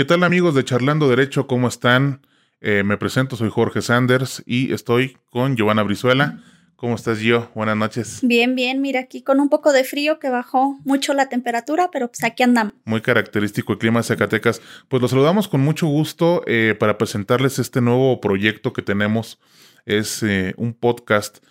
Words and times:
¿Qué 0.00 0.06
tal 0.06 0.24
amigos 0.24 0.54
de 0.54 0.64
Charlando 0.64 1.10
Derecho? 1.10 1.46
¿Cómo 1.46 1.68
están? 1.68 2.26
Eh, 2.62 2.84
me 2.84 2.96
presento, 2.96 3.36
soy 3.36 3.50
Jorge 3.50 3.82
Sanders 3.82 4.42
y 4.46 4.72
estoy 4.72 5.18
con 5.28 5.56
Giovanna 5.56 5.82
Brizuela. 5.82 6.42
¿Cómo 6.74 6.94
estás, 6.94 7.18
Gio? 7.18 7.50
Buenas 7.54 7.76
noches. 7.76 8.20
Bien, 8.22 8.54
bien, 8.54 8.80
mira 8.80 9.00
aquí 9.00 9.20
con 9.20 9.40
un 9.40 9.50
poco 9.50 9.74
de 9.74 9.84
frío 9.84 10.18
que 10.18 10.30
bajó 10.30 10.78
mucho 10.86 11.12
la 11.12 11.28
temperatura, 11.28 11.90
pero 11.92 12.08
pues 12.08 12.24
aquí 12.24 12.42
andamos. 12.42 12.72
Muy 12.86 13.02
característico 13.02 13.74
el 13.74 13.78
clima 13.78 14.00
de 14.00 14.04
Zacatecas. 14.04 14.62
Pues 14.88 15.02
los 15.02 15.10
saludamos 15.10 15.48
con 15.48 15.60
mucho 15.60 15.86
gusto 15.86 16.44
eh, 16.46 16.74
para 16.80 16.96
presentarles 16.96 17.58
este 17.58 17.82
nuevo 17.82 18.22
proyecto 18.22 18.72
que 18.72 18.80
tenemos. 18.80 19.38
Es 19.84 20.22
eh, 20.22 20.54
un 20.56 20.72
podcast. 20.72 21.44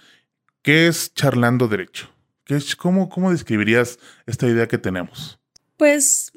¿Qué 0.63 0.87
es 0.87 1.13
Charlando 1.13 1.67
Derecho? 1.67 2.09
¿Qué 2.45 2.55
es, 2.55 2.75
cómo, 2.75 3.09
¿Cómo 3.09 3.29
describirías 3.29 3.99
esta 4.25 4.47
idea 4.47 4.67
que 4.67 4.79
tenemos? 4.79 5.39
Pues 5.77 6.31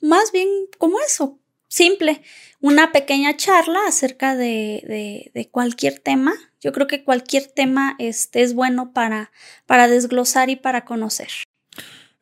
más 0.00 0.32
bien 0.32 0.48
como 0.78 0.98
eso, 1.00 1.39
simple, 1.70 2.20
una 2.60 2.92
pequeña 2.92 3.36
charla 3.36 3.78
acerca 3.88 4.36
de, 4.36 5.30
de, 5.32 5.48
cualquier 5.50 5.98
tema. 5.98 6.34
Yo 6.60 6.72
creo 6.72 6.86
que 6.86 7.04
cualquier 7.04 7.46
tema 7.46 7.94
este, 7.98 8.42
es 8.42 8.54
bueno 8.54 8.92
para, 8.92 9.30
para 9.64 9.88
desglosar 9.88 10.50
y 10.50 10.56
para 10.56 10.84
conocer. 10.84 11.28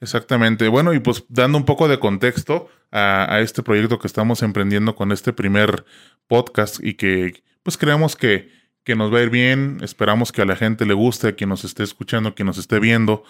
Exactamente. 0.01 0.69
Bueno, 0.69 0.95
y 0.95 1.01
pues 1.01 1.25
dando 1.29 1.59
un 1.59 1.65
poco 1.65 1.89
de 1.89 1.99
contexto 1.99 2.69
a, 2.93 3.35
a, 3.35 3.41
este 3.41 3.65
proyecto 3.65 3.99
que 3.99 4.07
estamos 4.07 4.43
emprendiendo 4.43 4.95
con 4.95 5.11
este 5.11 5.33
primer 5.33 5.85
podcast 6.29 6.79
y 6.81 6.95
que 6.95 7.43
pues 7.65 7.77
creemos 7.77 8.15
que, 8.15 8.53
que, 8.85 8.95
nos 8.95 9.13
va 9.13 9.19
a 9.19 9.23
ir 9.23 9.31
bien, 9.31 9.79
esperamos 9.83 10.31
que 10.31 10.43
a 10.43 10.45
la 10.45 10.57
gente 10.57 10.87
le 10.87 10.95
guste, 10.95 11.29
a 11.29 11.33
quien 11.33 11.51
nos 11.51 11.65
esté 11.65 11.83
escuchando, 11.83 12.29
a 12.29 12.35
quien 12.35 12.47
nos 12.47 12.59
esté 12.59 12.79
viendo. 12.79 13.25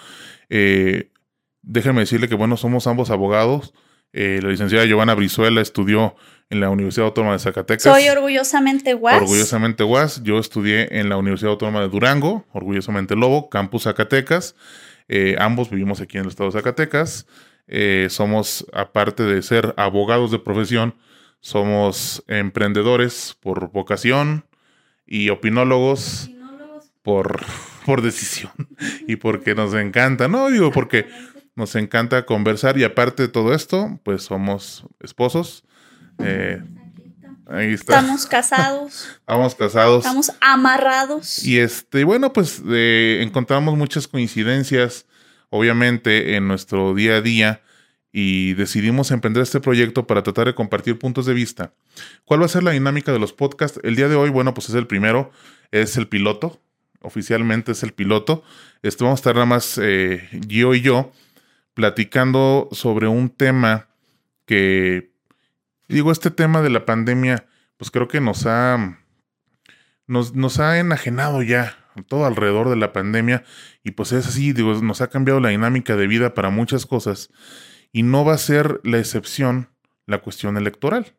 Eh, 0.50 1.11
déjenme 1.62 2.00
decirle 2.00 2.28
que 2.28 2.34
bueno, 2.34 2.56
somos 2.56 2.87
ambos 2.87 3.09
abogados. 3.09 3.73
Eh, 4.12 4.41
la 4.43 4.48
licenciada 4.51 4.87
Giovanna 4.87 5.15
Brizuela 5.15 5.61
estudió 5.61 6.17
en 6.51 6.61
la 6.61 6.71
Universidad 6.71 7.07
Autónoma 7.07 7.35
de 7.35 7.41
Zacatecas. 7.41 7.83
Soy 7.83 8.09
orgullosamente 8.09 8.95
UAS. 8.95 9.23
Orgullosamente 9.23 9.84
UAS. 9.84 10.23
Yo 10.23 10.39
estudié 10.39 10.98
en 10.98 11.09
la 11.09 11.17
Universidad 11.17 11.53
Autónoma 11.53 11.81
de 11.81 11.89
Durango, 11.89 12.47
orgullosamente 12.53 13.17
Lobo, 13.17 13.50
Campus 13.50 13.83
Zacatecas. 13.84 14.55
Eh, 15.09 15.37
ambos 15.39 15.70
vivimos 15.70 16.00
aquí 16.00 16.17
en 16.17 16.25
el 16.25 16.31
estado 16.31 16.50
de 16.50 16.59
Zacatecas. 16.59 17.27
Eh, 17.67 18.06
somos, 18.11 18.67
aparte 18.73 19.25
de 19.25 19.42
ser 19.42 19.75
abogados 19.77 20.31
de 20.31 20.39
profesión, 20.39 20.95
somos 21.41 22.25
emprendedores 22.27 23.37
por 23.41 23.70
vocación 23.70 24.47
y 25.06 25.28
opinólogos, 25.28 26.31
por, 27.03 27.45
por 27.87 28.00
decisión 28.00 28.53
y 29.06 29.17
porque 29.17 29.55
nos 29.55 29.75
encanta, 29.75 30.28
¿no? 30.28 30.48
Digo, 30.48 30.72
porque 30.72 31.06
nos 31.59 31.75
encanta 31.75 32.25
conversar 32.25 32.78
y 32.78 32.84
aparte 32.84 33.25
de 33.25 33.28
todo 33.28 33.53
esto, 33.53 33.98
pues 34.05 34.23
somos 34.23 34.84
esposos. 35.01 35.65
Eh, 36.20 36.62
ahí 37.48 37.73
está. 37.73 37.98
Estamos 37.98 38.27
casados. 38.27 39.09
Estamos 39.19 39.55
casados. 39.56 40.06
Estamos 40.06 40.33
amarrados. 40.41 41.45
Y 41.45 41.59
este, 41.59 42.05
bueno, 42.05 42.33
pues 42.33 42.62
eh, 42.70 43.19
encontramos 43.23 43.77
muchas 43.77 44.06
coincidencias, 44.06 45.06
obviamente, 45.50 46.37
en 46.37 46.47
nuestro 46.47 46.95
día 46.95 47.17
a 47.17 47.23
día 47.23 47.62
y 48.12 48.55
decidimos 48.55 49.11
emprender 49.11 49.43
este 49.43 49.59
proyecto 49.59 50.06
para 50.06 50.22
tratar 50.22 50.47
de 50.47 50.55
compartir 50.55 50.97
puntos 50.97 51.27
de 51.27 51.34
vista. 51.34 51.75
¿Cuál 52.25 52.41
va 52.41 52.47
a 52.47 52.50
ser 52.50 52.62
la 52.62 52.70
dinámica 52.70 53.11
de 53.11 53.19
los 53.19 53.33
podcasts? 53.33 53.81
El 53.83 53.97
día 53.97 54.06
de 54.06 54.15
hoy, 54.15 54.31
bueno, 54.31 54.55
pues 54.55 54.69
es 54.69 54.77
el 54.77 54.87
primero, 54.87 55.33
es 55.72 55.97
el 55.97 56.06
piloto. 56.06 56.62
Oficialmente 57.00 57.72
es 57.72 57.83
el 57.83 57.93
piloto. 57.93 58.45
Este, 58.83 59.03
vamos 59.03 59.19
a 59.19 59.20
estar 59.20 59.34
nada 59.34 59.47
más 59.47 59.77
eh, 59.83 60.28
yo 60.47 60.75
y 60.75 60.83
yo 60.83 61.12
platicando 61.79 62.69
sobre 62.73 63.07
un 63.07 63.31
tema 63.31 63.87
que, 64.47 65.12
digo, 65.87 66.11
este 66.11 66.33
tema 66.33 66.61
de 66.61 66.71
la 66.71 66.84
pandemia, 66.84 67.47
pues 67.77 67.93
creo 67.93 68.09
que 68.09 68.21
nos 68.21 68.47
ha, 68.47 68.98
nos, 70.09 70.34
nos 70.34 70.59
ha 70.59 70.81
enajenado 70.81 71.41
ya 71.41 71.79
todo 72.09 72.27
alrededor 72.27 72.69
de 72.69 72.75
la 72.75 72.93
pandemia 72.93 73.45
y 73.84 73.93
pues 73.93 74.11
es 74.11 74.27
así, 74.27 74.53
digo, 74.53 74.75
nos 74.83 75.03
ha 75.03 75.06
cambiado 75.06 75.38
la 75.38 75.50
dinámica 75.50 75.94
de 75.94 76.09
vida 76.09 76.34
para 76.34 76.50
muchas 76.50 76.84
cosas 76.84 77.31
y 77.93 78.03
no 78.03 78.25
va 78.25 78.34
a 78.34 78.38
ser 78.38 78.81
la 78.83 78.99
excepción 78.99 79.69
la 80.05 80.19
cuestión 80.19 80.56
electoral. 80.56 81.15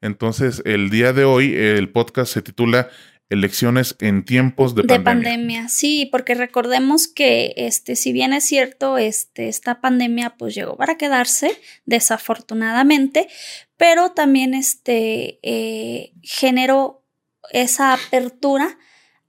Entonces, 0.00 0.62
el 0.64 0.88
día 0.88 1.12
de 1.12 1.24
hoy 1.24 1.52
el 1.52 1.88
podcast 1.88 2.32
se 2.32 2.42
titula 2.42 2.90
elecciones 3.34 3.96
en 4.00 4.24
tiempos 4.24 4.74
de, 4.74 4.82
de 4.82 5.00
pandemia. 5.00 5.68
Sí, 5.68 6.08
porque 6.10 6.34
recordemos 6.34 7.06
que 7.06 7.54
este, 7.56 7.96
si 7.96 8.12
bien 8.12 8.32
es 8.32 8.44
cierto, 8.44 8.98
este, 8.98 9.48
esta 9.48 9.80
pandemia 9.80 10.36
pues 10.36 10.54
llegó 10.54 10.76
para 10.76 10.96
quedarse, 10.96 11.56
desafortunadamente, 11.84 13.28
pero 13.76 14.12
también 14.12 14.54
este, 14.54 15.38
eh, 15.42 16.12
generó 16.22 17.04
esa 17.52 17.92
apertura 17.92 18.78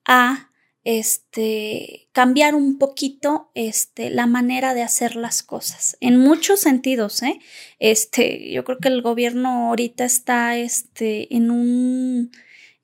a 0.06 0.50
este, 0.86 2.10
cambiar 2.12 2.54
un 2.54 2.78
poquito 2.78 3.50
este, 3.56 4.12
la 4.12 4.28
manera 4.28 4.76
de 4.76 4.84
hacer 4.84 5.16
las 5.16 5.42
cosas, 5.42 5.98
en 6.00 6.18
muchos 6.18 6.60
sentidos. 6.60 7.24
¿eh? 7.24 7.40
Este, 7.80 8.52
yo 8.52 8.64
creo 8.64 8.78
que 8.78 8.88
el 8.88 9.02
gobierno 9.02 9.70
ahorita 9.70 10.06
está 10.06 10.58
este, 10.58 11.36
en 11.36 11.50
un 11.50 12.32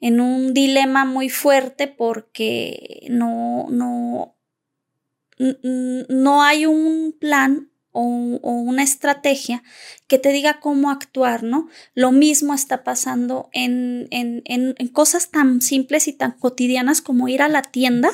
en 0.01 0.19
un 0.19 0.53
dilema 0.53 1.05
muy 1.05 1.29
fuerte 1.29 1.87
porque 1.87 3.05
no, 3.09 3.67
no, 3.69 4.35
no 5.37 6.43
hay 6.43 6.65
un 6.65 7.15
plan 7.17 7.69
o, 7.91 8.01
una 8.01 8.83
estrategia 8.83 9.63
que 10.07 10.17
te 10.17 10.29
diga 10.29 10.59
cómo 10.59 10.89
actuar, 10.89 11.43
¿no? 11.43 11.69
Lo 11.93 12.11
mismo 12.11 12.53
está 12.53 12.83
pasando 12.83 13.49
en, 13.53 14.07
en, 14.11 14.41
en, 14.45 14.87
cosas 14.87 15.29
tan 15.29 15.61
simples 15.61 16.07
y 16.07 16.13
tan 16.13 16.31
cotidianas 16.31 17.01
como 17.01 17.27
ir 17.27 17.41
a 17.41 17.49
la 17.49 17.61
tienda. 17.61 18.09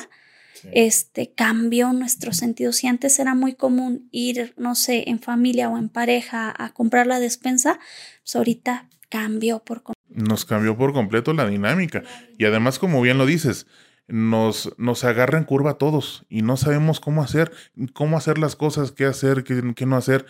Este 0.72 1.32
cambió 1.32 1.92
nuestro 1.92 2.32
sentido. 2.32 2.72
Si 2.72 2.88
antes 2.88 3.18
era 3.20 3.34
muy 3.34 3.54
común 3.54 4.08
ir, 4.10 4.54
no 4.56 4.74
sé, 4.74 5.04
en 5.06 5.20
familia 5.20 5.70
o 5.70 5.78
en 5.78 5.88
pareja 5.88 6.52
a 6.56 6.74
comprar 6.74 7.06
la 7.06 7.20
despensa, 7.20 7.78
pues 8.24 8.34
ahorita 8.34 8.88
cambió 9.08 9.60
por 9.60 9.84
completo 9.84 9.97
nos 10.10 10.44
cambió 10.44 10.76
por 10.76 10.92
completo 10.92 11.32
la 11.32 11.46
dinámica. 11.46 12.02
Y 12.38 12.44
además, 12.44 12.78
como 12.78 13.00
bien 13.00 13.18
lo 13.18 13.26
dices, 13.26 13.66
nos, 14.08 14.72
nos 14.78 15.04
agarra 15.04 15.38
en 15.38 15.44
curva 15.44 15.72
a 15.72 15.78
todos 15.78 16.24
y 16.28 16.42
no 16.42 16.56
sabemos 16.56 17.00
cómo 17.00 17.22
hacer, 17.22 17.52
cómo 17.92 18.16
hacer 18.16 18.38
las 18.38 18.56
cosas, 18.56 18.92
qué 18.92 19.04
hacer, 19.04 19.44
qué, 19.44 19.74
qué 19.76 19.86
no 19.86 19.96
hacer, 19.96 20.26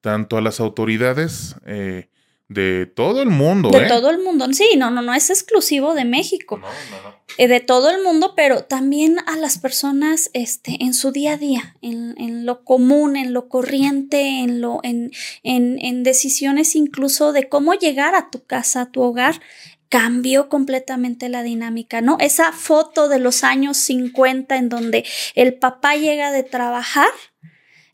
tanto 0.00 0.36
a 0.36 0.42
las 0.42 0.60
autoridades 0.60 1.56
eh, 1.64 2.10
de 2.52 2.86
todo 2.86 3.22
el 3.22 3.28
mundo. 3.28 3.70
De 3.70 3.84
¿eh? 3.84 3.88
todo 3.88 4.10
el 4.10 4.18
mundo, 4.18 4.46
sí, 4.52 4.70
no, 4.76 4.90
no, 4.90 5.02
no 5.02 5.14
es 5.14 5.30
exclusivo 5.30 5.94
de 5.94 6.04
México. 6.04 6.58
No, 6.58 6.66
no, 6.66 7.02
no. 7.02 7.22
Eh, 7.38 7.48
de 7.48 7.60
todo 7.60 7.90
el 7.90 8.02
mundo, 8.02 8.34
pero 8.36 8.64
también 8.64 9.18
a 9.26 9.36
las 9.36 9.58
personas 9.58 10.30
este, 10.34 10.84
en 10.84 10.92
su 10.92 11.12
día 11.12 11.32
a 11.32 11.36
día, 11.38 11.76
en, 11.80 12.14
en 12.18 12.44
lo 12.44 12.64
común, 12.64 13.16
en 13.16 13.32
lo 13.32 13.48
corriente, 13.48 14.40
en, 14.40 14.60
lo, 14.60 14.80
en, 14.82 15.12
en, 15.42 15.78
en 15.80 16.02
decisiones 16.02 16.76
incluso 16.76 17.32
de 17.32 17.48
cómo 17.48 17.74
llegar 17.74 18.14
a 18.14 18.30
tu 18.30 18.44
casa, 18.44 18.82
a 18.82 18.90
tu 18.90 19.00
hogar, 19.02 19.40
cambió 19.88 20.48
completamente 20.48 21.28
la 21.28 21.42
dinámica, 21.42 22.00
¿no? 22.00 22.16
Esa 22.18 22.52
foto 22.52 23.08
de 23.08 23.18
los 23.18 23.44
años 23.44 23.76
50 23.76 24.56
en 24.56 24.68
donde 24.68 25.04
el 25.34 25.54
papá 25.54 25.96
llega 25.96 26.32
de 26.32 26.42
trabajar 26.42 27.10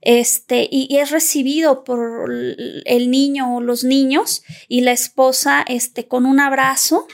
este, 0.00 0.68
y, 0.70 0.96
es 0.96 1.10
recibido 1.10 1.84
por 1.84 2.30
el 2.30 3.10
niño 3.10 3.56
o 3.56 3.60
los 3.60 3.84
niños 3.84 4.42
y 4.68 4.82
la 4.82 4.92
esposa, 4.92 5.64
este, 5.66 6.06
con 6.06 6.26
un 6.26 6.40
abrazo, 6.40 7.06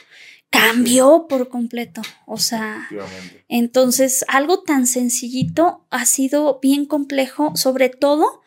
cambió 0.50 1.26
por 1.28 1.48
completo. 1.48 2.02
O 2.26 2.38
sea, 2.38 2.88
entonces 3.48 4.24
algo 4.28 4.62
tan 4.62 4.86
sencillito 4.86 5.86
ha 5.90 6.04
sido 6.06 6.60
bien 6.60 6.86
complejo, 6.86 7.56
sobre 7.56 7.88
todo 7.88 8.42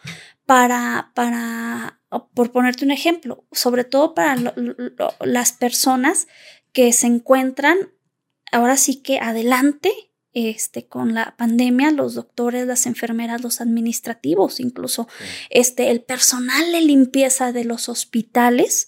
para, 0.45 1.11
para, 1.13 1.99
por 2.33 2.51
ponerte 2.51 2.85
un 2.85 2.91
ejemplo, 2.91 3.43
sobre 3.51 3.83
todo 3.83 4.13
para 4.13 4.37
las 5.19 5.51
personas 5.51 6.27
que 6.71 6.93
se 6.93 7.07
encuentran 7.07 7.77
ahora 8.51 8.77
sí 8.77 9.01
que 9.01 9.19
adelante 9.19 9.91
este, 10.37 10.85
con 10.85 11.15
la 11.15 11.35
pandemia, 11.35 11.89
los 11.89 12.13
doctores, 12.13 12.67
las 12.67 12.85
enfermeras, 12.85 13.41
los 13.41 13.59
administrativos, 13.59 14.59
incluso 14.59 15.07
este, 15.49 15.89
el 15.89 16.01
personal 16.01 16.71
de 16.71 16.81
limpieza 16.81 17.51
de 17.51 17.63
los 17.63 17.89
hospitales, 17.89 18.85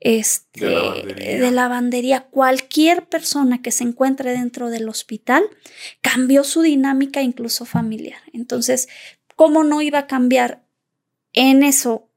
este, 0.00 0.64
de, 0.64 1.50
lavandería. 1.50 2.22
cualquier 2.22 3.06
persona 3.06 3.60
que 3.60 3.70
se 3.70 3.84
encuentre 3.84 4.32
dentro 4.32 4.70
del 4.70 4.88
hospital 4.88 5.44
cambió 6.00 6.42
su 6.42 6.62
dinámica 6.62 7.20
incluso 7.20 7.66
familiar. 7.66 8.22
Entonces, 8.32 8.88
¿cómo 9.36 9.64
no 9.64 9.82
iba 9.82 9.98
a 9.98 10.06
cambiar 10.06 10.64
en 11.34 11.64
eso? 11.64 12.08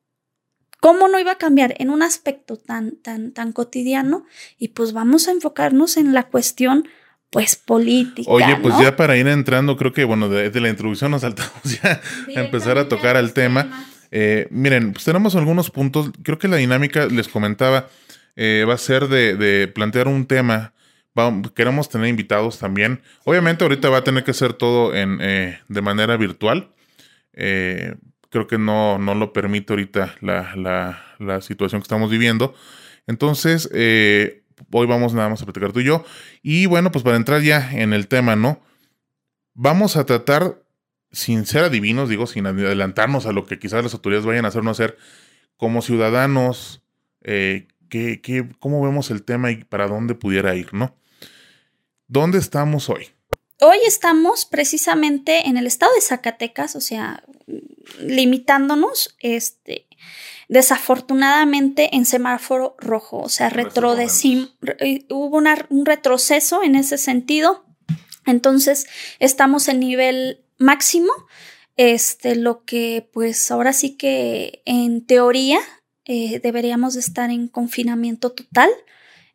¿Cómo 0.80 1.10
no 1.10 1.20
iba 1.20 1.34
a 1.34 1.38
cambiar 1.38 1.76
en 1.78 1.90
un 1.90 2.04
aspecto 2.04 2.56
tan, 2.56 2.96
tan, 2.96 3.34
tan 3.34 3.52
cotidiano? 3.52 4.26
Y 4.58 4.70
pues 4.70 4.94
vamos 4.94 5.28
a 5.28 5.32
enfocarnos 5.32 5.98
en 5.98 6.14
la 6.14 6.30
cuestión 6.30 6.88
pues 7.36 7.58
política. 7.58 8.32
Oye, 8.32 8.56
pues 8.62 8.80
ya 8.80 8.96
para 8.96 9.18
ir 9.18 9.28
entrando, 9.28 9.76
creo 9.76 9.92
que 9.92 10.06
bueno, 10.06 10.30
de, 10.30 10.58
la 10.62 10.70
introducción 10.70 11.12
nos 11.12 11.20
saltamos 11.20 11.52
ya 11.84 12.00
a 12.34 12.40
empezar 12.40 12.78
a 12.78 12.88
tocar 12.88 13.18
el 13.18 13.34
tema. 13.34 13.86
Eh, 14.10 14.48
miren, 14.52 14.94
pues 14.94 15.04
tenemos 15.04 15.36
algunos 15.36 15.70
puntos. 15.70 16.12
Creo 16.24 16.40
que 16.40 16.48
la 16.48 16.56
dinámica, 16.56 17.08
les 17.08 17.28
comentaba, 17.28 17.90
eh, 18.38 18.64
va 18.66 18.76
a 18.76 18.78
ser 18.78 19.10
de, 19.10 19.68
plantear 19.68 20.08
un 20.08 20.26
tema. 20.28 20.72
queremos 21.56 21.90
tener 21.90 22.08
invitados 22.08 22.58
también. 22.58 23.02
Obviamente 23.26 23.66
ahorita 23.66 23.90
va 23.90 23.98
a 23.98 24.04
tener 24.06 24.24
que 24.24 24.34
ser 24.34 24.54
todo 24.54 24.96
en, 24.96 25.18
eh, 25.20 25.60
de 25.68 25.82
manera 25.82 26.16
virtual. 26.16 26.70
creo 27.34 28.48
que 28.48 28.58
no, 28.58 28.98
no 28.98 29.14
lo 29.14 29.34
permite 29.34 29.74
ahorita 29.74 30.16
la, 30.22 31.04
la 31.20 31.42
situación 31.42 31.82
que 31.82 31.84
estamos 31.84 32.10
viviendo. 32.10 32.56
Entonces, 33.08 33.70
hoy 34.72 34.88
vamos 34.88 35.14
nada 35.14 35.30
más 35.30 35.42
a 35.42 35.46
platicar 35.46 35.72
tú 35.72 35.80
y 35.80 35.86
yo. 35.86 36.04
Y 36.42 36.66
bueno, 36.66 36.92
pues 36.92 37.04
para 37.04 37.18
entrar 37.18 37.42
ya 37.42 37.72
en 37.72 37.94
el 37.94 38.08
tema, 38.08 38.36
¿no? 38.36 38.62
Vamos 39.54 39.96
a 39.98 40.06
tratar 40.06 40.62
sin 41.12 41.46
ser 41.46 41.64
adivinos, 41.64 42.10
digo, 42.10 42.28
sin 42.28 42.46
adelantarnos 42.46 43.26
a 43.26 43.32
lo 43.32 43.46
que 43.46 43.58
quizás 43.58 43.84
las 43.84 43.94
autoridades 43.94 44.26
vayan 44.26 44.46
a 44.46 44.50
hacer 44.50 44.62
o 44.62 44.64
no 44.64 44.72
hacer, 44.72 44.98
como 45.58 45.82
ciudadanos, 45.82 46.82
eh, 47.24 47.68
cómo 48.60 48.84
vemos 48.84 49.12
el 49.12 49.24
tema 49.24 49.52
y 49.52 49.64
para 49.64 49.88
dónde 49.88 50.16
pudiera 50.16 50.56
ir, 50.56 50.74
¿no? 50.74 50.96
¿Dónde 52.08 52.38
estamos 52.38 52.90
hoy? 52.90 53.10
Hoy 53.62 53.78
estamos 53.88 54.46
precisamente 54.46 55.48
en 55.48 55.56
el 55.56 55.66
estado 55.66 55.94
de 55.94 56.02
Zacatecas, 56.02 56.76
o 56.76 56.82
sea, 56.82 57.24
limitándonos, 58.00 59.16
este, 59.20 59.88
desafortunadamente 60.50 61.96
en 61.96 62.06
semáforo 62.06 62.76
rojo, 62.80 63.20
o 63.20 63.30
sea, 63.30 63.50
eh, 63.50 65.06
hubo 65.10 65.42
un 65.70 65.86
retroceso 65.86 66.64
en 66.64 66.76
ese 66.76 66.98
sentido. 66.98 67.66
Entonces, 68.26 68.88
estamos 69.20 69.68
en 69.68 69.80
nivel 69.80 70.46
máximo, 70.58 71.12
este, 71.78 72.36
lo 72.36 72.64
que 72.64 73.10
pues 73.14 73.52
ahora 73.52 73.74
sí 73.74 73.98
que 73.98 74.62
en 74.66 75.06
teoría 75.06 75.60
eh, 76.06 76.40
deberíamos 76.40 76.96
estar 76.96 77.30
en 77.32 77.48
confinamiento 77.48 78.32
total. 78.32 78.70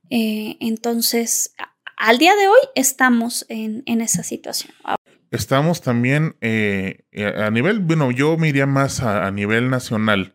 Eh, 0.08 0.56
entonces, 0.60 1.54
al 1.96 2.18
día 2.18 2.34
de 2.36 2.48
hoy 2.48 2.60
estamos 2.74 3.44
en, 3.48 3.82
esa 4.00 4.22
situación. 4.22 4.72
Estamos 5.30 5.80
también 5.80 6.36
eh, 6.40 7.04
a 7.36 7.50
nivel, 7.50 7.80
bueno, 7.80 8.10
yo 8.10 8.36
me 8.36 8.48
iría 8.48 8.66
más 8.66 9.00
a, 9.00 9.30
nivel 9.30 9.68
nacional. 9.70 10.34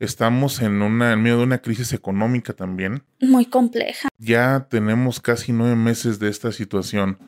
Estamos 0.00 0.62
en, 0.62 0.80
una, 0.82 1.12
en 1.12 1.22
medio 1.22 1.38
de 1.38 1.42
una 1.42 1.60
crisis 1.60 1.92
económica 1.92 2.52
también. 2.52 3.02
Muy 3.20 3.46
compleja. 3.46 4.08
Ya 4.18 4.68
tenemos 4.70 5.20
casi 5.20 5.52
nueve 5.52 5.74
meses 5.74 6.20
de 6.20 6.28
esta 6.28 6.52
situación 6.52 7.18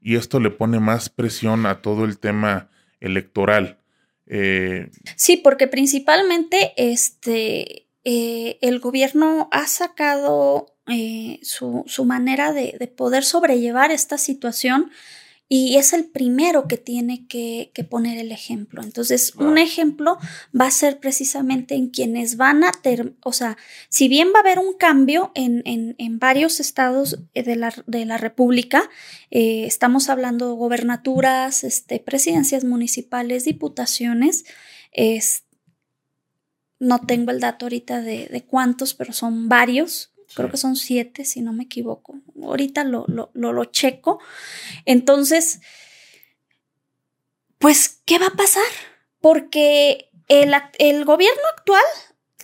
y 0.00 0.16
esto 0.16 0.38
le 0.38 0.50
pone 0.50 0.78
más 0.78 1.08
presión 1.08 1.66
a 1.66 1.82
todo 1.82 2.04
el 2.04 2.18
tema 2.18 2.70
electoral. 3.00 3.78
Eh, 4.26 4.90
sí, 5.16 5.36
porque 5.36 5.66
principalmente 5.66 6.72
este, 6.76 7.88
eh, 8.04 8.58
el 8.60 8.78
gobierno 8.78 9.48
ha 9.50 9.66
sacado 9.66 10.76
eh, 10.86 11.40
su, 11.42 11.84
su, 11.86 12.04
manera 12.04 12.52
de, 12.52 12.76
de, 12.78 12.86
poder 12.86 13.24
sobrellevar 13.24 13.90
esta 13.90 14.16
situación 14.16 14.90
y 15.54 15.76
es 15.76 15.92
el 15.92 16.06
primero 16.06 16.66
que 16.66 16.78
tiene 16.78 17.26
que, 17.26 17.70
poner 17.90 18.16
el 18.16 18.32
ejemplo. 18.32 18.82
Entonces, 18.82 19.34
un 19.34 19.58
ejemplo 19.58 20.16
va 20.58 20.68
a 20.68 20.70
ser 20.70 20.98
precisamente 20.98 21.74
en 21.74 21.90
quienes 21.90 22.38
van 22.38 22.64
a, 22.64 22.72
ter 22.72 23.12
o 23.22 23.34
sea, 23.34 23.58
si 23.90 24.08
bien 24.08 24.28
va 24.28 24.38
a 24.38 24.40
haber 24.40 24.58
un 24.58 24.72
cambio 24.72 25.30
en, 25.34 26.18
varios 26.18 26.58
estados 26.58 27.18
de 27.34 27.54
la, 27.56 27.74
de 27.86 28.06
la 28.06 28.16
República, 28.16 28.88
eh, 29.30 29.66
estamos 29.66 30.08
hablando 30.08 30.48
de 30.48 30.54
gobernaturas, 30.54 31.64
este, 31.64 32.00
presidencias 32.00 32.64
municipales, 32.64 33.44
diputaciones, 33.44 34.46
no 36.78 36.98
tengo 37.00 37.30
el 37.30 37.40
dato 37.40 37.66
ahorita 37.66 38.00
de, 38.00 38.26
de 38.32 38.42
cuántos, 38.42 38.94
pero 38.94 39.12
son 39.12 39.50
varios 39.50 40.11
creo 40.34 40.50
que 40.50 40.56
son 40.56 40.76
siete, 40.76 41.24
si 41.24 41.40
no 41.40 41.52
me 41.52 41.64
equivoco. 41.64 42.20
Ahorita 42.42 42.84
lo, 42.84 43.04
lo, 43.08 43.30
lo, 43.34 43.64
checo. 43.66 44.20
Entonces, 44.84 45.60
pues, 47.58 48.00
¿qué 48.04 48.18
va 48.18 48.26
a 48.26 48.36
pasar? 48.36 48.62
Porque 49.20 50.10
el, 50.28 50.54
el 50.78 51.04
gobierno 51.04 51.42
actual 51.56 51.82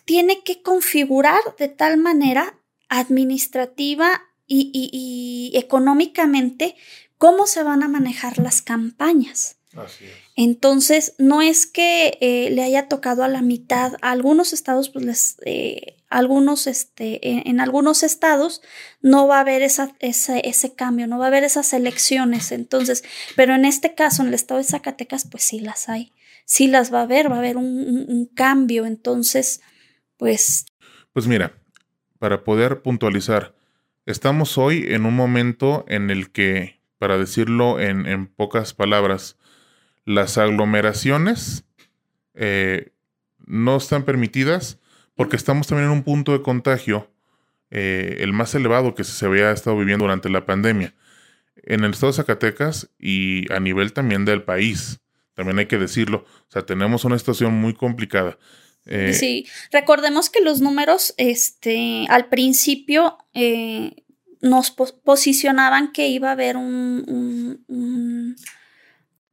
tiene 0.05 0.43
que 0.43 0.63
configurar 0.63 1.41
de 1.59 1.69
tal 1.69 1.99
manera 1.99 2.59
administrativa 2.89 4.23
y, 4.47 4.71
y, 4.73 4.91
y, 4.93 5.59
económicamente 5.59 6.77
cómo 7.19 7.47
se 7.47 7.63
van 7.63 7.83
a 7.83 7.89
manejar 7.89 8.39
las 8.39 8.63
campañas. 8.63 9.58
Así 9.79 10.05
es. 10.05 10.13
Entonces, 10.37 11.15
no 11.19 11.43
es 11.43 11.67
que 11.67 12.19
eh, 12.21 12.51
le 12.51 12.63
haya 12.63 12.89
tocado 12.89 13.25
a 13.25 13.29
la 13.29 13.43
mitad, 13.43 13.95
a 14.03 14.11
algunos 14.11 14.53
estados, 14.53 14.89
pues 14.89 15.05
les, 15.05 15.37
eh, 15.45 15.99
algunos, 16.11 16.67
este, 16.67 17.49
en, 17.49 17.61
algunos 17.61 18.03
estados 18.03 18.63
no 19.03 19.27
va 19.27 19.39
a 19.39 19.41
haber 19.41 19.63
esa, 19.63 19.95
ese 20.01 20.75
cambio, 20.75 21.07
no 21.07 21.19
va 21.19 21.27
a 21.27 21.29
haber 21.29 21.45
esas 21.45 21.73
elecciones. 21.73 22.53
Entonces, 22.53 23.05
pero 23.37 23.55
en 23.55 23.65
este 23.65 23.95
caso, 23.95 24.23
en 24.23 24.29
el 24.29 24.35
estado 24.35 24.59
de 24.59 24.65
Zacatecas, 24.65 25.29
pues 25.31 25.43
sí 25.43 25.61
las 25.61 25.89
hay, 25.89 26.13
sí 26.45 26.67
las 26.67 26.93
va 26.93 27.01
a 27.01 27.03
haber, 27.03 27.31
va 27.31 27.37
a 27.37 27.41
haber 27.41 27.57
un, 27.57 28.07
un 28.09 28.27
cambio. 28.27 28.87
Entonces, 28.87 29.61
pues. 30.17 30.67
Pues 31.13 31.27
mira, 31.27 31.53
para 32.19 32.45
poder 32.45 32.83
puntualizar, 32.83 33.55
estamos 34.07 34.59
hoy 34.59 34.87
en 34.89 35.05
un 35.05 35.15
momento 35.15 35.85
en 35.89 36.11
el 36.11 36.31
que, 36.31 36.81
para 36.99 37.19
decirlo 37.19 37.81
en, 37.81 38.07
en 38.07 38.27
pocas 38.27 38.73
palabras, 38.73 39.38
las 40.09 40.39
aglomeraciones 40.39 41.65
eh, 42.33 42.93
no 43.47 43.77
están 43.77 44.07
permitidas 44.07 44.79
porque 45.15 45.37
estamos 45.37 45.67
también 45.67 45.91
en 45.91 45.93
un 45.99 46.03
punto 46.03 46.33
de 46.33 46.41
contagio, 46.41 47.13
eh, 47.71 48.17
el 48.21 48.33
más 48.33 48.55
elevado 48.55 48.95
que 48.95 49.05
se 49.05 49.27
había 49.27 49.51
estado 49.51 49.77
viviendo 49.77 50.07
durante 50.07 50.31
la 50.31 50.47
pandemia, 50.47 50.95
en 51.57 51.85
el 51.85 51.91
estado 51.91 52.13
de 52.13 52.17
Zacatecas 52.17 52.89
y 52.99 53.53
a 53.53 53.61
nivel 53.61 53.93
también 53.93 54.25
del 54.25 54.45
país. 54.45 54.99
También 55.35 55.59
hay 55.59 55.67
que 55.67 55.77
decirlo. 55.77 56.25
O 56.49 56.51
sea, 56.51 56.65
tenemos 56.65 57.05
una 57.05 57.19
situación 57.19 57.53
muy 57.53 57.75
complicada. 57.75 58.39
Eh, 58.87 59.13
sí, 59.13 59.47
recordemos 59.73 60.31
que 60.31 60.41
los 60.41 60.63
números, 60.63 61.13
este, 61.19 62.07
al 62.09 62.31
principio 62.31 63.19
nos 64.41 64.71
posicionaban 64.71 65.93
que 65.93 66.09
iba 66.09 66.31
a 66.31 66.33
haber 66.33 66.57
un 66.57 68.37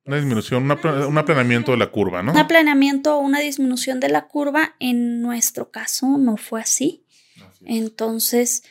una 0.06 0.18
disminución, 0.18 0.64
un 0.64 1.18
aplanamiento 1.18 1.72
de 1.72 1.78
la 1.78 1.88
curva, 1.88 2.22
¿no? 2.22 2.32
Un 2.32 2.38
aplanamiento 2.38 3.18
o 3.18 3.20
una 3.20 3.40
disminución 3.40 4.00
de 4.00 4.10
la 4.10 4.28
curva. 4.28 4.76
En 4.80 5.22
nuestro 5.22 5.72
caso 5.72 6.18
no 6.18 6.38
fue 6.38 6.62
así. 6.62 7.04
Entonces, 7.66 8.64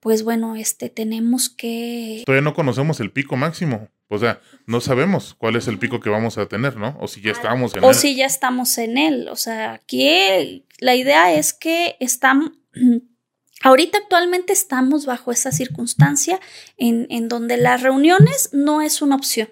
pues 0.00 0.22
bueno, 0.22 0.56
este 0.56 0.88
tenemos 0.88 1.50
que. 1.50 2.22
Todavía 2.24 2.42
no 2.42 2.54
conocemos 2.54 3.00
el 3.00 3.12
pico 3.12 3.36
máximo. 3.36 3.88
O 4.08 4.18
sea, 4.18 4.40
no 4.64 4.80
sabemos 4.80 5.34
cuál 5.34 5.56
es 5.56 5.68
el 5.68 5.78
pico 5.78 6.00
que 6.00 6.08
vamos 6.08 6.38
a 6.38 6.46
tener, 6.46 6.76
¿no? 6.76 6.96
O 6.98 7.06
si 7.06 7.20
ya 7.20 7.32
estamos 7.32 7.74
en 7.74 7.84
él. 7.84 7.90
O 7.90 7.92
si 7.92 8.16
ya 8.16 8.24
estamos 8.24 8.78
en 8.78 8.96
él. 8.96 9.28
O 9.28 9.36
sea, 9.36 9.74
aquí 9.74 10.64
la 10.78 10.94
idea 10.94 11.34
es 11.34 11.52
que 11.52 11.96
estamos. 12.00 12.52
Ahorita 13.60 13.98
actualmente 13.98 14.52
estamos 14.52 15.04
bajo 15.04 15.32
esa 15.32 15.52
circunstancia 15.52 16.40
en, 16.78 17.06
en 17.10 17.28
donde 17.28 17.56
las 17.56 17.82
reuniones 17.82 18.50
no 18.52 18.80
es 18.80 19.02
una 19.02 19.16
opción. 19.16 19.48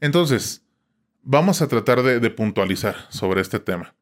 Entonces, 0.00 0.62
vamos 1.22 1.62
a 1.62 1.68
tratar 1.68 2.02
de, 2.02 2.30
puntualizar 2.30 2.96
sobre 3.10 3.40
este 3.40 3.58
tema. 3.58 3.94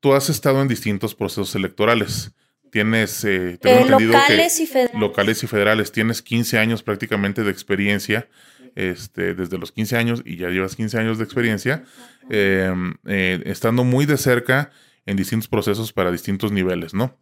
Tú 0.00 0.14
has 0.14 0.28
estado 0.28 0.62
en 0.62 0.68
distintos 0.68 1.14
procesos 1.14 1.54
electorales. 1.54 2.32
Tienes, 2.70 3.24
eh, 3.24 3.58
eh, 3.62 3.86
locales 3.88 4.60
y 4.60 4.66
federales. 4.66 5.00
Locales 5.00 5.42
y 5.42 5.46
federales. 5.46 5.92
Tienes 5.92 6.22
15 6.22 6.58
años 6.58 6.82
prácticamente 6.82 7.42
de 7.42 7.50
experiencia, 7.50 8.28
este, 8.74 9.34
desde 9.34 9.58
los 9.58 9.72
15 9.72 9.96
años 9.96 10.22
y 10.24 10.36
ya 10.36 10.48
llevas 10.50 10.76
15 10.76 10.98
años 10.98 11.18
de 11.18 11.24
experiencia, 11.24 11.84
em, 12.28 12.94
eh, 13.06 13.42
estando 13.46 13.84
muy 13.84 14.04
de 14.04 14.18
cerca 14.18 14.70
en 15.06 15.16
distintos 15.16 15.48
procesos 15.48 15.92
para 15.92 16.12
distintos 16.12 16.52
niveles, 16.52 16.92
¿no? 16.92 17.16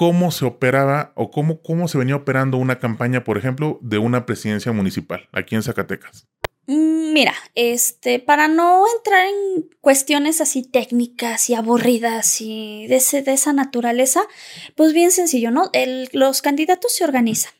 Cómo 0.00 0.30
se 0.30 0.46
operaba 0.46 1.12
o 1.14 1.30
cómo, 1.30 1.60
cómo 1.60 1.86
se 1.86 1.98
venía 1.98 2.16
operando 2.16 2.56
una 2.56 2.78
campaña, 2.78 3.22
por 3.22 3.36
ejemplo, 3.36 3.78
de 3.82 3.98
una 3.98 4.24
presidencia 4.24 4.72
municipal 4.72 5.28
aquí 5.30 5.56
en 5.56 5.62
Zacatecas. 5.62 6.26
Mm, 6.66 7.12
mira, 7.12 7.34
este, 7.54 8.18
para 8.18 8.48
no 8.48 8.82
entrar 8.96 9.26
en 9.26 9.68
cuestiones 9.82 10.40
así 10.40 10.62
técnicas 10.62 11.50
y 11.50 11.54
aburridas 11.54 12.40
y 12.40 12.86
de, 12.86 12.98
de 13.20 13.32
esa 13.34 13.52
naturaleza, 13.52 14.22
pues 14.74 14.94
bien 14.94 15.10
sencillo, 15.10 15.50
¿no? 15.50 15.70
los 16.12 16.40
candidatos 16.40 16.94
se 16.94 17.04
organizan. 17.04 17.52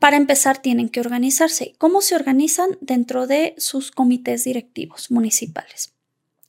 Para 0.00 0.16
empezar, 0.16 0.58
tienen 0.58 0.88
que 0.88 0.98
organizarse. 0.98 1.76
¿Cómo 1.78 2.00
se 2.00 2.16
organizan? 2.16 2.76
Dentro 2.80 3.28
de 3.28 3.54
sus 3.56 3.92
comités 3.92 4.42
directivos 4.42 5.12
municipales. 5.12 5.92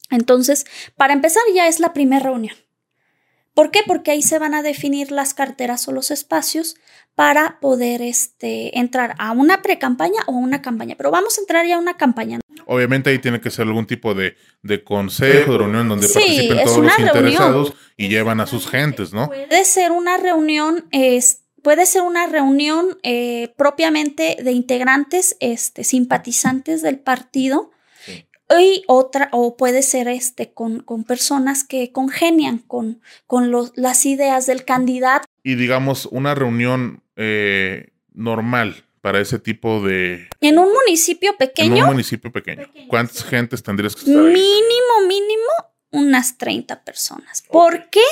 Entonces, 0.09 0.65
para 0.95 1.13
empezar, 1.13 1.43
ya 1.53 1.67
es 1.67 1.79
la 1.79 1.93
primera 1.93 2.23
reunión. 2.23 2.55
¿Por 3.55 3.71
qué? 3.71 3.79
Porque 3.87 4.11
ahí 4.11 4.21
se 4.21 4.37
van 4.37 4.53
a 4.53 4.61
definir 4.61 5.11
las 5.11 5.33
carteras 5.33 5.87
o 5.87 5.93
los 5.93 6.11
espacios 6.11 6.75
para 7.15 7.57
poder 7.61 8.01
este, 8.01 8.77
entrar 8.77 9.15
a 9.17 9.31
una 9.31 9.61
pre-campaña 9.61 10.21
o 10.27 10.33
a 10.33 10.37
una 10.37 10.61
campaña. 10.61 10.95
Pero 10.97 11.09
vamos 11.09 11.37
a 11.37 11.41
entrar 11.41 11.65
ya 11.65 11.77
a 11.77 11.79
una 11.79 11.95
campaña. 11.95 12.41
Obviamente 12.65 13.09
ahí 13.09 13.19
tiene 13.19 13.39
que 13.39 13.49
ser 13.49 13.65
algún 13.65 13.87
tipo 13.87 14.13
de, 14.13 14.35
consejo, 14.83 15.53
de 15.53 15.57
reunión 15.57 15.87
donde 15.87 16.07
participen 16.09 16.63
todos 16.65 16.77
los 16.79 16.99
interesados 16.99 17.73
y 17.95 18.09
llevan 18.09 18.41
a 18.41 18.45
sus 18.45 18.67
gentes, 18.67 19.13
¿no? 19.13 19.27
Puede 19.27 19.63
ser 19.63 19.93
una 19.93 20.17
reunión, 20.17 20.89
puede 21.61 21.85
ser 21.85 22.01
una 22.01 22.27
reunión 22.27 22.97
eh, 23.03 23.53
propiamente 23.55 24.35
de 24.43 24.51
integrantes, 24.51 25.37
este, 25.39 25.85
simpatizantes 25.85 26.81
del 26.81 26.99
partido. 26.99 27.71
Y 28.49 28.83
otra, 28.87 29.29
o 29.31 29.57
puede 29.57 29.81
ser 29.81 30.07
este, 30.07 30.51
con, 30.53 30.81
con 30.81 31.03
personas 31.03 31.63
que 31.63 31.91
congenian 31.91 32.59
con, 32.59 33.01
con 33.25 33.51
las 33.75 34.05
ideas 34.05 34.45
del 34.45 34.65
candidato. 34.65 35.27
Y 35.43 35.55
digamos, 35.55 36.07
una 36.11 36.35
reunión 36.35 37.01
eh, 37.15 37.89
normal, 38.13 38.85
para 39.05 39.19
ese 39.19 39.37
tipo 39.37 39.85
de... 39.85 40.29
En 40.41 40.57
un 40.57 40.73
municipio 40.73 41.37
pequeño. 41.37 41.75
En 41.75 41.83
un 41.83 41.89
municipio 41.89 42.31
pequeño. 42.31 42.67
¿Cuántas 42.87 43.23
gentes 43.23 43.61
tendrías 43.61 43.93
que 43.95 44.01
estar? 44.01 44.15
Mínimo, 44.15 45.07
mínimo 45.07 45.74
unas 45.95 46.37
30 46.37 46.83
personas. 46.83 47.43
¿Por 47.49 47.89
qué? 47.89 48.03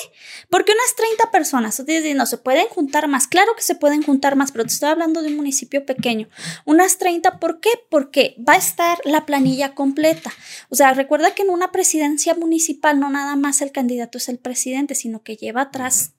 Porque 0.50 0.72
unas 0.72 0.96
30 0.96 1.32
personas, 1.32 1.84
no 2.16 2.26
se 2.26 2.38
pueden 2.38 2.68
juntar 2.68 3.08
más. 3.08 3.28
Claro 3.28 3.56
que 3.56 3.62
se 3.62 3.76
pueden 3.76 4.02
juntar 4.04 4.36
más, 4.36 4.52
pero 4.52 4.66
te 4.66 4.74
estoy 4.74 4.90
hablando 4.90 5.22
de 5.22 5.28
un 5.28 5.36
municipio 5.36 5.86
pequeño. 5.86 6.28
Unas 6.66 6.98
30, 6.98 7.40
¿por 7.40 7.60
qué? 7.60 7.72
Porque 7.90 8.36
va 8.38 8.54
a 8.54 8.58
estar 8.58 9.00
la 9.04 9.26
planilla 9.26 9.76
completa. 9.76 10.32
O 10.70 10.76
sea, 10.76 10.94
recuerda 10.94 11.36
que 11.36 11.44
en 11.44 11.50
una 11.50 11.72
presidencia 11.72 12.34
municipal 12.36 13.00
no 13.00 13.10
nada 13.10 13.36
más 13.36 13.62
el 13.62 13.72
candidato 13.72 14.18
es 14.18 14.30
el 14.30 14.40
presidente, 14.40 14.96
sino 14.96 15.24
que 15.24 15.36
lleva 15.36 15.62
atrás 15.62 16.14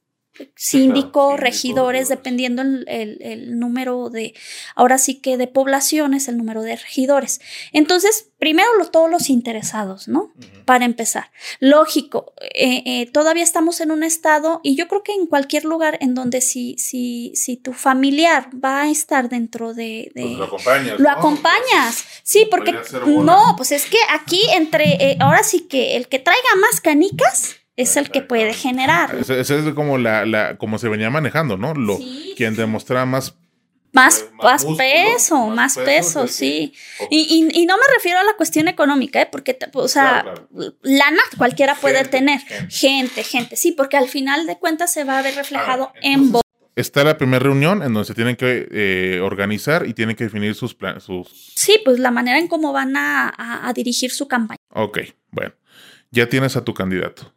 síndico, 0.55 1.37
regidores, 1.37 2.09
dependiendo 2.09 2.63
el, 2.63 3.59
número 3.59 4.11
de, 4.11 4.35
ahora 4.75 4.99
sí 4.99 5.17
que 5.17 5.37
de 5.37 5.47
poblaciones, 5.47 6.29
el 6.29 6.37
número 6.37 6.63
de 6.63 6.77
regidores. 6.77 7.41
Entonces, 7.73 8.31
primero 8.39 8.69
todos 8.91 9.11
los 9.11 9.31
interesados, 9.31 10.09
¿no? 10.09 10.33
Para 10.65 10.85
empezar. 10.85 11.31
Lógico, 11.61 12.35
eh, 12.55 12.83
eh, 12.85 13.11
todavía 13.11 13.43
estamos 13.43 13.81
en 13.81 13.91
un 13.91 14.03
estado 14.03 14.61
y 14.63 14.77
yo 14.77 14.89
creo 14.89 15.03
que 15.03 15.13
en 15.13 15.27
cualquier 15.27 15.65
lugar 15.65 15.99
en 16.01 16.15
donde 16.15 16.41
si, 16.41 16.77
si, 16.79 17.33
si 17.35 17.57
tu 17.57 17.73
familiar 17.73 18.51
va 18.53 18.83
a 18.83 18.91
estar 18.91 19.29
dentro 19.29 19.75
de... 19.75 20.11
Pues 20.15 20.37
lo 20.37 20.45
acompañas. 20.45 21.01
Lo 21.01 21.11
acompañas. 21.11 22.05
Sí, 22.23 22.47
porque 22.51 22.75
no, 23.07 23.55
pues 23.57 23.73
es 23.73 23.87
que 23.87 23.99
aquí 24.11 24.43
entre, 24.53 25.13
eh, 25.13 25.17
ahora 25.21 25.43
sí 25.43 25.61
que 25.61 25.97
el 25.97 26.09
que 26.09 26.19
traiga 26.19 26.57
más 26.61 26.81
canicas 26.81 27.57
es 27.77 27.97
el 27.97 28.11
que 28.11 28.23
puede 28.23 28.55
generar. 28.55 29.15
Esa 29.15 29.35
es 29.39 29.75
como 29.75 29.99
la, 29.99 30.25
la, 30.25 30.57
como 30.57 30.79
se 30.79 30.89
venía 30.89 31.11
manejando, 31.11 31.57
¿no? 31.57 31.75
Lo, 31.75 31.99
quien 32.37 32.57
demostrara 32.57 33.07
más 33.07 33.35
más, 33.95 34.29
más, 34.43 34.67
peso, 34.77 35.47
más 35.47 35.79
peso, 35.79 36.27
sí. 36.27 36.75
Y, 37.11 37.49
y, 37.55 37.65
no 37.65 37.77
me 37.77 37.85
refiero 37.95 38.19
a 38.19 38.25
la 38.25 38.33
cuestión 38.37 38.67
económica, 38.67 39.23
¿eh? 39.23 39.29
porque, 39.31 39.57
o 39.73 39.87
sea, 39.87 40.35
lana 40.83 41.23
cualquiera 41.39 41.77
puede 41.77 42.05
tener. 42.05 42.41
Gente. 42.69 43.23
gente. 43.23 43.55
sí, 43.55 43.71
porque 43.71 43.97
al 43.97 44.09
final 44.09 44.47
de 44.47 44.59
cuentas 44.59 44.93
se 44.93 45.05
va 45.05 45.21
a 45.21 45.23
ver 45.23 45.37
reflejado 45.37 45.93
en 46.03 46.33
voz. 46.33 46.43
Está 46.75 47.05
la 47.05 47.17
primera 47.17 47.39
reunión 47.39 47.85
en 47.85 47.95
donde 47.95 48.05
se 48.05 48.15
tienen 48.15 48.35
que 48.35 48.67
eh, 48.73 49.21
organizar 49.23 49.87
y 49.87 49.95
tienen 49.95 50.17
que 50.17 50.25
definir 50.25 50.57
sus 50.57 50.75
planes. 50.75 51.05
Sus... 51.05 51.53
Sí, 51.55 51.81
pues 51.85 52.01
la 52.01 52.11
manera 52.11 52.41
en 52.41 52.49
cómo 52.49 52.73
van 52.73 52.97
a, 52.97 53.33
a 53.65 53.73
dirigir 53.75 54.11
su 54.11 54.27
campaña. 54.27 54.59
Ok, 54.71 54.99
bueno, 55.31 55.55
ya 56.11 56.29
tienes 56.29 56.57
a 56.57 56.65
tu 56.65 56.75
candidato. 56.75 57.33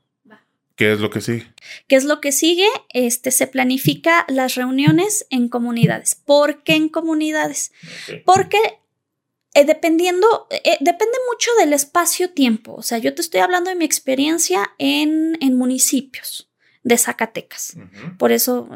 ¿Qué 0.78 0.92
es 0.94 1.00
lo 1.00 1.10
que 1.10 1.22
sigue? 1.22 1.52
¿Qué 1.88 1.96
es 1.96 2.04
lo 2.04 2.22
que 2.22 2.32
sigue? 2.32 2.68
Este, 2.90 3.32
se 3.32 3.48
planifica 3.48 4.26
las 4.30 4.54
reuniones 4.54 5.26
en 5.32 5.50
comunidades. 5.50 6.14
¿Por 6.14 6.62
qué 6.62 6.76
en 6.76 6.88
comunidades? 6.88 7.72
Porque 8.26 8.60
eh, 9.56 9.66
dependiendo, 9.66 10.48
eh, 10.52 10.78
depende 10.80 11.18
mucho 11.32 11.50
del 11.60 11.74
espacio-tiempo. 11.74 12.76
O 12.76 12.84
sea, 12.84 13.00
yo 13.00 13.16
te 13.16 13.24
estoy 13.24 13.40
hablando 13.40 13.72
de 13.72 13.76
mi 13.76 13.86
experiencia 13.86 14.70
en, 14.78 15.36
municipios 15.58 16.48
de 16.84 16.96
Zacatecas. 16.96 17.76
Por 18.20 18.32
eso, 18.32 18.70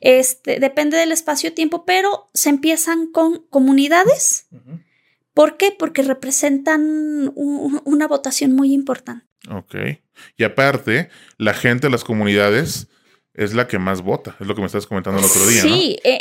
este, 0.00 0.58
depende 0.58 0.96
del 0.96 1.12
espacio-tiempo, 1.12 1.84
pero 1.84 2.30
se 2.32 2.48
empiezan 2.48 3.08
con 3.08 3.46
comunidades. 3.48 4.46
¿Por 5.34 5.56
qué? 5.56 5.74
Porque 5.76 6.02
representan 6.02 7.32
una 7.34 8.06
votación 8.06 8.52
muy 8.52 8.72
importante. 8.72 9.24
Ok. 9.50 9.74
Y 10.36 10.44
aparte, 10.44 11.08
la 11.38 11.54
gente 11.54 11.90
las 11.90 12.04
comunidades 12.04 12.88
es 13.34 13.54
la 13.54 13.66
que 13.66 13.78
más 13.78 14.02
vota, 14.02 14.36
es 14.40 14.46
lo 14.46 14.54
que 14.54 14.60
me 14.60 14.66
estás 14.66 14.86
comentando 14.86 15.18
el 15.18 15.24
otro 15.24 15.46
día. 15.46 15.62
Sí, 15.62 15.98
eh, 16.04 16.20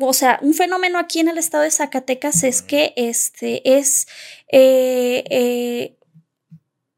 o 0.00 0.12
sea, 0.12 0.38
un 0.42 0.54
fenómeno 0.54 0.98
aquí 0.98 1.20
en 1.20 1.28
el 1.28 1.38
estado 1.38 1.62
de 1.62 1.70
Zacatecas 1.70 2.42
es 2.42 2.62
que 2.62 2.92
este 2.96 3.78
es 3.78 4.08
eh, 4.50 5.22
eh, 5.30 5.97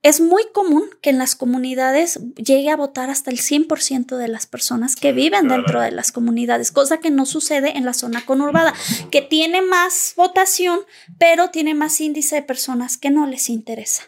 es 0.03 0.21
muy 0.21 0.45
común 0.53 0.85
que 1.03 1.11
en 1.11 1.19
las 1.19 1.35
comunidades 1.35 2.21
llegue 2.37 2.71
a 2.71 2.77
votar 2.77 3.11
hasta 3.11 3.31
el 3.31 3.39
100% 3.39 4.17
de 4.17 4.29
las 4.29 4.47
personas 4.47 4.97
que 4.97 5.13
viven 5.13 5.49
dentro 5.49 5.81
de 5.81 5.91
las 5.91 6.11
comunidades, 6.11 6.73
cosa 6.73 6.99
que 6.99 7.11
no 7.11 7.27
sucede 7.27 7.77
en 7.77 7.85
la 7.85 7.93
zona 7.93 8.25
conurbada, 8.25 8.73
que 9.11 9.21
tiene 9.21 9.61
más 9.61 10.15
votación, 10.17 10.81
pero 11.19 11.51
tiene 11.51 11.75
más 11.75 12.01
índice 12.01 12.37
de 12.37 12.43
personas 12.43 12.97
que 12.97 13.11
no 13.11 13.27
les 13.27 13.51
interesa. 13.51 14.05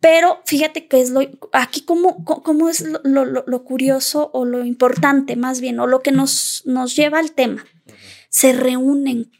Pero 0.00 0.40
fíjate 0.46 0.86
que 0.86 1.00
es 1.00 1.10
lo, 1.10 1.20
aquí 1.52 1.82
como, 1.82 2.24
como 2.24 2.70
es 2.70 2.82
lo, 3.02 3.64
curioso 3.64 4.30
o 4.32 4.46
lo 4.46 4.64
importante 4.64 5.36
más 5.36 5.60
bien, 5.60 5.78
o 5.78 5.86
lo 5.86 6.00
que 6.00 6.12
nos, 6.12 6.62
nos 6.64 6.96
lleva 6.96 7.18
al 7.18 7.32
tema. 7.32 7.66
Se 8.30 8.52
reúnen 8.52 9.30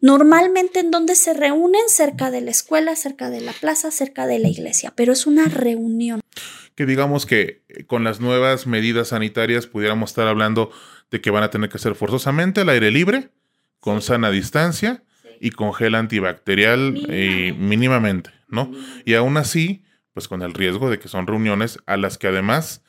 Normalmente 0.00 0.80
en 0.80 0.90
donde 0.90 1.14
se 1.14 1.34
reúnen 1.34 1.82
cerca 1.88 2.30
de 2.30 2.40
la 2.40 2.50
escuela, 2.50 2.96
cerca 2.96 3.30
de 3.30 3.40
la 3.40 3.52
plaza, 3.52 3.90
cerca 3.90 4.26
de 4.26 4.38
la 4.38 4.48
iglesia, 4.48 4.92
pero 4.96 5.12
es 5.12 5.26
una 5.26 5.46
reunión. 5.46 6.20
Que 6.74 6.86
digamos 6.86 7.26
que 7.26 7.62
eh, 7.68 7.84
con 7.84 8.04
las 8.04 8.20
nuevas 8.20 8.66
medidas 8.66 9.08
sanitarias 9.08 9.66
pudiéramos 9.66 10.10
estar 10.10 10.26
hablando 10.26 10.70
de 11.10 11.20
que 11.20 11.30
van 11.30 11.42
a 11.42 11.50
tener 11.50 11.70
que 11.70 11.78
ser 11.78 11.94
forzosamente 11.94 12.60
al 12.60 12.68
aire 12.68 12.90
libre, 12.90 13.30
con 13.80 14.02
sana 14.02 14.30
distancia 14.30 15.04
y 15.40 15.50
con 15.50 15.72
gel 15.74 15.94
antibacterial 15.94 16.92
mínimamente, 17.58 18.30
¿no? 18.48 18.72
Y 19.04 19.14
aún 19.14 19.36
así, 19.36 19.84
pues 20.12 20.28
con 20.28 20.42
el 20.42 20.54
riesgo 20.54 20.90
de 20.90 20.98
que 20.98 21.08
son 21.08 21.26
reuniones 21.26 21.78
a 21.86 21.96
las 21.96 22.18
que 22.18 22.26
además 22.26 22.82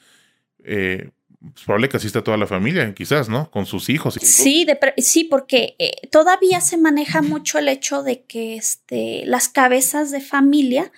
eh, 0.64 1.12
pues, 1.40 1.66
probable 1.66 1.90
que 1.90 1.98
asista 1.98 2.24
toda 2.24 2.38
la 2.38 2.48
familia, 2.48 2.94
quizás, 2.94 3.30
¿no? 3.30 3.52
Con 3.52 3.66
sus 3.66 3.90
hijos. 3.90 4.18
Sí, 4.22 4.66
sí, 4.98 5.24
porque 5.24 5.76
eh, 5.78 6.08
todavía 6.12 6.62
se 6.62 6.78
maneja 6.78 7.22
mucho 7.22 7.60
el 7.60 7.68
hecho 7.68 8.04
de 8.04 8.24
que 8.24 8.56
este, 8.56 9.24
las 9.26 9.48
cabezas 9.48 10.12
de 10.12 10.22
familia 10.22 10.92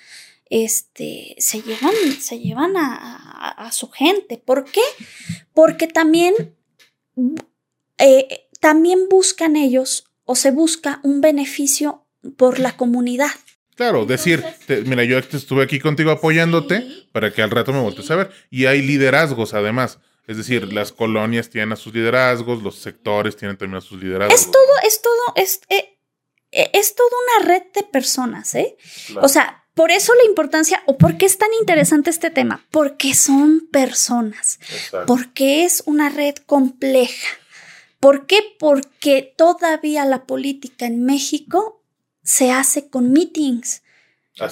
este, 0.49 1.35
se 1.39 1.61
llevan, 1.61 1.93
se 2.19 2.39
llevan 2.39 2.73
a, 2.77 3.69
su 3.71 3.89
gente. 3.89 4.37
¿Por 4.37 4.65
qué? 4.65 4.81
Porque 5.53 5.87
también, 5.87 6.33
eh, 7.97 8.47
también 8.59 9.07
buscan 9.09 9.55
ellos 9.55 10.05
o 10.25 10.35
se 10.35 10.51
busca 10.51 10.99
un 11.03 11.21
beneficio 11.21 12.05
por 12.35 12.59
la 12.59 12.75
comunidad. 12.77 13.29
Claro, 13.75 14.05
decir, 14.05 14.43
mira, 14.85 15.03
yo 15.03 15.19
estuve 15.19 15.63
aquí 15.63 15.79
contigo 15.79 16.11
apoyándote 16.11 16.85
para 17.11 17.31
que 17.31 17.41
al 17.41 17.51
rato 17.51 17.71
me 17.71 17.79
voltees 17.79 18.09
a 18.11 18.15
ver. 18.15 18.31
Y 18.49 18.65
hay 18.65 18.81
liderazgos 18.81 19.53
además. 19.53 19.99
Es 20.29 20.37
decir, 20.37 20.71
las 20.71 20.91
colonias 20.91 21.49
tienen 21.49 21.73
a 21.73 21.75
sus 21.75 21.91
liderazgos, 21.91 22.61
los 22.61 22.75
sectores 22.75 23.35
tienen 23.35 23.57
también 23.57 23.79
a 23.79 23.81
sus 23.81 23.99
liderazgos. 23.99 24.39
Es 24.39 24.51
todo, 24.51 24.73
es 24.85 25.01
todo, 25.01 25.33
es, 25.35 25.61
eh, 25.69 25.97
eh, 26.51 26.69
es 26.73 26.93
toda 26.93 27.09
una 27.39 27.47
red 27.47 27.63
de 27.73 27.81
personas, 27.81 28.53
¿eh? 28.53 28.77
O 29.23 29.27
sea, 29.27 29.65
por 29.73 29.89
eso 29.89 30.13
la 30.13 30.25
importancia, 30.25 30.83
o 30.85 30.99
por 30.99 31.17
qué 31.17 31.25
es 31.25 31.39
tan 31.39 31.49
interesante 31.59 32.11
este 32.11 32.29
tema, 32.29 32.63
porque 32.69 33.15
son 33.15 33.69
personas, 33.71 34.59
porque 35.07 35.65
es 35.65 35.81
una 35.87 36.09
red 36.09 36.35
compleja. 36.45 37.29
¿Por 37.99 38.27
qué? 38.27 38.37
Porque 38.59 39.33
todavía 39.35 40.05
la 40.05 40.27
política 40.27 40.85
en 40.85 41.05
México 41.05 41.83
se 42.21 42.51
hace 42.51 42.87
con 42.87 43.11
meetings. 43.13 43.81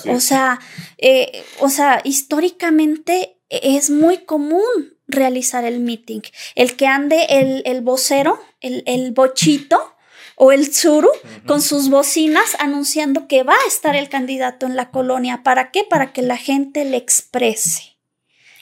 o 0.10 0.20
sea, 0.22 0.60
eh, 0.98 1.46
o 1.60 1.70
sea, 1.70 2.02
históricamente 2.04 3.38
es 3.50 3.92
muy 3.92 4.26
común 4.26 4.97
realizar 5.08 5.66
el 5.66 5.80
meeting. 5.80 6.22
El 6.56 6.76
que 6.76 6.88
ande 6.88 7.26
el, 7.30 7.62
el 7.66 7.82
vocero, 7.82 8.40
el, 8.62 8.84
el, 8.86 9.12
bochito 9.12 9.96
o 10.36 10.52
el 10.52 10.70
tsuru 10.70 11.10
con 11.46 11.62
sus 11.62 11.90
bocinas 11.90 12.56
anunciando 12.60 13.28
que 13.28 13.44
va 13.44 13.54
a 13.54 13.68
estar 13.68 13.96
el 13.96 14.10
candidato 14.10 14.66
en 14.66 14.76
la 14.76 14.92
colonia. 14.92 15.44
¿Para 15.44 15.72
qué? 15.72 15.84
Para 15.84 16.14
que 16.14 16.22
la 16.22 16.38
gente 16.38 16.86
le 16.86 16.98
exprese. 16.98 17.98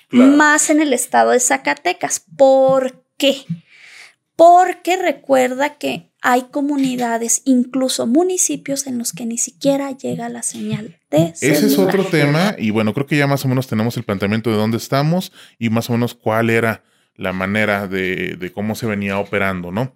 Más 0.09 0.69
en 0.69 0.81
el 0.81 0.93
estado 0.93 1.31
de 1.31 1.39
Zacatecas. 1.39 2.23
¿Por 2.37 3.03
qué? 3.17 3.45
Porque 4.35 4.97
recuerda 4.97 5.77
que 5.77 6.11
hay 6.21 6.47
comunidades, 6.51 7.43
incluso 7.45 8.07
municipios 8.07 8.87
en 8.87 8.97
los 8.97 9.13
que 9.13 9.25
ni 9.25 9.37
siquiera 9.37 9.91
llega 9.91 10.27
la 10.27 10.41
señal 10.41 10.97
de 11.11 11.33
Ese 11.39 11.67
es 11.67 11.77
otro 11.77 12.03
tema 12.05 12.55
y 12.57 12.71
bueno, 12.71 12.93
creo 12.93 13.05
que 13.05 13.17
ya 13.17 13.27
más 13.27 13.45
o 13.45 13.47
menos 13.47 13.67
tenemos 13.67 13.95
el 13.95 14.03
planteamiento 14.03 14.49
de 14.49 14.57
dónde 14.57 14.77
estamos 14.77 15.31
y 15.59 15.69
más 15.69 15.89
o 15.89 15.93
menos 15.93 16.15
cuál 16.15 16.49
era 16.49 16.83
la 17.15 17.31
manera 17.31 17.87
de, 17.87 18.51
cómo 18.53 18.75
se 18.75 18.87
venía 18.87 19.19
operando, 19.19 19.71
¿no? 19.71 19.95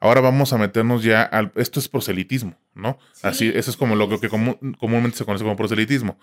Ahora 0.00 0.20
vamos 0.20 0.52
a 0.52 0.58
meternos 0.58 1.02
ya 1.02 1.22
al... 1.22 1.52
Esto 1.56 1.80
es 1.80 1.88
proselitismo, 1.88 2.56
¿no? 2.74 2.98
Así, 3.22 3.50
eso 3.54 3.70
es 3.70 3.76
como 3.76 3.96
lo 3.96 4.20
que 4.20 4.28
comúnmente 4.28 5.16
se 5.16 5.24
conoce 5.24 5.44
como 5.44 5.56
proselitismo. 5.56 6.18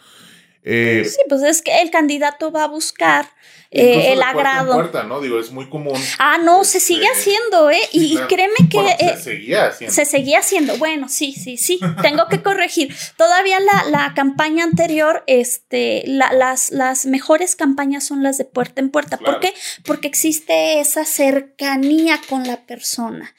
Eh, 0.68 1.06
sí, 1.06 1.20
pues 1.30 1.44
es 1.44 1.62
que 1.62 1.82
el 1.82 1.92
candidato 1.92 2.52
va 2.52 2.64
a 2.64 2.68
buscar 2.68 3.28
eh, 3.70 4.14
el 4.14 4.24
agrado. 4.24 4.74
Puerta, 4.74 5.04
¿no? 5.04 5.22
Digo, 5.22 5.40
es 5.40 5.52
muy 5.52 5.70
común. 5.70 5.94
Ah, 6.18 6.38
no, 6.38 6.64
se 6.64 6.80
este, 6.80 6.94
sigue 6.94 7.06
haciendo, 7.08 7.70
¿eh? 7.70 7.82
y, 7.92 8.18
créeme 8.28 8.56
que. 8.70 8.80
se 8.98 9.06
eh, 9.06 9.18
seguía 9.18 9.68
haciendo. 9.68 9.94
Se 9.94 10.06
seguía 10.06 10.40
haciendo. 10.40 10.78
Bueno, 10.78 11.08
sí, 11.08 11.34
sí, 11.34 11.58
sí. 11.58 11.80
Tengo 12.02 12.28
que 12.30 12.42
corregir. 12.42 12.96
Todavía 13.16 13.60
la, 13.60 14.14
campaña 14.16 14.64
anterior, 14.64 15.24
este, 15.28 16.04
las, 16.08 16.72
las 16.72 17.06
mejores 17.06 17.56
campañas 17.56 18.04
son 18.04 18.24
las 18.24 18.38
de 18.38 18.46
puerta 18.46 18.82
en 18.82 18.90
puerta. 18.90 19.18
¿Por 19.18 19.40
qué? 19.40 19.54
Porque 19.84 20.08
existe 20.08 20.80
esa 20.80 21.06
cercanía 21.06 22.22
con 22.28 22.48
la 22.48 22.66
persona. 22.66 23.36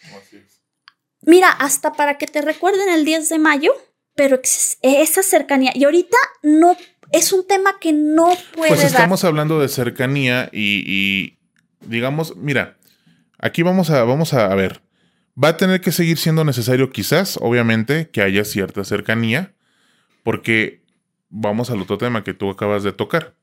Mira, 1.22 1.50
hasta 1.50 1.94
para 1.94 2.18
que 2.18 2.26
te 2.26 2.40
recuerden 2.40 2.88
el 2.90 3.04
10 3.04 3.30
de 3.30 3.38
mayo, 3.38 3.72
pero 4.14 4.40
esa 4.82 5.22
cercanía. 5.22 5.72
Y 5.74 5.84
ahorita 5.84 6.16
no 6.42 6.76
es 7.12 7.32
un 7.32 7.46
tema 7.46 7.78
que 7.80 7.92
no 7.92 8.32
puede. 8.54 8.68
Pues 8.68 8.84
estamos 8.84 9.24
hablando 9.24 9.60
de 9.60 9.68
cercanía 9.68 10.48
y, 10.52 11.38
digamos, 11.80 12.36
mira, 12.36 12.76
aquí 13.38 13.62
vamos 13.62 13.90
a, 13.90 14.04
vamos 14.04 14.34
a 14.34 14.54
ver. 14.54 14.82
Va 15.42 15.48
a 15.48 15.56
tener 15.56 15.80
que 15.80 15.92
seguir 15.92 16.18
siendo 16.18 16.44
necesario, 16.44 16.90
quizás, 16.90 17.38
obviamente, 17.40 18.08
que 18.10 18.22
haya 18.22 18.44
cierta 18.44 18.84
cercanía, 18.84 19.54
porque 20.22 20.82
vamos 21.28 21.70
al 21.70 21.82
otro 21.82 21.98
tema 21.98 22.24
que 22.24 22.34
tú 22.34 22.48
acabas 22.50 22.82
de 22.82 22.92
tocar. 22.92 23.34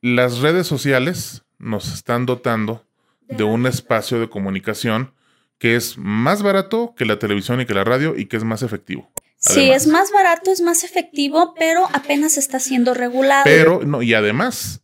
Las 0.00 0.38
redes 0.38 0.66
sociales 0.66 1.42
nos 1.58 1.92
están 1.92 2.26
dotando 2.26 2.84
de 3.28 3.44
un 3.44 3.66
espacio 3.66 4.20
de 4.20 4.28
comunicación 4.28 5.14
que 5.62 5.76
es 5.76 5.96
más 5.96 6.42
barato 6.42 6.92
que 6.96 7.04
la 7.04 7.20
televisión 7.20 7.60
y 7.60 7.66
que 7.66 7.72
la 7.72 7.84
radio 7.84 8.16
y 8.16 8.26
que 8.26 8.36
es 8.36 8.42
más 8.42 8.64
efectivo. 8.64 9.08
Sí, 9.36 9.70
es 9.70 9.86
más 9.86 10.10
barato, 10.10 10.50
es 10.50 10.60
más 10.60 10.82
efectivo, 10.82 11.54
pero 11.56 11.86
apenas 11.92 12.36
está 12.36 12.58
siendo 12.58 12.94
regulado. 12.94 13.44
Pero, 13.44 13.80
no, 13.84 14.02
y 14.02 14.12
además, 14.12 14.82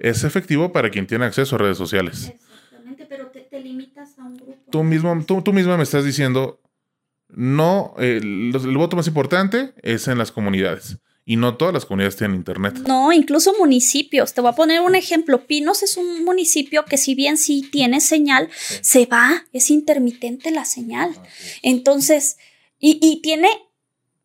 es 0.00 0.24
efectivo 0.24 0.72
para 0.72 0.90
quien 0.90 1.06
tiene 1.06 1.26
acceso 1.26 1.54
a 1.54 1.58
redes 1.60 1.78
sociales. 1.78 2.32
Exactamente, 2.34 3.06
pero 3.08 3.28
te, 3.28 3.60
limitas 3.60 4.18
a 4.18 4.24
un 4.24 4.34
grupo. 4.34 4.56
Tú, 4.68 4.82
mismo, 4.82 5.24
tú, 5.24 5.42
tú 5.42 5.52
misma 5.52 5.76
me 5.76 5.84
estás 5.84 6.04
diciendo, 6.04 6.60
no, 7.28 7.94
el, 7.98 8.50
voto 8.76 8.96
más 8.96 9.06
importante 9.06 9.74
es 9.80 10.08
en 10.08 10.18
las 10.18 10.32
comunidades. 10.32 10.98
Y 11.28 11.34
no 11.34 11.56
todas 11.56 11.74
las 11.74 11.84
comunidades 11.84 12.16
tienen 12.16 12.36
internet. 12.36 12.78
No, 12.86 13.12
incluso 13.12 13.52
municipios. 13.58 14.32
Te 14.32 14.40
voy 14.40 14.50
a 14.50 14.54
poner 14.54 14.80
un 14.80 14.94
ejemplo. 14.94 15.44
Pinos 15.44 15.82
es 15.82 15.96
un 15.96 16.24
municipio 16.24 16.84
que 16.84 16.98
si 16.98 17.16
bien 17.16 17.36
sí 17.36 17.68
tiene 17.70 18.00
señal, 18.00 18.48
se 18.80 19.06
va, 19.06 19.44
es 19.52 19.70
intermitente 19.72 20.52
la 20.52 20.64
señal. 20.64 21.10
Entonces, 21.62 22.36
y, 22.78 23.00
y 23.02 23.22
tiene 23.22 23.48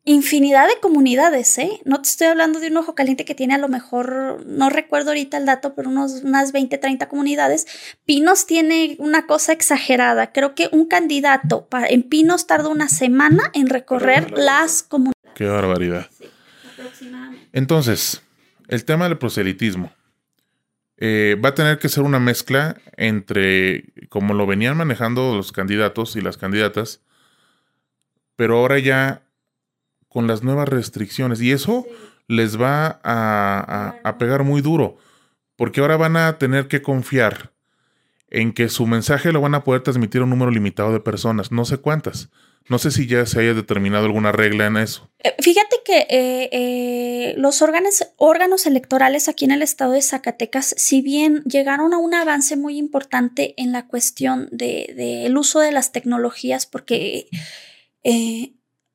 infinidad 0.04 0.68
de 0.68 0.80
comunidades, 0.80 1.58
¿eh? 1.58 1.80
No 1.86 2.02
te 2.02 2.10
estoy 2.10 2.28
hablando 2.28 2.60
de 2.60 2.68
un 2.68 2.78
ojo 2.78 2.96
caliente 2.96 3.26
que 3.26 3.36
tiene 3.36 3.54
a 3.56 3.60
lo 3.60 3.68
mejor, 3.68 4.44
no 4.46 4.70
recuerdo 4.70 5.10
ahorita 5.10 5.38
el 5.38 5.46
dato, 5.46 5.74
pero 5.76 5.90
unos, 5.90 6.24
unas 6.24 6.52
20, 6.52 6.78
30 6.78 7.08
comunidades. 7.08 7.66
Pinos 8.06 8.46
tiene 8.46 8.96
una 9.00 9.26
cosa 9.26 9.54
exagerada. 9.54 10.32
Creo 10.32 10.54
que 10.54 10.70
un 10.72 10.86
candidato 10.86 11.68
para, 11.68 11.88
en 11.88 12.04
Pinos 12.04 12.46
tarda 12.46 12.70
una 12.70 12.90
semana 12.90 13.52
en 13.54 13.68
recorrer 13.68 14.32
las 14.38 14.84
comunidades. 14.84 15.34
Qué 15.36 15.46
barbaridad. 15.46 16.08
Entonces, 17.52 18.24
el 18.68 18.86
tema 18.86 19.08
del 19.08 19.18
proselitismo. 19.18 19.92
Eh, 21.04 21.36
va 21.44 21.50
a 21.50 21.56
tener 21.56 21.80
que 21.80 21.90
ser 21.90 22.04
una 22.04 22.20
mezcla 22.20 22.78
entre 22.96 23.86
como 24.10 24.36
lo 24.36 24.46
venían 24.46 24.78
manejando 24.78 25.36
los 25.36 25.52
candidatos 25.52 26.16
y 26.16 26.22
las 26.22 26.38
candidatas, 26.38 27.02
pero 28.36 28.60
ahora 28.60 28.78
ya 28.78 29.24
con 30.08 30.28
las 30.28 30.44
nuevas 30.44 30.70
restricciones. 30.70 31.42
Y 31.42 31.52
eso 31.52 31.88
les 32.28 32.60
va 32.60 33.00
a, 33.04 34.16
pegar 34.20 34.44
muy 34.44 34.62
duro, 34.62 34.98
porque 35.56 35.82
ahora 35.82 35.98
van 35.98 36.18
a 36.18 36.38
tener 36.38 36.68
que 36.68 36.82
confiar 36.82 37.52
en 38.30 38.54
que 38.54 38.70
su 38.70 38.88
mensaje 38.88 39.32
lo 39.32 39.42
van 39.42 39.56
a 39.56 39.64
poder 39.64 39.82
transmitir 39.82 40.22
a 40.22 40.24
un 40.24 40.30
número 40.30 40.52
limitado 40.52 40.94
de 40.94 41.00
personas, 41.00 41.52
no 41.52 41.66
sé 41.66 41.78
cuántas. 41.78 42.30
No 42.70 42.80
sé 42.80 42.92
si 42.92 43.08
ya 43.08 43.26
se 43.26 43.40
haya 43.40 43.54
determinado 43.54 44.06
alguna 44.06 44.32
regla 44.32 44.68
en 44.68 44.78
eso. 44.78 45.10
Eh, 45.20 45.36
fíjate 45.40 45.78
que 45.84 46.08
eh, 46.10 46.50
eh, 46.52 47.34
los 47.38 47.62
órganos, 47.62 48.66
electorales 48.66 49.28
aquí 49.28 49.46
en 49.46 49.52
el 49.52 49.62
estado 49.62 49.94
de 49.94 50.02
Zacatecas, 50.02 50.74
si 50.78 51.02
bien 51.02 51.44
llegaron 51.44 51.94
a 51.94 51.98
un 51.98 52.14
avance 52.14 52.56
muy 52.56 52.78
importante 52.78 53.54
en 53.58 53.72
la 53.72 53.88
cuestión 53.88 54.48
del 54.52 54.96
de, 54.96 55.34
uso 55.36 55.60
de 55.60 55.72
las 55.72 55.92
tecnologías, 55.92 56.66
porque 56.66 57.28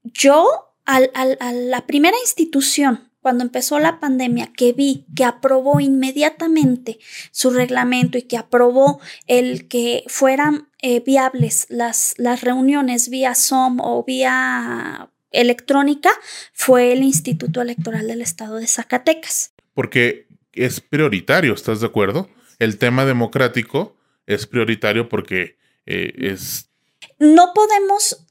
yo 0.05 0.47
a 0.85 1.53
la 1.53 1.87
primera 1.87 2.17
institución, 2.23 3.11
cuando 3.27 3.43
empezó 3.43 3.81
la 3.81 3.99
pandemia, 3.99 4.53
que 4.57 4.73
vi 4.73 5.05
que 5.17 5.25
aprobó 5.25 5.81
inmediatamente 5.81 7.01
su 7.33 7.51
reglamento 7.51 8.19
y 8.19 8.23
que 8.23 8.37
aprobó 8.37 9.01
el 9.27 9.67
que 9.67 10.05
fueran 10.07 10.69
eh, 10.81 11.01
viables 11.01 11.67
las, 11.69 12.15
las 12.19 12.43
reuniones 12.43 13.09
vía 13.09 13.35
Zoom 13.35 13.81
o 13.81 14.05
vía 14.05 15.11
electrónica, 15.33 16.11
fue 16.53 16.93
el 16.93 17.03
Instituto 17.03 17.61
Electoral 17.63 18.07
del 18.07 18.23
Estado 18.23 18.59
de 18.59 18.69
Zacatecas. 18.69 19.53
Porque 19.75 20.29
es 20.53 20.81
prioritario, 20.81 21.53
¿estás 21.53 21.81
de 21.81 21.87
acuerdo? 21.89 22.31
El 22.61 22.79
tema 22.79 23.07
democrático 23.07 23.97
es 24.27 24.47
prioritario 24.47 25.09
porque 25.09 25.59
eh, 25.85 26.13
es... 26.17 26.71
No 27.19 27.51
podemos, 27.57 28.25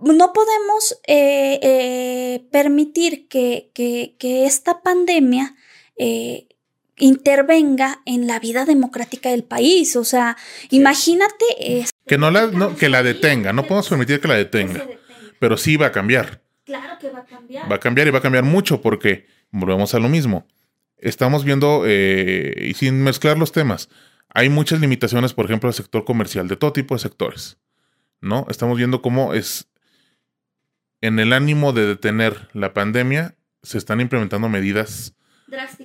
no 0.00 0.32
podemos 0.32 0.98
eh, 1.06 1.58
eh, 1.62 2.44
permitir 2.50 3.28
que, 3.28 3.70
esta 4.20 4.82
pandemia 4.82 5.54
eh, 5.96 6.48
intervenga 6.96 8.00
en 8.04 8.26
la 8.26 8.38
vida 8.38 8.64
democrática 8.64 9.30
del 9.30 9.44
país. 9.44 9.96
O 9.96 10.04
sea, 10.04 10.36
imagínate. 10.70 11.44
que 12.06 12.18
no 12.18 12.30
la, 12.30 12.50
que 12.78 12.88
la 12.88 13.02
detenga, 13.02 13.52
no 13.52 13.62
podemos 13.62 13.88
permitir 13.88 14.20
que 14.20 14.28
la 14.28 14.34
detenga, 14.34 14.86
pero 15.38 15.56
sí 15.56 15.76
va 15.76 15.86
a 15.86 15.92
cambiar. 15.92 16.42
Claro 16.64 16.98
que 16.98 17.10
va 17.10 17.20
a 17.20 17.24
cambiar. 17.24 17.70
Va 17.70 17.76
a 17.76 17.80
cambiar 17.80 18.06
y 18.08 18.10
va 18.10 18.18
a 18.18 18.22
cambiar 18.22 18.44
mucho 18.44 18.80
porque 18.80 19.26
volvemos 19.50 19.94
a 19.94 19.98
lo 19.98 20.08
mismo. 20.08 20.46
Estamos 20.98 21.44
viendo, 21.44 21.84
y 21.86 22.72
sin 22.74 23.02
mezclar 23.02 23.36
los 23.36 23.52
temas, 23.52 23.90
hay 24.30 24.48
muchas 24.48 24.80
limitaciones, 24.80 25.34
por 25.34 25.44
ejemplo, 25.44 25.68
al 25.68 25.74
sector 25.74 26.04
comercial, 26.04 26.48
de 26.48 26.56
todo 26.56 26.72
tipo 26.72 26.94
de 26.94 27.00
sectores. 27.00 27.58
¿no? 28.24 28.46
Estamos 28.48 28.78
viendo 28.78 29.02
cómo 29.02 29.34
es 29.34 29.68
en 31.04 31.18
el 31.18 31.34
ánimo 31.34 31.74
de 31.74 31.84
detener 31.84 32.48
la 32.54 32.72
pandemia, 32.72 33.36
se 33.62 33.76
están 33.76 34.00
implementando 34.00 34.48
medidas 34.48 35.12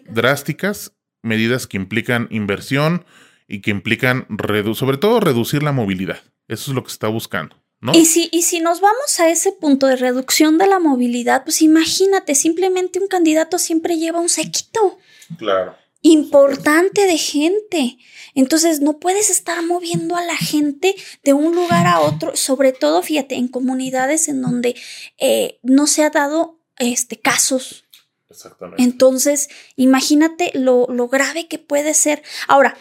drásticas, 0.10 0.94
medidas 1.24 1.68
que 1.68 1.76
implican 1.76 2.30
inversión 2.32 3.04
y 3.46 3.60
que 3.60 3.72
implican, 3.72 4.28
sobre 4.76 4.98
todo, 4.98 5.20
reducir 5.20 5.62
la 5.62 5.74
movilidad. 5.74 6.20
Eso 6.48 6.72
es 6.72 6.76
lo 6.76 6.84
que 6.84 6.90
se 6.90 6.94
está 6.94 7.10
buscando. 7.10 7.58
¿No? 7.82 7.94
Y 7.94 8.06
si, 8.06 8.30
y 8.32 8.44
si 8.44 8.62
nos 8.62 8.80
vamos 8.80 9.20
a 9.20 9.30
ese 9.30 9.52
punto 9.52 9.88
de 9.88 9.98
reducción 9.98 10.58
de 10.58 10.68
la 10.68 10.80
movilidad, 10.80 11.44
pues 11.44 11.62
imagínate, 11.62 12.34
simplemente 12.34 13.00
un 13.00 13.08
candidato 13.08 13.60
siempre 13.60 13.98
lleva 13.98 14.22
un 14.22 14.30
sequito. 14.30 15.00
Claro 15.38 15.76
importante 16.02 17.06
de 17.06 17.18
gente. 17.18 17.98
Entonces 18.36 18.80
no 18.80 19.00
puedes 19.00 19.30
estar 19.30 19.62
moviendo 19.64 20.16
a 20.16 20.24
la 20.24 20.38
gente 20.38 20.96
de 21.24 21.34
un 21.34 21.56
lugar 21.56 21.88
a 21.88 22.00
otro, 22.00 22.36
sobre 22.36 22.72
todo, 22.72 23.02
fíjate, 23.02 23.36
en 23.36 23.48
comunidades 23.48 24.28
en 24.28 24.42
donde 24.42 24.76
eh, 25.18 25.60
no 25.64 25.88
se 25.88 26.04
ha 26.04 26.10
dado 26.10 26.60
este, 26.78 27.20
casos. 27.20 27.86
Exactamente. 28.30 28.84
Entonces, 28.84 29.50
imagínate 29.76 30.52
lo, 30.54 30.88
lo 30.88 31.08
grave 31.08 31.48
que 31.48 31.58
puede 31.60 31.94
ser. 31.94 32.24
Ahora, 32.48 32.78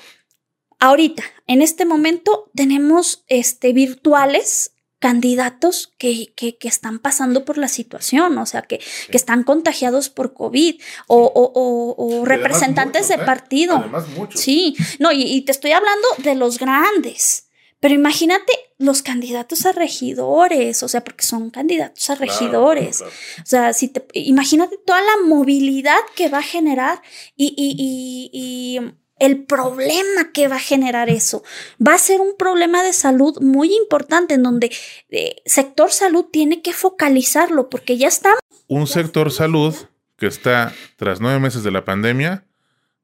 ahorita, 0.78 1.24
en 1.46 1.62
este 1.62 1.84
momento, 1.84 2.50
tenemos 2.54 3.24
este, 3.28 3.72
virtuales 3.72 4.72
candidatos 4.98 5.92
que, 5.98 6.32
que, 6.34 6.56
que, 6.56 6.68
están 6.68 6.98
pasando 6.98 7.44
por 7.44 7.56
la 7.56 7.68
situación, 7.68 8.36
o 8.38 8.46
sea, 8.46 8.62
que, 8.62 8.80
que 9.10 9.16
están 9.16 9.44
contagiados 9.44 10.08
por 10.08 10.34
COVID 10.34 10.80
o, 11.06 11.16
o, 11.18 11.94
o, 11.96 12.24
representantes 12.24 13.08
de 13.08 13.14
¿eh? 13.14 13.18
partido. 13.18 13.76
Además, 13.76 14.06
Sí, 14.34 14.76
no, 14.98 15.12
y, 15.12 15.40
te 15.42 15.52
estoy 15.52 15.72
hablando 15.72 16.06
de 16.18 16.34
los 16.34 16.58
grandes. 16.58 17.44
Pero 17.80 17.94
imagínate 17.94 18.52
los 18.78 19.02
candidatos 19.02 19.64
a 19.64 19.70
regidores, 19.70 20.82
o 20.82 20.88
sea, 20.88 21.04
porque 21.04 21.24
son 21.24 21.50
candidatos 21.50 22.10
a 22.10 22.16
regidores. 22.16 23.02
O 23.02 23.46
sea, 23.46 23.72
si 23.72 23.86
te, 23.86 24.04
imagínate 24.14 24.78
toda 24.84 25.00
la 25.00 25.24
movilidad 25.24 26.00
que 26.16 26.28
va 26.28 26.38
a 26.38 26.42
generar 26.42 27.00
y, 27.36 27.54
y, 27.56 28.30
y 28.32 28.80
el 29.18 29.44
problema 29.44 30.32
que 30.32 30.48
va 30.48 30.56
a 30.56 30.60
generar 30.60 31.08
eso. 31.08 31.42
Va 31.84 31.94
a 31.94 31.98
ser 31.98 32.20
un 32.20 32.36
problema 32.36 32.82
de 32.82 32.92
salud 32.92 33.40
muy 33.40 33.74
importante 33.74 34.34
en 34.34 34.42
donde 34.42 34.66
el 35.08 35.18
eh, 35.18 35.36
sector 35.46 35.90
salud 35.90 36.26
tiene 36.32 36.62
que 36.62 36.72
focalizarlo 36.72 37.68
porque 37.68 37.96
ya 37.96 38.08
estamos. 38.08 38.40
Un 38.66 38.86
sector 38.86 39.30
salud 39.30 39.74
que 40.16 40.26
está 40.26 40.74
tras 40.96 41.20
nueve 41.20 41.38
meses 41.38 41.62
de 41.62 41.70
la 41.70 41.84
pandemia, 41.84 42.44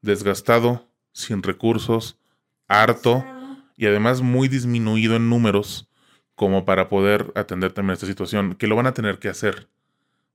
desgastado, 0.02 0.88
sin 1.12 1.42
recursos, 1.42 2.16
harto 2.68 3.24
y 3.76 3.86
además 3.86 4.20
muy 4.20 4.48
disminuido 4.48 5.16
en 5.16 5.30
números 5.30 5.88
como 6.34 6.64
para 6.64 6.88
poder 6.88 7.32
atender 7.36 7.72
también 7.72 7.94
esta 7.94 8.06
situación, 8.06 8.56
que 8.56 8.66
lo 8.66 8.76
van 8.76 8.86
a 8.86 8.94
tener 8.94 9.18
que 9.18 9.28
hacer, 9.28 9.68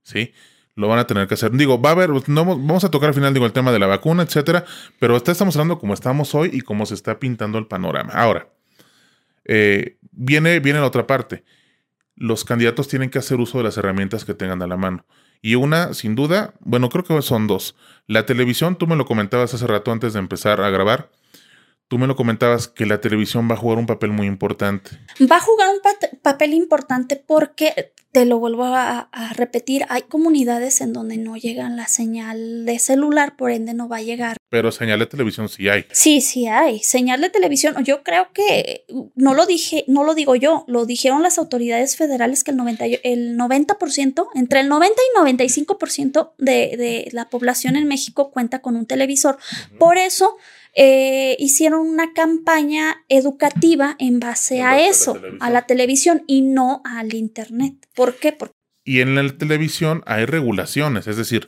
¿sí? 0.04 0.34
Lo 0.80 0.88
van 0.88 0.98
a 0.98 1.06
tener 1.06 1.28
que 1.28 1.34
hacer. 1.34 1.52
Digo, 1.52 1.82
va 1.82 1.90
a 1.90 1.92
haber, 1.92 2.10
no, 2.30 2.46
vamos 2.46 2.86
a 2.86 2.90
tocar 2.90 3.10
al 3.10 3.14
final, 3.14 3.34
digo, 3.34 3.46
el 3.46 3.52
tema 3.52 3.74
de 3.74 3.80
la 3.80 3.88
vacuna, 3.88 4.24
etcétera, 4.24 4.64
pero 4.98 5.18
estamos 5.18 5.54
hablando 5.58 5.78
como 5.78 5.94
estamos 5.94 6.34
hoy 6.34 6.52
y 6.54 6.62
cómo 6.62 6.86
se 6.86 6.94
está 6.94 7.20
pintando 7.20 7.58
el 7.58 7.68
panorama. 7.68 8.14
Ahora, 8.14 8.48
eh, 9.44 9.98
viene, 10.14 10.62
viene 10.62 10.80
la 10.80 10.86
otra 10.86 11.06
parte. 11.06 11.44
Los 12.16 12.46
candidatos 12.46 12.88
tienen 12.88 13.10
que 13.10 13.20
hacer 13.20 13.42
uso 13.42 13.58
de 13.58 13.66
las 13.66 13.76
herramientas 13.76 14.24
que 14.24 14.34
tengan 14.34 14.62
a 14.62 14.68
la 14.68 14.78
mano. 14.78 15.06
Y 15.42 15.56
una, 15.56 15.94
sin 15.94 16.16
duda, 16.16 16.54
bueno, 16.62 16.88
creo 16.88 17.04
que 17.04 17.22
son 17.24 17.48
dos. 17.48 17.76
La 18.08 18.26
televisión, 18.26 18.78
tú 18.78 18.88
me 18.88 18.96
lo 18.96 19.04
comentabas 19.04 19.54
hace 19.54 19.68
rato 19.68 19.92
antes 19.92 20.14
de 20.14 20.20
empezar 20.20 20.62
a 20.62 20.70
grabar, 20.70 21.12
Tú 21.90 21.98
me 21.98 22.06
lo 22.06 22.16
comentabas 22.16 22.68
que 22.68 22.86
la 22.86 23.02
televisión 23.02 23.50
va 23.50 23.56
a 23.56 23.58
jugar 23.58 23.80
un 23.80 23.88
papel 23.88 24.12
muy 24.12 24.28
importante. 24.28 24.92
Va 25.22 25.38
a 25.38 25.40
jugar 25.40 25.70
un 25.70 26.20
papel 26.22 26.54
importante 26.54 27.16
porque, 27.16 27.94
te 28.12 28.26
lo 28.26 28.38
vuelvo 28.38 28.66
a, 28.66 29.10
repetir, 29.36 29.88
hay 29.90 30.04
comunidades 30.04 30.82
en 30.82 30.94
donde 30.94 31.18
no 31.18 31.36
llegan 31.36 31.78
la 31.78 31.88
señal 31.88 32.68
de 32.68 32.78
celular, 32.78 33.36
por 33.36 33.50
ende 33.50 33.74
no 33.74 33.90
va 33.90 33.98
a 33.98 34.02
llegar. 34.04 34.38
Pero 34.50 34.72
señal 34.72 35.00
de 35.00 35.08
televisión 35.08 35.50
sí 35.50 35.68
hay. 35.68 35.86
Sí, 35.92 36.22
sí 36.22 36.46
hay. 36.46 36.78
Señal 36.80 37.22
de 37.22 37.32
televisión, 37.32 37.84
yo 37.84 38.04
creo 38.04 38.32
que 38.34 38.86
no 39.16 39.34
lo 39.34 39.48
dije, 39.48 39.84
no 39.88 40.04
lo 40.04 40.14
digo 40.14 40.36
yo, 40.36 40.66
lo 40.68 40.86
dijeron 40.86 41.24
las 41.24 41.40
autoridades 41.40 41.98
federales 41.98 42.44
que 42.44 42.52
el 42.52 42.58
90%, 42.58 43.00
el 43.04 43.36
90% 43.36 44.28
entre 44.36 44.60
el 44.60 44.70
90 44.70 44.96
y 44.96 45.36
95% 45.36 46.34
de, 46.38 46.54
de 46.78 47.10
la 47.14 47.30
población 47.30 47.76
en 47.76 47.88
México 47.88 48.30
cuenta 48.30 48.62
con 48.62 48.76
un 48.76 48.86
televisor. 48.86 49.40
Por 49.80 49.98
eso 49.98 50.38
eh, 50.76 51.36
hicieron 51.40 51.82
una 51.82 52.14
campaña 52.14 53.04
educativa 53.10 53.96
en 54.00 54.20
base 54.20 54.62
a 54.62 54.80
eso, 54.88 55.20
a 55.40 55.50
la 55.50 55.64
televisión 55.64 56.24
y 56.28 56.42
no 56.42 56.82
al 56.86 57.14
Internet. 57.14 57.88
¿Por 57.96 58.16
qué? 58.16 58.32
Porque 58.32 58.60
y 58.90 59.02
en 59.02 59.14
la 59.14 59.30
televisión 59.38 60.02
hay 60.08 60.26
regulaciones, 60.26 61.06
es 61.06 61.16
decir, 61.16 61.48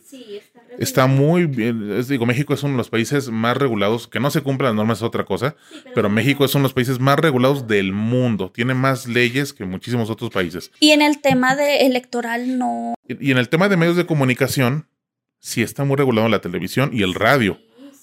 está, 0.77 1.07
muy 1.07 1.47
bien. 1.47 2.05
digo, 2.07 2.27
México 2.27 2.53
es 2.53 2.61
uno 2.61 2.73
de 2.73 2.77
los 2.77 2.91
países 2.91 3.29
más 3.29 3.57
regulados, 3.57 4.07
que 4.07 4.19
no 4.19 4.29
se 4.29 4.41
cumplen 4.41 4.67
las 4.67 4.75
normas 4.75 4.99
es 4.99 5.03
otra 5.03 5.25
cosa, 5.25 5.55
pero, 5.95 6.07
México 6.07 6.45
es 6.45 6.53
uno 6.53 6.61
de 6.61 6.65
los 6.65 6.73
países 6.73 6.99
más 6.99 7.17
regulados 7.17 7.67
del 7.67 7.93
mundo, 7.93 8.51
tiene 8.53 8.75
más 8.75 9.07
leyes 9.07 9.53
que 9.53 9.65
muchísimos 9.65 10.11
otros 10.11 10.29
países. 10.29 10.71
Y 10.79 10.91
en 10.91 11.01
el 11.01 11.19
tema 11.19 11.55
de 11.55 11.87
electoral 11.87 12.59
no. 12.59 12.93
y 13.07 13.31
en 13.31 13.39
el 13.39 13.49
tema 13.49 13.69
de 13.69 13.77
medios 13.77 13.95
de 13.95 14.05
comunicación, 14.05 14.87
sí 15.39 15.63
está 15.63 15.83
muy 15.83 15.95
regulado 15.95 16.27
la 16.29 16.41
televisión 16.41 16.91
y 16.93 17.01
el 17.01 17.15
radio 17.15 17.57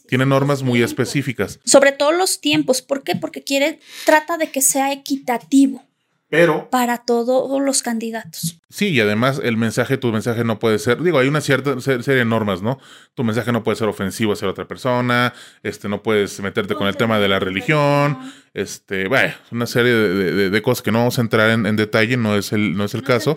tiene 0.09 0.27
normas 0.27 0.63
muy 0.63 0.83
específicas. 0.83 1.61
Sobre 1.65 1.93
todo 1.93 2.13
los 2.13 2.41
tiempos. 2.41 2.83
¿Por 2.83 3.05
qué? 3.05 3.15
Porque 3.15 3.45
quiere, 3.45 3.79
trata 4.07 4.39
de 4.39 4.51
que 4.51 4.63
sea 4.63 4.91
equitativo. 4.93 5.85
Pero. 6.31 6.69
Para 6.69 6.99
todos 6.99 7.61
los 7.63 7.83
candidatos. 7.83 8.61
Sí, 8.69 8.89
y 8.89 9.01
además 9.01 9.41
el 9.43 9.57
mensaje, 9.57 9.97
tu 9.97 10.13
mensaje 10.13 10.45
no 10.45 10.59
puede 10.59 10.79
ser. 10.79 11.03
Digo, 11.03 11.19
hay 11.19 11.29
una 11.29 11.41
cierta 11.41 11.81
serie 11.81 12.17
de 12.17 12.25
normas, 12.25 12.61
¿no? 12.61 12.79
Tu 13.15 13.25
mensaje 13.25 13.51
no 13.51 13.63
puede 13.63 13.77
ser 13.77 13.89
ofensivo 13.89 14.35
hacia 14.35 14.49
otra 14.49 14.69
persona. 14.69 15.33
Este, 15.63 15.89
no 15.89 16.03
puedes 16.03 16.39
meterte 16.41 16.75
con 16.75 16.87
el 16.87 16.97
tema 16.97 17.19
de 17.19 17.29
la 17.29 17.39
religión. 17.39 18.19
Este, 18.53 19.09
bueno, 19.09 19.35
una 19.53 19.67
serie 19.67 19.93
de, 19.93 20.63
cosas 20.63 20.83
que 20.83 20.93
no 20.93 20.99
vamos 20.99 21.19
a 21.19 21.23
entrar 21.23 21.51
en, 21.51 21.77
detalle, 21.77 22.19
no 22.19 22.37
es 22.37 22.53
el, 22.53 22.77
no 22.77 22.85
es 22.85 22.95
el 22.95 23.03
caso. 23.03 23.37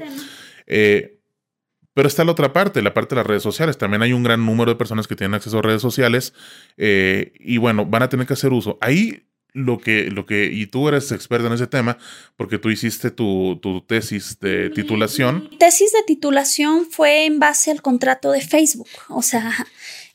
Eh, 0.67 1.20
pero 1.93 2.07
está 2.07 2.23
la 2.23 2.31
otra 2.31 2.53
parte, 2.53 2.81
la 2.81 2.93
parte 2.93 3.15
de 3.15 3.21
las 3.21 3.27
redes 3.27 3.43
sociales. 3.43 3.77
También 3.77 4.01
hay 4.01 4.13
un 4.13 4.23
gran 4.23 4.45
número 4.45 4.71
de 4.71 4.77
personas 4.77 5.07
que 5.07 5.15
tienen 5.15 5.35
acceso 5.35 5.59
a 5.59 5.61
redes 5.61 5.81
sociales 5.81 6.33
eh, 6.77 7.33
y 7.39 7.57
bueno, 7.57 7.85
van 7.85 8.03
a 8.03 8.09
tener 8.09 8.27
que 8.27 8.33
hacer 8.33 8.53
uso. 8.53 8.77
Ahí 8.81 9.27
lo 9.53 9.79
que, 9.79 10.09
lo 10.09 10.25
que, 10.25 10.45
y 10.45 10.67
tú 10.67 10.87
eres 10.87 11.11
experta 11.11 11.47
en 11.47 11.53
ese 11.53 11.67
tema, 11.67 11.97
porque 12.37 12.57
tú 12.57 12.69
hiciste 12.69 13.11
tu, 13.11 13.59
tu 13.61 13.81
tesis 13.81 14.39
de 14.39 14.69
titulación. 14.69 15.49
Mi 15.51 15.57
tesis 15.57 15.91
de 15.91 16.03
titulación 16.03 16.85
fue 16.89 17.25
en 17.25 17.39
base 17.39 17.71
al 17.71 17.81
contrato 17.81 18.31
de 18.31 18.41
Facebook. 18.41 18.87
O 19.09 19.21
sea, 19.21 19.53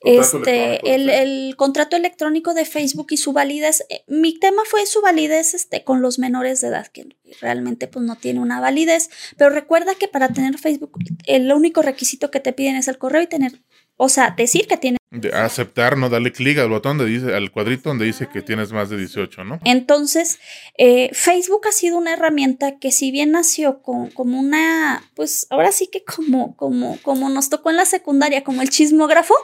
este, 0.07 0.95
el, 0.95 1.11
el, 1.11 1.57
contrato 1.57 1.97
electrónico 1.97 2.55
de 2.55 2.65
Facebook 2.65 3.09
y 3.11 3.17
su 3.17 3.33
validez. 3.33 3.85
Eh, 3.89 4.05
mi 4.07 4.39
tema 4.39 4.63
fue 4.65 4.87
su 4.87 5.01
validez 5.01 5.55
este, 5.55 5.85
con 5.85 6.01
los 6.01 6.19
menores 6.19 6.61
de 6.61 6.69
edad, 6.69 6.87
que 6.87 7.17
realmente 7.41 7.89
pues, 7.89 8.05
no 8.05 8.17
tiene 8.17 8.41
una 8.41 8.61
validez. 8.61 9.11
Pero 9.37 9.51
recuerda 9.51 9.95
que 9.95 10.09
para 10.09 10.29
tener 10.29 10.59
Facebook, 10.59 10.99
el 11.27 11.53
único 11.53 11.83
requisito 11.83 12.31
que 12.31 12.41
te 12.41 12.53
piden 12.53 12.77
es 12.77 12.89
el 12.89 12.99
correo 12.99 13.23
y 13.23 13.27
tener, 13.27 13.61
o 13.97 14.09
sea, 14.09 14.35
decir 14.37 14.67
que 14.67 14.77
tienes 14.77 15.01
de 15.21 15.35
aceptar, 15.35 15.97
no 15.97 16.09
darle 16.09 16.33
clic 16.33 16.59
al 16.59 16.69
botón, 16.69 16.99
de 16.99 17.07
dice, 17.07 17.35
al 17.35 17.51
cuadrito 17.51 17.89
donde 17.89 18.05
dice 18.05 18.29
que 18.33 18.43
tienes 18.43 18.73
más 18.73 18.91
de 18.91 18.97
18, 18.97 19.45
¿no? 19.45 19.61
Entonces, 19.65 20.39
eh, 20.79 21.11
Facebook 21.13 21.67
ha 21.69 21.73
sido 21.73 21.99
una 21.99 22.15
herramienta 22.15 22.79
que 22.79 22.93
si 22.93 23.11
bien 23.11 23.31
nació 23.33 23.83
con, 23.83 24.11
como 24.11 24.39
una, 24.39 25.11
pues 25.15 25.47
ahora 25.51 25.73
sí 25.73 25.89
que 25.89 26.05
como, 26.05 26.57
como, 26.57 26.99
como 27.03 27.29
nos 27.29 27.49
tocó 27.49 27.71
en 27.71 27.77
la 27.77 27.85
secundaria, 27.85 28.45
como 28.45 28.63
el 28.63 28.71
chismógrafo, 28.71 29.35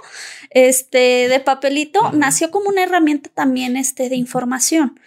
este, 0.50 1.28
de 1.28 1.40
papelito, 1.40 2.12
nació 2.12 2.50
como 2.50 2.68
una 2.68 2.82
herramienta 2.82 3.30
también, 3.32 3.76
este, 3.76 4.08
de 4.08 4.16
información. 4.16 4.98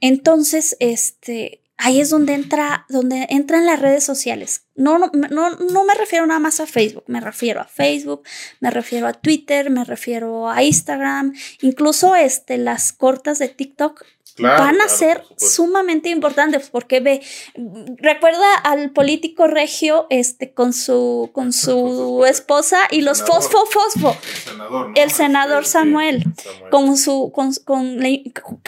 Entonces, 0.00 0.76
este, 0.80 1.61
ahí 1.82 2.00
es 2.00 2.10
donde 2.10 2.34
entra, 2.34 2.86
donde 2.88 3.26
entran 3.28 3.66
las 3.66 3.80
redes 3.80 4.04
sociales. 4.04 4.66
No, 4.76 4.98
no, 4.98 5.10
no, 5.12 5.50
no 5.50 5.84
me 5.84 5.94
refiero 5.94 6.24
nada 6.26 6.38
más 6.38 6.60
a 6.60 6.66
Facebook, 6.66 7.04
me 7.08 7.20
refiero 7.20 7.60
a 7.60 7.64
Facebook, 7.64 8.22
me 8.60 8.70
refiero 8.70 9.08
a 9.08 9.12
Twitter, 9.12 9.68
me 9.68 9.84
refiero 9.84 10.48
a 10.48 10.62
Instagram, 10.62 11.34
incluso 11.60 12.14
este, 12.14 12.56
las 12.56 12.92
cortas 12.92 13.40
de 13.40 13.48
TikTok 13.48 14.04
van 14.38 14.80
a 14.80 14.88
ser 14.88 15.22
sumamente 15.36 16.08
importantes 16.08 16.70
porque 16.70 17.00
ve, 17.00 17.22
recuerda 17.98 18.54
al 18.64 18.90
político 18.90 19.46
regio 19.46 20.06
este 20.10 20.52
con 20.52 20.72
su 20.72 21.30
con 21.32 21.52
su 21.52 22.24
esposa. 22.26 22.78
y 22.90 23.02
los 23.02 23.22
fosfo 23.22 23.64
fosfo. 23.66 24.16
El 24.94 25.10
senador, 25.10 25.66
Samuel, 25.66 26.24
con 26.70 26.96
su 26.96 27.32
con, 27.32 27.98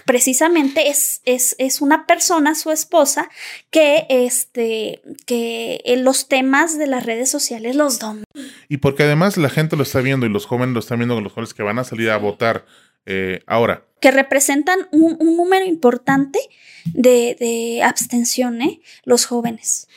precisamente 0.04 0.88
es, 0.88 1.20
es, 1.24 1.54
es 1.58 1.80
una 1.80 2.06
persona 2.06 2.54
su 2.54 2.70
esposa 2.70 3.28
que 3.70 4.06
este 4.08 5.02
que 5.26 5.82
los 5.98 6.28
temas 6.28 6.78
de 6.78 6.86
las 6.86 7.06
redes 7.06 7.30
sociales 7.30 7.76
los 7.76 7.98
domina. 7.98 8.24
Y 8.68 8.78
porque 8.78 9.04
además 9.04 9.36
la 9.36 9.50
gente 9.50 9.76
lo 9.76 9.82
está 9.82 10.00
viendo 10.00 10.26
y 10.26 10.28
los 10.28 10.46
jóvenes 10.46 10.74
lo 10.74 10.80
están 10.80 10.98
viendo 10.98 11.14
con 11.14 11.24
los 11.24 11.32
jóvenes 11.32 11.54
que 11.54 11.62
van 11.62 11.78
a 11.78 11.84
salir 11.84 12.10
a 12.10 12.16
votar 12.16 12.64
eh, 13.06 13.40
ahora. 13.46 13.84
Que 14.00 14.10
representan 14.10 14.88
un, 14.92 15.18
número 15.18 15.64
importante 15.64 16.38
de, 16.86 17.36
de 17.38 17.82
abstención, 17.82 18.60
¿eh? 18.62 18.80
los 19.04 19.26
jóvenes. 19.26 19.88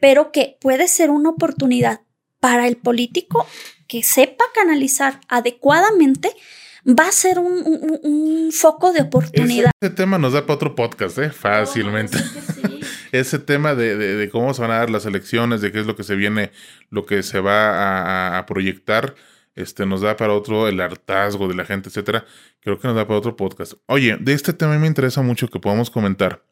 Pero 0.00 0.30
que 0.30 0.56
puede 0.60 0.88
ser 0.88 1.10
una 1.10 1.30
oportunidad 1.30 2.00
para 2.40 2.68
el 2.68 2.76
político 2.76 3.46
que 3.88 4.02
sepa 4.02 4.44
canalizar 4.54 5.20
adecuadamente, 5.28 6.30
va 6.86 7.08
a 7.08 7.12
ser 7.12 7.38
un, 7.38 8.50
foco 8.52 8.92
de 8.92 9.02
oportunidad. 9.02 9.70
Ese, 9.80 9.90
tema 9.94 10.18
nos 10.18 10.32
da 10.32 10.42
para 10.42 10.54
otro 10.54 10.74
podcast, 10.74 11.18
¿eh? 11.18 11.30
Fácilmente. 11.30 12.18
ese 13.12 13.38
tema 13.38 13.74
de, 13.74 14.28
cómo 14.30 14.54
se 14.54 14.62
van 14.62 14.70
a 14.70 14.78
dar 14.78 14.90
las 14.90 15.06
elecciones, 15.06 15.60
de 15.60 15.72
qué 15.72 15.80
es 15.80 15.86
lo 15.86 15.96
que 15.96 16.04
se 16.04 16.14
viene, 16.14 16.52
lo 16.90 17.06
que 17.06 17.22
se 17.22 17.40
va 17.40 18.38
a 18.38 18.46
proyectar 18.46 19.14
este, 19.56 19.86
nos 19.86 20.02
da 20.02 20.16
para 20.16 20.34
otro 20.34 20.68
el 20.68 20.80
hartazgo 20.80 21.48
de 21.48 21.54
la 21.54 21.64
gente, 21.64 21.88
etcétera. 21.88 22.24
Creo 22.60 22.78
que 22.78 22.86
nos 22.86 22.96
da 22.96 23.06
para 23.06 23.18
otro 23.18 23.36
podcast. 23.36 23.72
Oye, 23.86 24.16
de 24.20 24.34
este 24.34 24.52
tema 24.52 24.78
me 24.78 24.86
interesa 24.86 25.22
mucho 25.22 25.48
que 25.48 25.58
podamos 25.58 25.90
comentar. 25.90 26.44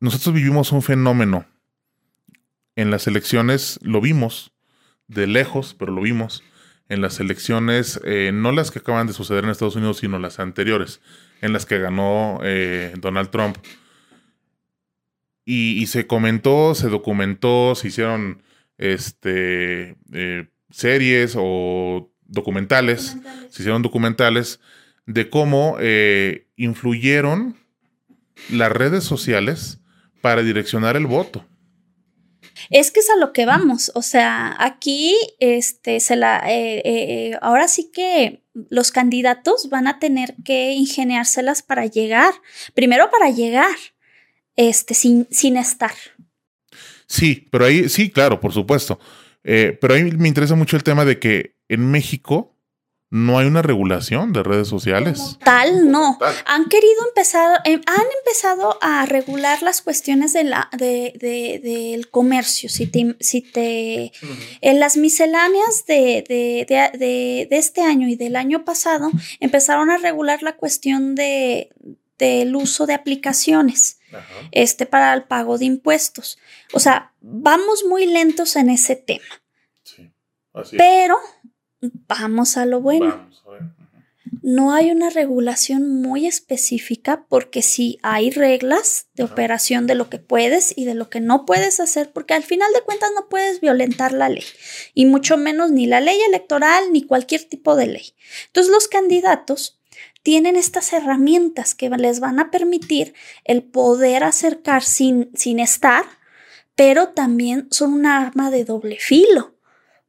Nosotros 0.00 0.34
vivimos 0.34 0.72
un 0.72 0.82
fenómeno. 0.82 1.46
En 2.74 2.90
las 2.90 3.06
elecciones 3.06 3.78
lo 3.82 4.00
vimos 4.00 4.52
de 5.06 5.26
lejos, 5.26 5.74
pero 5.78 5.92
lo 5.92 6.02
vimos. 6.02 6.42
En 6.88 7.00
las 7.00 7.20
elecciones, 7.20 8.00
eh, 8.04 8.32
no 8.34 8.50
las 8.50 8.72
que 8.72 8.80
acaban 8.80 9.06
de 9.06 9.12
suceder 9.12 9.44
en 9.44 9.50
Estados 9.50 9.76
Unidos, 9.76 9.98
sino 9.98 10.18
las 10.18 10.40
anteriores, 10.40 11.00
en 11.40 11.52
las 11.52 11.66
que 11.66 11.78
ganó 11.78 12.40
eh, 12.42 12.94
Donald 12.98 13.30
Trump. 13.30 13.58
Y, 15.44 15.86
se 15.88 16.06
comentó, 16.06 16.76
se 16.76 16.88
documentó, 16.88 17.74
se 17.74 17.88
hicieron 17.88 18.42
este, 18.78 19.96
eh, 20.12 20.48
series 20.70 21.34
o 21.36 22.10
documentales, 22.24 23.16
se 23.50 23.62
hicieron 23.62 23.82
documentales 23.82 24.60
de 25.06 25.28
cómo 25.28 25.76
eh, 25.80 26.46
influyeron 26.56 27.56
las 28.50 28.70
redes 28.70 29.04
sociales 29.04 29.78
para 30.20 30.42
direccionar 30.42 30.96
el 30.96 31.06
voto. 31.06 31.44
Es 32.68 32.90
que 32.90 33.00
es 33.00 33.10
a 33.10 33.16
lo 33.16 33.32
que 33.32 33.46
vamos, 33.46 33.90
o 33.94 34.02
sea, 34.02 34.54
aquí, 34.58 35.16
este, 35.38 35.98
se 36.00 36.16
la, 36.16 36.42
eh, 36.46 36.82
eh, 36.84 37.38
ahora 37.40 37.68
sí 37.68 37.90
que 37.92 38.42
los 38.68 38.92
candidatos 38.92 39.68
van 39.70 39.86
a 39.86 39.98
tener 39.98 40.34
que 40.44 40.72
ingeniárselas 40.72 41.62
para 41.62 41.86
llegar, 41.86 42.34
primero 42.74 43.10
para 43.10 43.30
llegar, 43.30 43.74
este, 44.56 44.94
sin, 44.94 45.26
sin 45.30 45.56
estar. 45.56 45.94
Sí, 47.06 47.48
pero 47.50 47.64
ahí, 47.64 47.88
sí, 47.88 48.10
claro, 48.10 48.38
por 48.38 48.52
supuesto. 48.52 49.00
Eh, 49.44 49.78
pero 49.80 49.94
a 49.94 49.98
mí 49.98 50.10
me 50.12 50.28
interesa 50.28 50.54
mucho 50.54 50.76
el 50.76 50.82
tema 50.82 51.04
de 51.04 51.18
que 51.18 51.56
en 51.68 51.90
México 51.90 52.56
no 53.10 53.38
hay 53.38 53.46
una 53.48 53.60
regulación 53.60 54.32
de 54.32 54.44
redes 54.44 54.68
sociales. 54.68 55.36
tal, 55.44 55.90
no. 55.90 56.16
Han 56.46 56.66
querido 56.66 57.08
empezar, 57.08 57.60
eh, 57.64 57.80
han 57.86 58.06
empezado 58.18 58.78
a 58.80 59.04
regular 59.04 59.62
las 59.62 59.82
cuestiones 59.82 60.32
de 60.32 60.44
la, 60.44 60.70
de, 60.78 61.60
del 61.60 62.08
comercio. 62.08 62.68
Si 62.68 62.86
te, 62.86 63.16
si 63.18 63.42
te 63.42 64.12
en 64.60 64.78
las 64.78 64.96
misceláneas 64.96 65.84
de, 65.88 66.24
de, 66.28 67.48
este 67.50 67.82
año 67.82 68.08
y 68.08 68.14
del 68.14 68.36
año 68.36 68.64
pasado, 68.64 69.10
empezaron 69.40 69.90
a 69.90 69.98
regular 69.98 70.44
la 70.44 70.54
cuestión 70.54 71.16
de, 71.16 71.70
del 72.16 72.54
uso 72.54 72.86
de 72.86 72.94
aplicaciones. 72.94 73.99
Este 74.52 74.86
para 74.86 75.14
el 75.14 75.24
pago 75.24 75.58
de 75.58 75.66
impuestos. 75.66 76.38
O 76.72 76.80
sea, 76.80 77.12
vamos 77.20 77.84
muy 77.84 78.06
lentos 78.06 78.56
en 78.56 78.70
ese 78.70 78.96
tema. 78.96 79.42
Sí, 79.82 80.10
así 80.52 80.76
Pero 80.76 81.18
vamos 81.80 82.56
a 82.56 82.66
lo 82.66 82.80
bueno. 82.80 83.28
No 84.42 84.72
hay 84.72 84.90
una 84.90 85.10
regulación 85.10 86.00
muy 86.00 86.26
específica 86.26 87.26
porque 87.28 87.62
sí 87.62 87.98
hay 88.02 88.30
reglas 88.30 89.08
de 89.14 89.24
operación 89.24 89.86
de 89.86 89.94
lo 89.94 90.08
que 90.08 90.18
puedes 90.18 90.72
y 90.76 90.84
de 90.84 90.94
lo 90.94 91.10
que 91.10 91.20
no 91.20 91.44
puedes 91.44 91.80
hacer, 91.80 92.12
porque 92.12 92.34
al 92.34 92.44
final 92.44 92.72
de 92.72 92.82
cuentas 92.82 93.10
no 93.14 93.28
puedes 93.28 93.60
violentar 93.60 94.12
la 94.12 94.28
ley, 94.28 94.44
y 94.94 95.06
mucho 95.06 95.36
menos 95.36 95.72
ni 95.72 95.86
la 95.86 96.00
ley 96.00 96.18
electoral 96.26 96.92
ni 96.92 97.02
cualquier 97.02 97.44
tipo 97.44 97.76
de 97.76 97.88
ley. 97.88 98.14
Entonces 98.46 98.72
los 98.72 98.88
candidatos 98.88 99.79
tienen 100.22 100.56
estas 100.56 100.92
herramientas 100.92 101.74
que 101.74 101.88
les 101.90 102.20
van 102.20 102.38
a 102.38 102.50
permitir 102.50 103.14
el 103.44 103.62
poder 103.62 104.24
acercar 104.24 104.82
sin, 104.82 105.30
sin 105.34 105.58
estar, 105.60 106.04
pero 106.74 107.10
también 107.10 107.68
son 107.70 107.92
un 107.92 108.06
arma 108.06 108.50
de 108.50 108.64
doble 108.64 108.96
filo. 108.98 109.54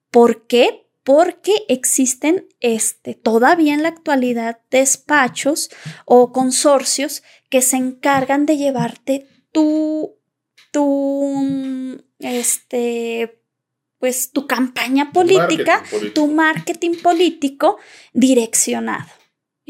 ¿Por 0.10 0.48
qué? 0.48 0.82
porque 1.04 1.54
existen 1.68 2.48
este, 2.60 3.16
todavía 3.16 3.74
en 3.74 3.84
la 3.84 3.90
actualidad 3.90 4.60
despachos 4.70 5.70
o 6.06 6.32
consorcios 6.32 7.24
que 7.50 7.62
se 7.62 7.78
encargan 7.78 8.46
de 8.46 8.58
llevarte 8.58 9.28
tu, 9.52 10.16
tu, 10.72 12.04
este, 12.20 13.42
pues 13.98 14.32
tu 14.32 14.48
campaña 14.48 15.12
política, 15.12 15.84
tu 16.14 16.28
marketing 16.28 17.02
político 17.02 17.78
direccionado. 18.14 19.10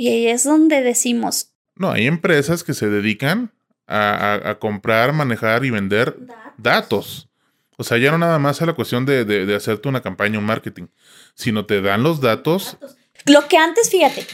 Y 0.02 0.08
ahí 0.08 0.28
es 0.30 0.46
donde 0.46 0.82
decimos. 0.82 1.52
No, 1.76 1.92
hay 1.92 2.08
empresas 2.08 2.64
que 2.64 2.74
se 2.74 2.90
dedican 2.90 3.54
a, 3.86 4.58
comprar, 4.60 5.14
manejar 5.14 5.64
y 5.64 5.70
vender 5.70 6.18
datos. 6.58 7.30
O 7.78 7.84
sea, 7.84 8.00
ya 8.00 8.10
no 8.10 8.18
nada 8.18 8.40
más 8.40 8.64
a 8.64 8.66
la 8.66 8.74
cuestión 8.74 9.06
de, 9.06 9.26
de, 9.26 9.56
hacerte 9.56 9.90
una 9.90 10.02
campaña, 10.02 10.40
un 10.40 10.46
marketing, 10.46 10.88
sino 11.36 11.68
te 11.68 11.82
dan 11.82 12.02
los 12.02 12.20
datos. 12.20 12.80
Lo 13.28 13.48
que 13.48 13.58
antes, 13.58 13.92
fíjate, 13.92 14.26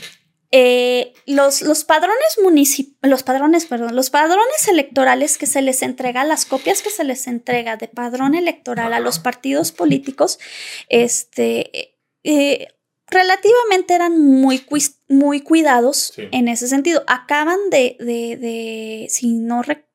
eh, 0.52 1.12
los, 1.26 1.62
los, 1.62 1.84
padrones 1.84 2.40
municipales, 2.42 3.12
los 3.12 3.24
padrones, 3.24 3.66
perdón, 3.66 3.94
los 3.94 4.10
padrones 4.10 4.70
electorales 4.70 5.38
que 5.38 5.48
se 5.48 5.62
les 5.62 5.82
entrega, 5.82 6.24
las 6.24 6.46
copias 6.46 6.82
que 6.82 6.92
se 6.92 7.04
les 7.04 7.28
entrega 7.28 7.76
de 7.76 7.90
padrón 7.90 8.36
electoral 8.36 8.94
a 8.94 9.02
los 9.02 9.20
partidos 9.20 9.74
políticos, 9.74 10.40
este, 10.88 11.98
eh, 12.24 12.68
relativamente 13.10 13.94
eran 13.94 14.20
muy, 14.20 14.64
muy 15.08 15.42
cuidados 15.42 16.14
en 16.18 16.48
ese 16.48 16.68
sentido. 16.68 17.04
Acaban 17.08 17.58
de, 17.72 17.98
de, 18.00 18.38
de 18.38 19.08
si 19.10 19.34
no 19.38 19.62
recuerdo, 19.62 19.87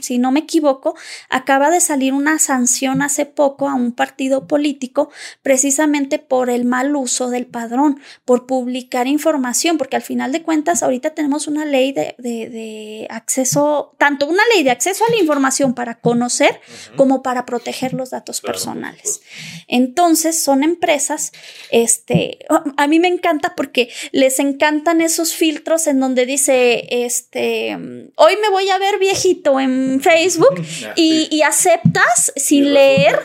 si 0.00 0.18
no 0.18 0.32
me 0.32 0.40
equivoco, 0.40 0.96
acaba 1.28 1.70
de 1.70 1.80
salir 1.80 2.14
una 2.14 2.38
sanción 2.38 3.02
hace 3.02 3.26
poco 3.26 3.68
a 3.68 3.74
un 3.74 3.92
partido 3.92 4.46
político 4.46 5.10
precisamente 5.42 6.18
por 6.18 6.48
el 6.48 6.64
mal 6.64 6.96
uso 6.96 7.28
del 7.28 7.46
padrón, 7.46 8.00
por 8.24 8.46
publicar 8.46 9.06
información, 9.06 9.76
porque 9.76 9.96
al 9.96 10.02
final 10.02 10.32
de 10.32 10.42
cuentas 10.42 10.82
ahorita 10.82 11.10
tenemos 11.10 11.46
una 11.46 11.66
ley 11.66 11.92
de, 11.92 12.14
de, 12.18 13.06
acceso, 13.10 13.94
tanto 13.98 14.26
una 14.26 14.42
ley 14.54 14.62
de 14.62 14.70
acceso 14.70 15.04
a 15.06 15.10
la 15.10 15.18
información 15.18 15.74
para 15.74 16.00
conocer 16.00 16.60
como 16.96 17.22
para 17.22 17.44
proteger 17.44 17.92
los 17.92 18.10
datos 18.10 18.40
personales. 18.40 19.20
Entonces 19.68 20.42
son 20.42 20.62
empresas, 20.62 21.32
este, 21.70 22.38
a 22.76 22.86
mí 22.86 22.98
me 22.98 23.08
encanta 23.08 23.54
porque 23.54 23.90
les 24.12 24.38
encantan 24.38 25.02
esos 25.02 25.34
filtros 25.34 25.86
en 25.86 26.00
donde 26.00 26.24
dice, 26.24 26.86
este, 27.04 27.76
hoy 28.16 28.36
me 28.40 28.48
voy 28.50 28.70
a 28.70 28.78
ver 28.78 28.98
viejito 28.98 29.60
en 29.60 29.81
Facebook 30.00 30.62
y, 30.96 31.42
aceptas 31.42 32.32
sin 32.36 32.72
leer 32.72 33.18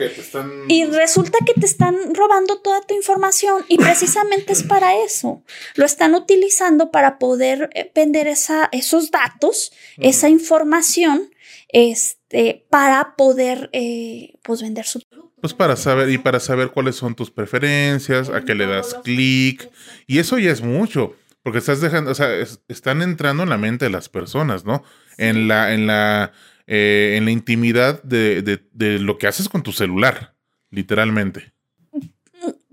y 0.67 0.85
resulta 0.85 1.37
que 1.45 1.53
te 1.53 1.65
están 1.65 1.95
robando 2.15 2.59
toda 2.61 2.81
tu 2.81 2.95
información 2.95 3.63
y 3.67 3.77
precisamente 3.77 4.53
es 4.53 4.63
para 4.63 5.03
eso. 5.03 5.43
Lo 5.75 5.85
están 5.85 6.15
utilizando 6.15 6.91
para 6.91 7.19
poder 7.19 7.69
eh, 7.73 7.91
vender 7.93 8.27
esa, 8.27 8.69
esos 8.71 9.11
datos, 9.11 9.71
esa 9.97 10.29
información, 10.29 11.29
este, 11.69 12.65
para 12.69 13.15
poder 13.15 13.69
eh, 13.73 14.33
pues 14.41 14.61
vender 14.61 14.85
su 14.85 15.01
pues 15.39 15.53
para 15.53 15.75
saber 15.75 16.09
y 16.09 16.17
para 16.17 16.39
saber 16.39 16.71
cuáles 16.71 16.95
son 16.95 17.13
tus 17.13 17.29
preferencias, 17.29 18.29
a 18.29 18.41
qué 18.41 18.55
le 18.55 18.65
das 18.65 18.95
clic 19.03 19.69
y 20.07 20.17
eso 20.17 20.39
ya 20.39 20.51
es 20.51 20.61
mucho. 20.61 21.15
Porque 21.47 21.59
estás 21.59 21.79
dejando, 21.79 22.11
o 22.11 22.13
sea, 22.13 22.27
están 22.67 23.01
entrando 23.01 23.43
en 23.43 23.49
la 23.49 23.57
mente 23.57 23.85
de 23.85 23.91
las 23.91 24.09
personas, 24.09 24.65
¿no? 24.65 24.83
En 25.17 25.47
la, 25.47 25.73
en 25.73 25.87
la, 25.87 26.31
eh, 26.67 27.15
en 27.17 27.25
la 27.25 27.31
intimidad 27.31 28.01
de, 28.03 28.41
de, 28.41 28.99
lo 28.99 29.17
que 29.17 29.27
haces 29.27 29.49
con 29.49 29.63
tu 29.63 29.71
celular, 29.71 30.35
literalmente. 30.69 31.53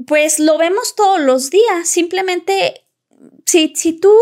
Pues 0.07 0.39
lo 0.39 0.59
vemos 0.59 0.95
todos 0.95 1.21
los 1.21 1.51
días. 1.51 1.89
Simplemente, 1.89 2.85
si, 3.47 3.73
si 3.75 3.99
tú 3.99 4.15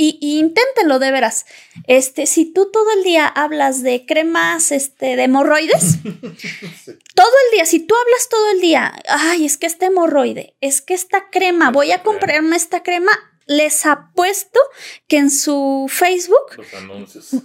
y, 0.00 0.16
y, 0.20 0.38
inténtenlo 0.38 1.00
de 1.00 1.10
veras. 1.10 1.44
Este, 1.88 2.26
si 2.26 2.46
tú 2.46 2.70
todo 2.72 2.86
el 2.96 3.02
día 3.02 3.26
hablas 3.26 3.82
de 3.82 4.06
cremas 4.06 4.70
este, 4.70 5.16
de 5.16 5.24
hemorroides, 5.24 5.98
todo 7.14 7.32
el 7.46 7.56
día, 7.56 7.66
si 7.66 7.80
tú 7.80 7.96
hablas 7.96 8.28
todo 8.30 8.48
el 8.52 8.60
día, 8.60 8.94
ay, 9.08 9.44
es 9.44 9.56
que 9.56 9.66
este 9.66 9.86
hemorroide, 9.86 10.54
es 10.60 10.80
que 10.82 10.94
esta 10.94 11.30
crema, 11.30 11.72
voy 11.72 11.90
a 11.90 12.04
comprarme 12.04 12.54
esta 12.54 12.84
crema, 12.84 13.10
les 13.48 13.86
apuesto 13.86 14.60
que 15.08 15.16
en 15.16 15.30
su 15.30 15.86
Facebook 15.88 16.62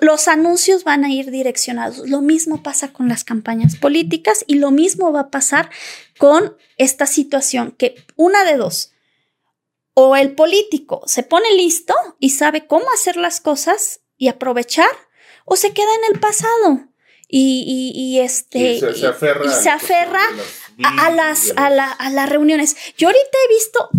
los 0.01 0.27
anuncios. 0.27 0.83
van 0.83 1.05
a 1.05 1.09
ir 1.09 1.31
direccionados. 1.31 2.07
Lo 2.09 2.21
mismo 2.21 2.61
pasa 2.61 2.91
con 2.91 3.07
las 3.07 3.23
campañas 3.23 3.77
políticas 3.77 4.43
y 4.45 4.55
lo 4.55 4.69
mismo 4.69 5.11
va 5.11 5.21
a 5.21 5.31
pasar 5.31 5.69
con 6.19 6.57
esta 6.77 7.07
situación, 7.07 7.71
que 7.71 7.95
una 8.15 8.43
de 8.43 8.57
dos, 8.57 8.91
o 9.93 10.15
el 10.15 10.35
político 10.35 11.01
se 11.05 11.23
pone 11.23 11.55
listo 11.55 11.95
y 12.19 12.31
sabe 12.31 12.67
cómo 12.67 12.85
hacer 12.93 13.15
las 13.15 13.39
cosas 13.39 14.01
y 14.17 14.27
aprovechar, 14.27 14.91
o 15.45 15.55
se 15.55 15.73
queda 15.73 15.89
en 15.95 16.15
el 16.15 16.19
pasado 16.19 16.93
y, 17.35 18.19
este 18.19 18.79
se, 18.79 19.07
aferra, 19.07 19.51
se 19.51 19.69
aferra 19.69 20.21
a, 20.83 21.11
las, 21.11 21.53
a, 21.55 21.67
a, 21.67 22.09
las 22.09 22.29
reuniones. 22.29 22.75
Yo 22.97 23.07
ahorita 23.07 23.37
he 23.45 23.53
visto, 23.53 23.89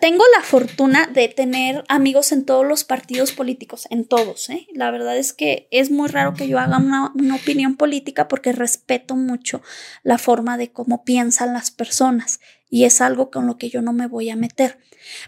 tengo 0.00 0.24
la 0.36 0.42
fortuna 0.42 1.06
de 1.06 1.28
tener 1.28 1.84
amigos 1.88 2.32
en 2.32 2.44
todos 2.44 2.66
los 2.66 2.84
partidos 2.84 3.32
políticos, 3.32 3.86
en 3.90 4.04
todos. 4.04 4.48
¿eh? 4.50 4.66
La 4.74 4.90
verdad 4.90 5.16
es 5.16 5.32
que 5.32 5.68
es 5.70 5.90
muy 5.90 6.08
raro 6.08 6.34
que 6.34 6.48
yo 6.48 6.58
haga 6.58 6.78
una, 6.78 7.12
una 7.14 7.36
opinión 7.36 7.76
política 7.76 8.28
porque 8.28 8.52
respeto 8.52 9.16
mucho 9.16 9.62
la 10.02 10.18
forma 10.18 10.56
de 10.56 10.72
cómo 10.72 11.04
piensan 11.04 11.52
las 11.52 11.70
personas 11.70 12.40
y 12.70 12.84
es 12.84 13.00
algo 13.00 13.30
con 13.30 13.46
lo 13.46 13.58
que 13.58 13.68
yo 13.68 13.82
no 13.82 13.92
me 13.92 14.06
voy 14.06 14.30
a 14.30 14.36
meter. 14.36 14.78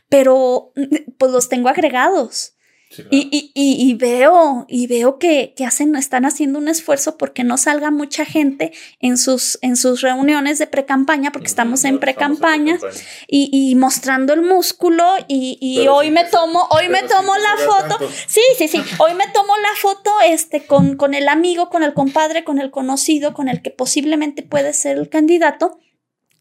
Pero 0.08 0.72
pues 1.18 1.32
los 1.32 1.48
tengo 1.48 1.68
agregados 1.68 2.53
y, 3.10 3.94
veo, 3.94 4.66
y 4.68 4.86
veo 4.86 5.18
que, 5.18 5.54
hacen, 5.66 5.96
están 5.96 6.24
haciendo 6.24 6.58
un 6.58 6.68
esfuerzo 6.68 7.16
porque 7.16 7.44
no 7.44 7.56
salga 7.56 7.90
mucha 7.90 8.24
gente 8.24 8.72
en 9.00 9.16
sus, 9.16 9.58
en 9.62 9.76
sus 9.76 10.00
reuniones 10.00 10.58
de 10.58 10.66
pre-campaña, 10.66 11.32
porque 11.32 11.46
estamos 11.46 11.84
en 11.84 11.98
pre-campaña, 11.98 12.78
y, 13.26 13.74
mostrando 13.76 14.32
el 14.32 14.42
músculo, 14.42 15.04
y, 15.28 15.86
hoy 15.88 16.10
me 16.10 16.24
tomo, 16.24 16.66
hoy 16.70 16.88
me 16.88 17.02
tomo 17.02 17.32
la 17.36 17.64
foto. 17.64 17.98
Sí, 18.26 18.42
sí, 18.58 18.68
sí. 18.68 18.82
Hoy 18.98 19.14
me 19.14 19.26
tomo 19.32 19.56
la 19.56 19.80
foto 19.80 20.10
este, 20.26 20.66
con, 20.66 20.96
con 20.96 21.14
el 21.14 21.28
amigo, 21.28 21.68
con 21.68 21.82
el 21.82 21.94
compadre, 21.94 22.44
con 22.44 22.58
el 22.58 22.70
conocido, 22.70 23.34
con 23.34 23.48
el 23.48 23.62
que 23.62 23.70
posiblemente 23.70 24.42
puede 24.42 24.72
ser 24.72 24.98
el 24.98 25.08
candidato. 25.08 25.78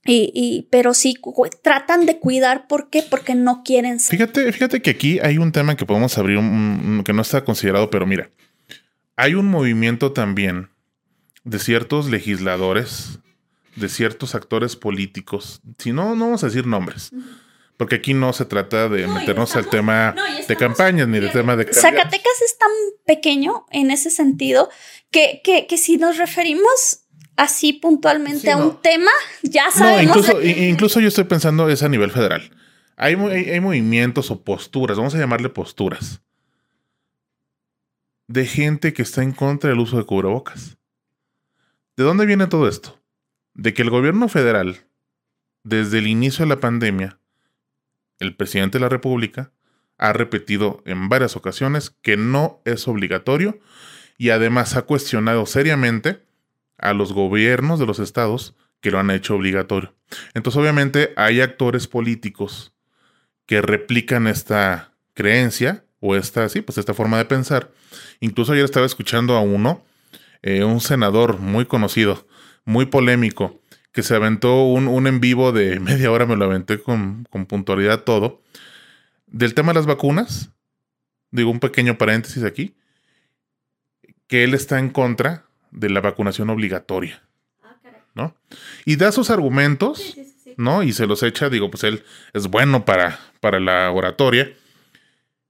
Y, 0.06 0.68
pero 0.70 0.94
sí 0.94 1.16
tratan 1.62 2.06
de 2.06 2.20
cuidar, 2.20 2.68
¿por 2.68 2.90
qué? 2.90 3.04
Porque 3.10 3.36
no 3.36 3.64
quieren 3.64 4.02
ser. 4.02 4.18
Fíjate, 4.18 4.52
fíjate 4.52 4.82
que 4.82 4.90
aquí 4.90 5.20
hay 5.20 5.38
un 5.38 5.54
tema 5.54 5.78
que 5.78 5.86
podemos 5.86 6.18
abrir 6.18 6.40
que 7.06 7.14
no 7.14 7.22
está 7.22 7.46
considerado, 7.46 7.90
pero 7.90 8.06
mira, 8.06 8.30
hay 9.16 9.36
un 9.36 9.50
movimiento 9.50 10.12
también 10.12 10.70
de 11.46 11.60
ciertos 11.60 12.10
legisladores, 12.10 13.20
de 13.76 13.88
ciertos 13.88 14.36
actores 14.36 14.76
políticos, 14.76 15.62
si 15.78 15.94
no, 15.94 16.16
no 16.16 16.26
vamos 16.26 16.44
a 16.44 16.48
decir 16.48 16.68
nombres, 16.68 17.12
porque 17.78 17.96
aquí 17.96 18.14
no 18.14 18.34
se 18.34 18.46
trata 18.46 18.90
de 18.90 19.08
meternos 19.08 19.56
al 19.56 19.70
tema 19.70 20.16
de 20.48 20.56
campañas 20.58 21.08
ni 21.08 21.20
de 21.20 21.30
tema 21.30 21.56
de... 21.56 21.74
Zacatecas 21.74 22.42
es 22.46 22.58
tan 22.58 22.70
pequeño 23.06 23.66
en 23.72 23.90
ese 23.90 24.10
sentido 24.10 24.70
que, 25.12 25.42
que, 25.44 25.66
que 25.68 25.78
si 25.78 25.98
nos 25.98 26.18
referimos 26.18 27.03
así 27.36 27.74
puntualmente 27.74 28.52
a 28.52 28.58
un 28.58 28.82
tema, 28.82 29.12
ya 29.42 29.72
sabemos. 29.72 30.18
incluso, 30.18 30.42
incluso 30.42 31.00
yo 31.00 31.08
estoy 31.08 31.24
pensando 31.26 31.70
es 31.70 31.84
a 31.84 31.90
nivel 31.90 32.12
federal. 32.12 32.52
hay, 32.96 33.16
hay, 33.16 33.60
movimientos 33.60 34.32
o 34.32 34.44
posturas, 34.44 34.98
vamos 34.98 35.16
a 35.16 35.20
llamarle 35.20 35.50
posturas, 35.50 36.22
de 38.28 38.46
gente 38.46 38.94
que 38.94 39.02
está 39.02 39.24
en 39.24 39.32
contra 39.32 39.70
del 39.70 39.80
uso 39.80 39.98
de 39.98 40.06
cubrebocas. 40.06 40.78
¿De 41.96 42.04
dónde 42.04 42.26
viene 42.26 42.48
todo 42.48 42.68
esto? 42.68 43.00
De 43.54 43.74
que 43.74 43.84
el 43.84 43.90
gobierno 43.90 44.28
federal, 44.28 44.86
desde 45.64 46.00
el 46.00 46.08
inicio 46.08 46.46
de 46.46 46.50
la 46.50 46.60
pandemia, 46.60 47.20
el 48.20 48.36
presidente 48.36 48.78
de 48.78 48.82
la 48.82 48.90
República 48.90 49.52
ha 49.98 50.14
repetido 50.14 50.82
en 50.86 51.10
varias 51.10 51.36
ocasiones 51.36 51.92
que 52.02 52.18
no 52.18 52.62
es 52.66 52.88
obligatorio 52.88 53.60
y 54.18 54.30
además 54.30 54.76
ha 54.76 54.84
cuestionado 54.84 55.46
seriamente 55.46 56.24
a 56.84 56.94
los 56.94 57.14
gobiernos 57.14 57.80
de 57.80 57.86
los 57.86 58.00
estados 58.00 58.56
que 58.82 58.92
lo 58.92 59.00
han 59.00 59.10
hecho 59.10 59.36
obligatorio. 59.36 59.94
Entonces 60.34 60.62
obviamente 60.62 61.14
hay 61.16 61.40
actores 61.40 61.88
políticos 61.88 62.74
que 63.46 63.62
replican 63.62 64.28
esta 64.28 64.94
creencia 65.14 65.86
o 66.02 66.16
esta, 66.16 66.48
sí, 66.50 66.62
pues 66.62 66.78
esta 66.78 66.94
forma 66.94 67.18
de 67.18 67.26
pensar. 67.26 67.72
Incluso 68.20 68.52
ayer 68.52 68.66
estaba 68.66 68.86
escuchando 68.86 69.36
a 69.36 69.40
uno, 69.40 69.86
eh, 70.42 70.66
un 70.66 70.82
senador 70.82 71.40
muy 71.40 71.66
conocido, 71.66 72.28
muy 72.66 72.86
polémico, 72.86 73.62
que 73.94 74.04
se 74.04 74.16
aventó 74.16 74.64
un, 74.64 74.90
un, 74.90 75.08
en 75.08 75.22
vivo 75.22 75.54
de 75.54 75.80
media 75.80 76.12
hora, 76.12 76.26
me 76.26 76.36
lo 76.36 76.46
aventé 76.46 76.82
con, 76.82 77.26
con 77.30 77.46
puntualidad 77.46 78.04
todo, 78.04 78.42
del 79.28 79.54
tema 79.54 79.72
de 79.72 79.80
las 79.80 79.86
vacunas, 79.86 80.52
digo 81.32 81.50
un 81.50 81.62
pequeño 81.62 81.98
paréntesis 81.98 82.44
aquí, 82.44 82.76
que 84.28 84.44
él 84.44 84.54
está 84.54 84.80
en 84.80 84.90
contra 84.90 85.46
de 85.74 85.90
la 85.90 86.02
vacunación 86.02 86.50
obligatoria. 86.50 87.24
Ah, 87.64 87.76
¿No? 88.14 88.36
Y 88.86 88.96
da 88.96 89.12
sus 89.12 89.30
argumentos, 89.30 90.16
¿no? 90.58 90.84
Y 90.84 90.94
se 90.94 91.08
los 91.08 91.24
echa, 91.24 91.50
digo, 91.50 91.70
pues 91.70 91.84
él 91.84 92.04
es 92.34 92.48
bueno 92.48 92.86
para, 92.86 93.20
para 93.40 93.60
la 93.60 93.92
oratoria. 93.92 94.54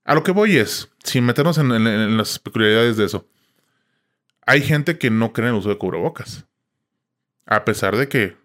A 0.05 0.15
lo 0.15 0.23
que 0.23 0.31
voy 0.31 0.57
es, 0.57 0.89
sin 1.03 1.25
meternos 1.25 1.57
en, 1.57 2.17
las 2.17 2.39
peculiaridades 2.39 2.97
de 2.97 3.05
eso, 3.05 3.27
hay 4.45 4.61
gente 4.61 4.97
que 4.97 5.09
no 5.09 5.31
cree 5.31 5.47
en 5.47 5.55
el 5.55 5.59
uso 5.59 5.69
de 5.69 5.77
cubrebocas, 5.77 6.45
a 7.45 7.63
pesar 7.63 7.95
de 7.95 8.09
que 8.09 8.35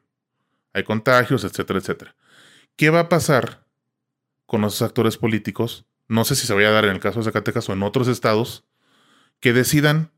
hay 0.72 0.84
contagios, 0.84 1.44
etcétera, 1.44 1.80
etcétera. 1.80 2.14
¿Qué 2.76 2.90
va 2.90 3.00
a 3.00 3.08
pasar 3.08 3.64
con 4.46 4.64
esos 4.64 4.82
actores 4.82 5.16
políticos? 5.16 5.84
No 6.06 6.24
sé 6.24 6.36
si 6.36 6.46
se 6.46 6.54
vaya 6.54 6.68
a 6.68 6.72
dar 6.72 6.84
en 6.84 6.92
el 6.92 7.00
caso 7.00 7.18
de 7.18 7.24
Zacatecas 7.24 7.68
o 7.68 7.72
en 7.72 7.82
otros 7.82 8.06
estados, 8.06 8.64
que 9.40 9.52
decidan 9.52 10.12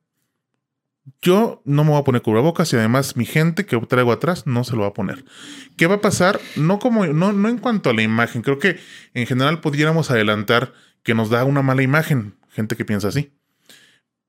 yo 1.23 1.63
no 1.65 1.85
me 1.85 1.91
voy 1.91 2.01
a 2.01 2.05
poner 2.05 2.23
cubrebocas 2.23 2.73
y 2.73 2.77
además 2.77 3.17
mi 3.17 3.25
gente 3.25 3.67
que 3.67 3.79
traigo 3.79 4.13
atrás 4.13 4.47
no 4.47 4.65
se 4.65 4.77
lo 4.77 4.83
va 4.83 4.89
a 4.89 4.95
poner. 4.95 5.25
¿Qué 5.77 5.87
va 5.87 5.97
a 5.97 6.01
pasar? 6.01 6.41
No 6.57 6.79
como 6.79 7.07
no, 7.07 7.33
no 7.33 7.49
en 7.49 7.59
cuanto 7.59 7.91
a 7.91 7.95
la 7.95 8.03
imagen, 8.03 8.43
creo 8.43 8.59
que 8.59 8.79
en 9.15 9.27
general 9.27 9.61
pudiéramos 9.61 10.11
adelantar 10.11 10.73
que 11.03 11.15
nos 11.15 11.31
da 11.31 11.45
una 11.45 11.63
mala 11.63 11.83
imagen, 11.83 12.37
gente 12.51 12.77
que 12.77 12.85
piensa 12.85 13.09
así. 13.09 13.33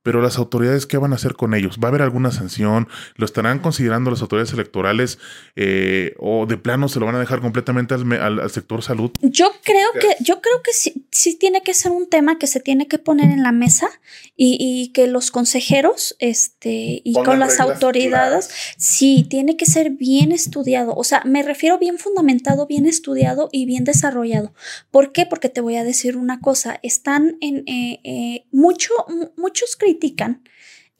Pero 0.03 0.21
las 0.21 0.37
autoridades, 0.37 0.87
¿qué 0.87 0.97
van 0.97 1.13
a 1.13 1.15
hacer 1.15 1.35
con 1.35 1.53
ellos? 1.53 1.77
¿Va 1.81 1.87
a 1.87 1.89
haber 1.89 2.01
alguna 2.01 2.31
sanción? 2.31 2.87
¿Lo 3.15 3.25
estarán 3.25 3.59
considerando 3.59 4.09
las 4.09 4.21
autoridades 4.21 4.51
electorales? 4.53 5.19
Eh, 5.55 6.15
¿O 6.17 6.47
de 6.47 6.57
plano 6.57 6.89
se 6.89 6.99
lo 6.99 7.05
van 7.05 7.15
a 7.15 7.19
dejar 7.19 7.39
completamente 7.39 7.93
al, 7.93 8.49
sector 8.49 8.81
salud? 8.81 9.11
Yo 9.21 9.51
creo 9.63 9.89
que, 9.93 10.23
yo 10.23 10.41
creo 10.41 10.63
que 10.63 10.73
sí, 10.73 11.05
sí, 11.11 11.35
tiene 11.35 11.61
que 11.61 11.75
ser 11.75 11.91
un 11.91 12.09
tema 12.09 12.39
que 12.39 12.47
se 12.47 12.59
tiene 12.59 12.87
que 12.87 12.97
poner 12.97 13.29
en 13.29 13.43
la 13.43 13.51
mesa 13.51 13.89
y, 14.35 14.91
que 14.93 15.05
los 15.05 15.29
consejeros 15.29 16.15
este, 16.19 17.01
y 17.03 17.13
con 17.13 17.39
las 17.39 17.59
autoridades, 17.59 18.49
sí, 18.77 19.27
tiene 19.29 19.55
que 19.55 19.67
ser 19.67 19.91
bien 19.91 20.31
estudiado. 20.31 20.95
O 20.95 21.03
sea, 21.03 21.21
me 21.25 21.43
refiero 21.43 21.77
bien 21.77 21.99
fundamentado, 21.99 22.65
bien 22.65 22.87
estudiado 22.87 23.49
y 23.51 23.65
bien 23.65 23.83
desarrollado. 23.83 24.53
¿Por 24.89 25.11
qué? 25.11 25.27
Porque 25.27 25.49
te 25.49 25.61
voy 25.61 25.75
a 25.75 25.83
decir 25.83 26.17
una 26.17 26.39
cosa. 26.39 26.79
Están 26.81 27.37
en 27.41 27.63
eh, 27.67 27.99
eh, 28.03 28.45
mucho, 28.51 28.93
muchos 29.37 29.75
criterios 29.75 29.90
critican 29.91 30.41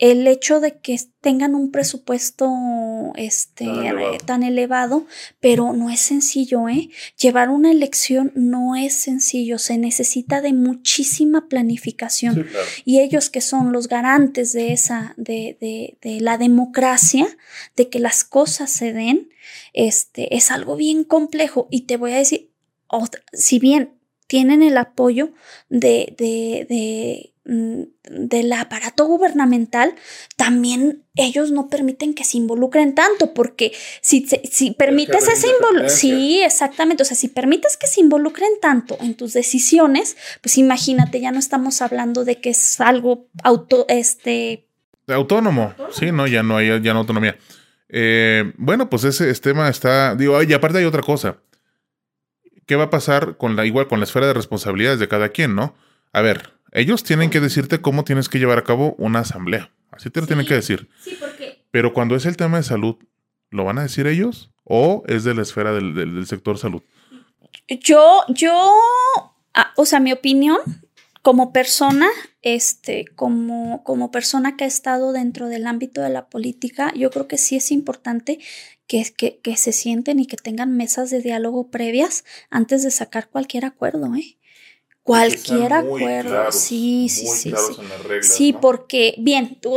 el 0.01 0.25
hecho 0.25 0.59
de 0.59 0.79
que 0.79 0.99
tengan 1.21 1.53
un 1.53 1.69
presupuesto 1.69 2.49
este, 3.15 3.67
tan, 4.25 4.41
elevado. 4.41 5.05
pero 5.39 5.73
no 5.73 5.91
es 5.91 5.99
sencillo, 5.99 6.67
¿eh? 6.67 6.89
Llevar 7.21 7.51
una 7.51 7.69
elección 7.69 8.31
no 8.33 8.75
es 8.75 8.95
sencillo, 8.95 9.59
se 9.59 9.77
necesita 9.77 10.41
de 10.41 10.53
muchísima 10.53 11.47
planificación. 11.47 12.47
Y 12.83 12.99
ellos 12.99 13.29
que 13.29 13.41
son 13.41 13.71
los 13.71 13.87
garantes 13.87 14.53
de 14.53 14.73
esa, 14.73 15.13
de, 15.17 15.55
de, 15.61 15.99
de, 16.01 16.19
la 16.19 16.39
democracia, 16.39 17.27
de 17.75 17.89
que 17.89 17.99
las 17.99 18.23
cosas 18.23 18.71
se 18.71 18.93
den, 18.93 19.29
este, 19.73 20.35
es 20.35 20.49
algo 20.49 20.77
bien 20.77 21.03
complejo. 21.03 21.67
Y 21.69 21.81
te 21.81 21.97
voy 21.97 22.13
a 22.13 22.17
decir, 22.17 22.49
si 23.33 23.59
bien 23.59 23.93
tienen 24.25 24.63
el 24.63 24.77
apoyo 24.77 25.31
de, 25.69 26.15
de, 26.17 26.65
de 26.67 27.31
del 27.43 28.53
aparato 28.53 29.05
gubernamental, 29.05 29.95
también 30.35 31.03
ellos 31.15 31.51
no 31.51 31.69
permiten 31.69 32.13
que 32.13 32.23
se 32.23 32.37
involucren 32.37 32.93
tanto, 32.93 33.33
porque 33.33 33.73
si, 34.01 34.27
si 34.27 34.71
permites 34.71 35.27
ese 35.27 35.47
sí, 35.89 36.41
exactamente, 36.43 37.01
o 37.01 37.05
sea, 37.05 37.17
si 37.17 37.29
permites 37.29 37.77
que 37.77 37.87
se 37.87 37.99
involucren 37.99 38.51
tanto 38.61 38.97
en 39.01 39.15
tus 39.15 39.33
decisiones, 39.33 40.17
pues 40.41 40.57
imagínate, 40.57 41.19
ya 41.19 41.31
no 41.31 41.39
estamos 41.39 41.81
hablando 41.81 42.25
de 42.25 42.39
que 42.39 42.51
es 42.51 42.79
algo 42.79 43.27
auto, 43.43 43.85
este... 43.89 44.67
Autónomo, 45.07 45.73
sí, 45.91 46.11
no, 46.11 46.27
ya 46.27 46.43
no 46.43 46.57
hay, 46.57 46.67
ya 46.81 46.93
no 46.93 46.99
autonomía. 46.99 47.37
Eh, 47.89 48.53
bueno, 48.57 48.89
pues 48.89 49.03
ese, 49.03 49.33
tema 49.33 49.67
está, 49.67 50.15
digo, 50.15 50.41
y 50.43 50.53
aparte 50.53 50.77
hay 50.77 50.85
otra 50.85 51.01
cosa. 51.01 51.37
¿Qué 52.67 52.75
va 52.75 52.85
a 52.85 52.89
pasar 52.89 53.35
con 53.37 53.55
la, 53.55 53.65
igual 53.65 53.87
con 53.87 53.99
la 53.99 54.05
esfera 54.05 54.27
de 54.27 54.33
responsabilidades 54.33 54.99
de 54.99 55.09
cada 55.09 55.29
quien, 55.29 55.55
no? 55.55 55.75
A 56.13 56.21
ver, 56.21 56.53
ellos 56.71 57.03
tienen 57.03 57.29
que 57.29 57.39
decirte 57.39 57.81
cómo 57.81 58.03
tienes 58.03 58.29
que 58.29 58.39
llevar 58.39 58.57
a 58.57 58.63
cabo 58.63 58.95
una 58.97 59.19
asamblea. 59.19 59.71
Así 59.91 60.09
te 60.09 60.21
lo 60.21 60.27
tienen 60.27 60.45
que 60.45 60.53
decir. 60.53 60.89
Sí, 61.01 61.17
porque... 61.19 61.65
Pero 61.71 61.93
cuando 61.93 62.15
es 62.15 62.25
el 62.25 62.37
tema 62.37 62.57
de 62.57 62.63
salud, 62.63 62.95
¿lo 63.49 63.65
van 63.65 63.77
a 63.77 63.83
decir 63.83 64.07
ellos 64.07 64.51
o 64.63 65.03
es 65.07 65.23
de 65.23 65.33
la 65.33 65.41
esfera 65.41 65.73
del, 65.73 66.25
sector 66.25 66.57
salud? 66.57 66.81
Yo, 67.67 68.23
yo, 68.29 68.71
ah, 69.53 69.73
o 69.75 69.85
sea, 69.85 69.99
mi 69.99 70.13
opinión 70.13 70.57
como 71.21 71.53
persona, 71.53 72.07
este, 72.41 73.05
como, 73.15 73.83
como 73.83 74.11
persona 74.11 74.57
que 74.57 74.63
ha 74.63 74.67
estado 74.67 75.11
dentro 75.11 75.47
del 75.47 75.67
ámbito 75.67 76.01
de 76.01 76.09
la 76.09 76.27
política, 76.27 76.93
yo 76.95 77.11
creo 77.11 77.27
que 77.27 77.37
sí 77.37 77.55
es 77.57 77.71
importante 77.71 78.39
que, 78.87 79.05
que, 79.15 79.39
que 79.39 79.57
se 79.57 79.71
sienten 79.71 80.19
y 80.19 80.25
que 80.25 80.37
tengan 80.37 80.75
mesas 80.75 81.09
de 81.09 81.21
diálogo 81.21 81.69
previas 81.69 82.25
antes 82.49 82.83
de 82.83 82.91
sacar 82.91 83.29
cualquier 83.29 83.65
acuerdo, 83.65 84.15
¿eh? 84.15 84.37
Cualquier 85.11 85.73
acuerdo, 85.73 86.51
sí, 86.51 87.09
sí, 87.09 87.27
sí, 87.27 87.51
sí. 87.51 87.81
sí, 88.21 88.53
porque, 88.53 89.15
bien, 89.17 89.59
tú, 89.59 89.75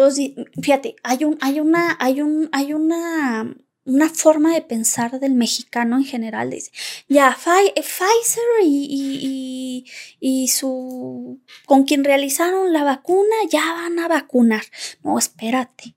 fíjate, 0.63 0.97
hay 1.03 1.25
un, 1.25 1.37
hay 1.41 1.61
una, 1.61 1.97
hay 1.99 2.21
un, 2.21 2.49
hay 2.53 2.73
una, 2.73 3.57
una 3.85 4.09
forma 4.09 4.55
de 4.55 4.63
pensar 4.63 5.19
del 5.19 5.35
mexicano 5.35 5.97
en 5.97 6.05
general. 6.05 6.51
Dice, 6.51 6.71
ya, 7.09 7.37
Pfizer 7.37 8.45
y, 8.63 8.87
y, 8.91 9.85
y, 10.21 10.49
su, 10.49 11.41
con 11.67 11.85
quien 11.85 12.05
realizaron 12.05 12.73
la 12.73 12.85
vacuna, 12.85 13.35
ya 13.51 13.73
van 13.73 13.99
a 13.99 14.09
vacunar. 14.09 14.63
No, 15.03 15.19
espérate. 15.19 15.97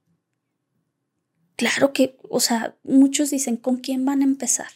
Claro 1.56 1.94
que, 1.94 2.18
o 2.30 2.40
sea, 2.40 2.76
muchos 2.84 3.30
dicen, 3.30 3.58
¿con 3.58 3.78
quién 3.78 4.06
van 4.06 4.22
a 4.22 4.26
empezar? 4.26 4.70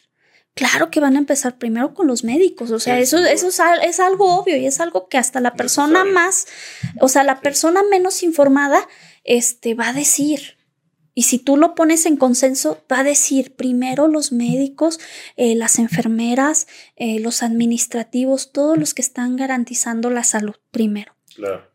Claro 0.54 0.90
que 0.90 1.00
van 1.00 1.16
a 1.16 1.18
empezar 1.18 1.56
primero 1.56 1.94
con 1.94 2.06
los 2.06 2.24
médicos, 2.24 2.70
o 2.72 2.78
sea, 2.78 2.98
eso, 2.98 3.16
eso 3.24 3.48
es, 3.48 4.00
algo 4.00 4.36
obvio 4.36 4.56
y 4.58 4.66
es 4.66 4.80
algo 4.80 5.08
que 5.08 5.16
hasta 5.16 5.40
la 5.40 5.54
persona 5.54 6.04
más, 6.04 6.46
o 7.00 7.08
sea, 7.08 7.24
la 7.24 7.40
persona 7.40 7.82
menos 7.90 8.22
informada, 8.22 8.86
este, 9.24 9.74
va 9.74 9.88
a 9.88 9.92
decir. 9.94 10.58
Y 11.14 11.22
si 11.24 11.38
tú 11.38 11.56
lo 11.56 11.74
pones 11.74 12.04
en 12.04 12.16
consenso, 12.16 12.84
va 12.90 13.00
a 13.00 13.04
decir 13.04 13.54
primero 13.54 14.08
los 14.08 14.32
médicos, 14.32 15.00
eh, 15.36 15.54
las 15.54 15.78
enfermeras, 15.78 16.66
eh, 16.96 17.18
los 17.20 17.42
administrativos, 17.42 18.52
todos 18.52 18.78
los 18.78 18.92
que 18.92 19.02
están 19.02 19.36
garantizando 19.36 20.10
la 20.10 20.24
salud 20.24 20.56
primero. 20.70 21.14
Claro. 21.34 21.66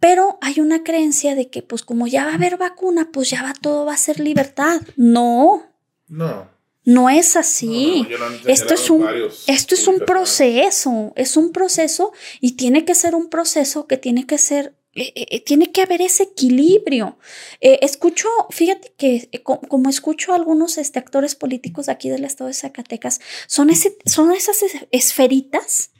Pero 0.00 0.38
hay 0.40 0.60
una 0.60 0.82
creencia 0.82 1.34
de 1.34 1.48
que, 1.48 1.62
pues, 1.62 1.82
como 1.82 2.06
ya 2.06 2.24
va 2.24 2.32
a 2.32 2.34
haber 2.34 2.56
vacuna, 2.56 3.10
pues 3.12 3.30
ya 3.30 3.42
va 3.42 3.54
todo 3.54 3.86
va 3.86 3.94
a 3.94 3.98
ser 3.98 4.20
libertad. 4.20 4.80
No. 4.96 5.62
No. 6.08 6.51
No 6.84 7.08
es 7.08 7.36
así. 7.36 8.06
esto 8.46 8.74
es 8.74 8.90
un, 8.90 9.06
esto 9.46 9.74
es 9.74 9.86
un 9.86 10.00
proceso, 10.00 11.12
es 11.14 11.36
un 11.36 11.52
proceso 11.52 12.12
y 12.40 12.52
tiene 12.52 12.84
que 12.84 12.94
ser 12.94 13.14
un 13.14 13.28
proceso 13.28 13.86
que 13.86 13.96
tiene 13.96 14.26
que 14.26 14.36
ser, 14.36 14.74
eh, 14.94 15.12
eh, 15.14 15.26
eh, 15.30 15.40
tiene 15.40 15.70
que 15.70 15.82
haber 15.82 16.02
ese 16.02 16.24
equilibrio. 16.24 17.18
escucho, 17.60 18.28
fíjate 18.50 18.94
que 18.96 19.30
como 19.44 19.88
escucho 19.88 20.32
a 20.32 20.36
algunos 20.36 20.76
este, 20.76 20.98
actores 20.98 21.36
políticos 21.36 21.88
aquí 21.88 22.10
del 22.10 22.24
estado 22.24 22.48
de 22.48 22.54
Zacatecas, 22.54 23.20
son, 23.46 23.70
ese, 23.70 23.96
son 24.04 24.32
esas 24.32 24.58
esferitas 24.90 25.91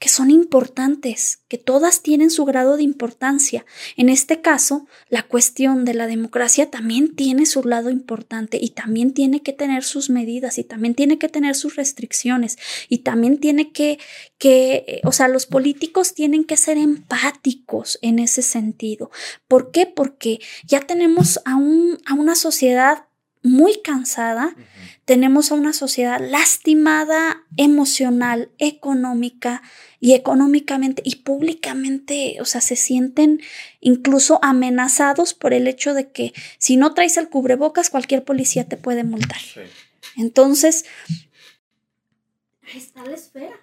que 0.00 0.08
son 0.08 0.30
importantes, 0.30 1.40
que 1.46 1.58
todas 1.58 2.02
tienen 2.02 2.30
su 2.30 2.46
grado 2.46 2.78
de 2.78 2.82
importancia. 2.82 3.66
En 3.98 4.08
este 4.08 4.40
caso, 4.40 4.86
la 5.10 5.22
cuestión 5.24 5.84
de 5.84 5.92
la 5.92 6.06
democracia 6.06 6.70
también 6.70 7.14
tiene 7.14 7.44
su 7.44 7.62
lado 7.64 7.90
importante 7.90 8.58
y 8.58 8.70
también 8.70 9.12
tiene 9.12 9.42
que 9.42 9.52
tener 9.52 9.84
sus 9.84 10.08
medidas 10.08 10.56
y 10.56 10.64
también 10.64 10.94
tiene 10.94 11.18
que 11.18 11.28
tener 11.28 11.54
sus 11.54 11.76
restricciones 11.76 12.56
y 12.88 13.00
también 13.00 13.38
tiene 13.38 13.72
que, 13.72 13.98
que 14.38 14.84
eh, 14.88 15.00
o 15.04 15.12
sea, 15.12 15.28
los 15.28 15.44
políticos 15.44 16.14
tienen 16.14 16.44
que 16.44 16.56
ser 16.56 16.78
empáticos 16.78 17.98
en 18.00 18.20
ese 18.20 18.40
sentido. 18.40 19.10
¿Por 19.48 19.70
qué? 19.70 19.84
Porque 19.84 20.40
ya 20.66 20.80
tenemos 20.80 21.40
a, 21.44 21.56
un, 21.56 21.98
a 22.06 22.14
una 22.14 22.36
sociedad 22.36 23.04
muy 23.42 23.80
cansada, 23.82 24.54
tenemos 25.04 25.50
a 25.50 25.54
una 25.54 25.72
sociedad 25.72 26.20
lastimada 26.20 27.44
emocional, 27.56 28.50
económica 28.58 29.62
y 29.98 30.14
económicamente 30.14 31.02
y 31.04 31.16
públicamente, 31.16 32.36
o 32.40 32.44
sea, 32.44 32.60
se 32.60 32.76
sienten 32.76 33.40
incluso 33.80 34.38
amenazados 34.42 35.34
por 35.34 35.54
el 35.54 35.68
hecho 35.68 35.94
de 35.94 36.10
que 36.10 36.32
si 36.58 36.76
no 36.76 36.92
traes 36.94 37.16
el 37.16 37.28
cubrebocas, 37.28 37.90
cualquier 37.90 38.24
policía 38.24 38.68
te 38.68 38.76
puede 38.76 39.04
multar. 39.04 39.40
Entonces, 40.16 40.84
está 42.74 43.04
la 43.04 43.14
esfera. 43.14 43.59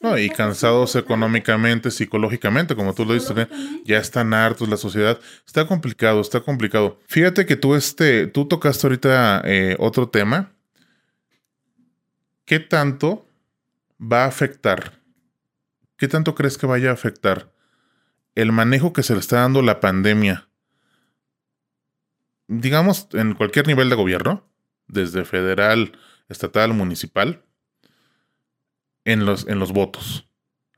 No, 0.00 0.18
y 0.18 0.28
cansados 0.30 0.96
económicamente, 0.96 1.92
psicológicamente, 1.92 2.74
como 2.74 2.92
tú 2.92 3.04
lo 3.04 3.14
dices, 3.14 3.48
ya 3.84 3.98
están 3.98 4.34
hartos 4.34 4.68
la 4.68 4.76
sociedad. 4.76 5.20
Está 5.46 5.66
complicado, 5.66 6.20
está 6.20 6.40
complicado. 6.40 6.98
Fíjate 7.06 7.46
que 7.46 7.54
tú, 7.54 7.76
este, 7.76 8.26
tú 8.26 8.46
tocaste 8.46 8.86
ahorita 8.86 9.42
eh, 9.44 9.76
otro 9.78 10.08
tema. 10.08 10.52
¿Qué 12.44 12.58
tanto 12.58 13.28
va 14.00 14.24
a 14.24 14.26
afectar? 14.26 15.00
¿Qué 15.96 16.08
tanto 16.08 16.34
crees 16.34 16.58
que 16.58 16.66
vaya 16.66 16.90
a 16.90 16.94
afectar 16.94 17.52
el 18.34 18.50
manejo 18.50 18.92
que 18.92 19.04
se 19.04 19.14
le 19.14 19.20
está 19.20 19.36
dando 19.36 19.62
la 19.62 19.78
pandemia? 19.78 20.48
Digamos, 22.48 23.06
en 23.12 23.34
cualquier 23.34 23.68
nivel 23.68 23.88
de 23.88 23.94
gobierno, 23.94 24.44
desde 24.88 25.24
federal, 25.24 25.92
estatal, 26.28 26.74
municipal 26.74 27.44
en 29.04 29.24
los, 29.24 29.46
en 29.48 29.58
los 29.58 29.72
votos. 29.72 30.28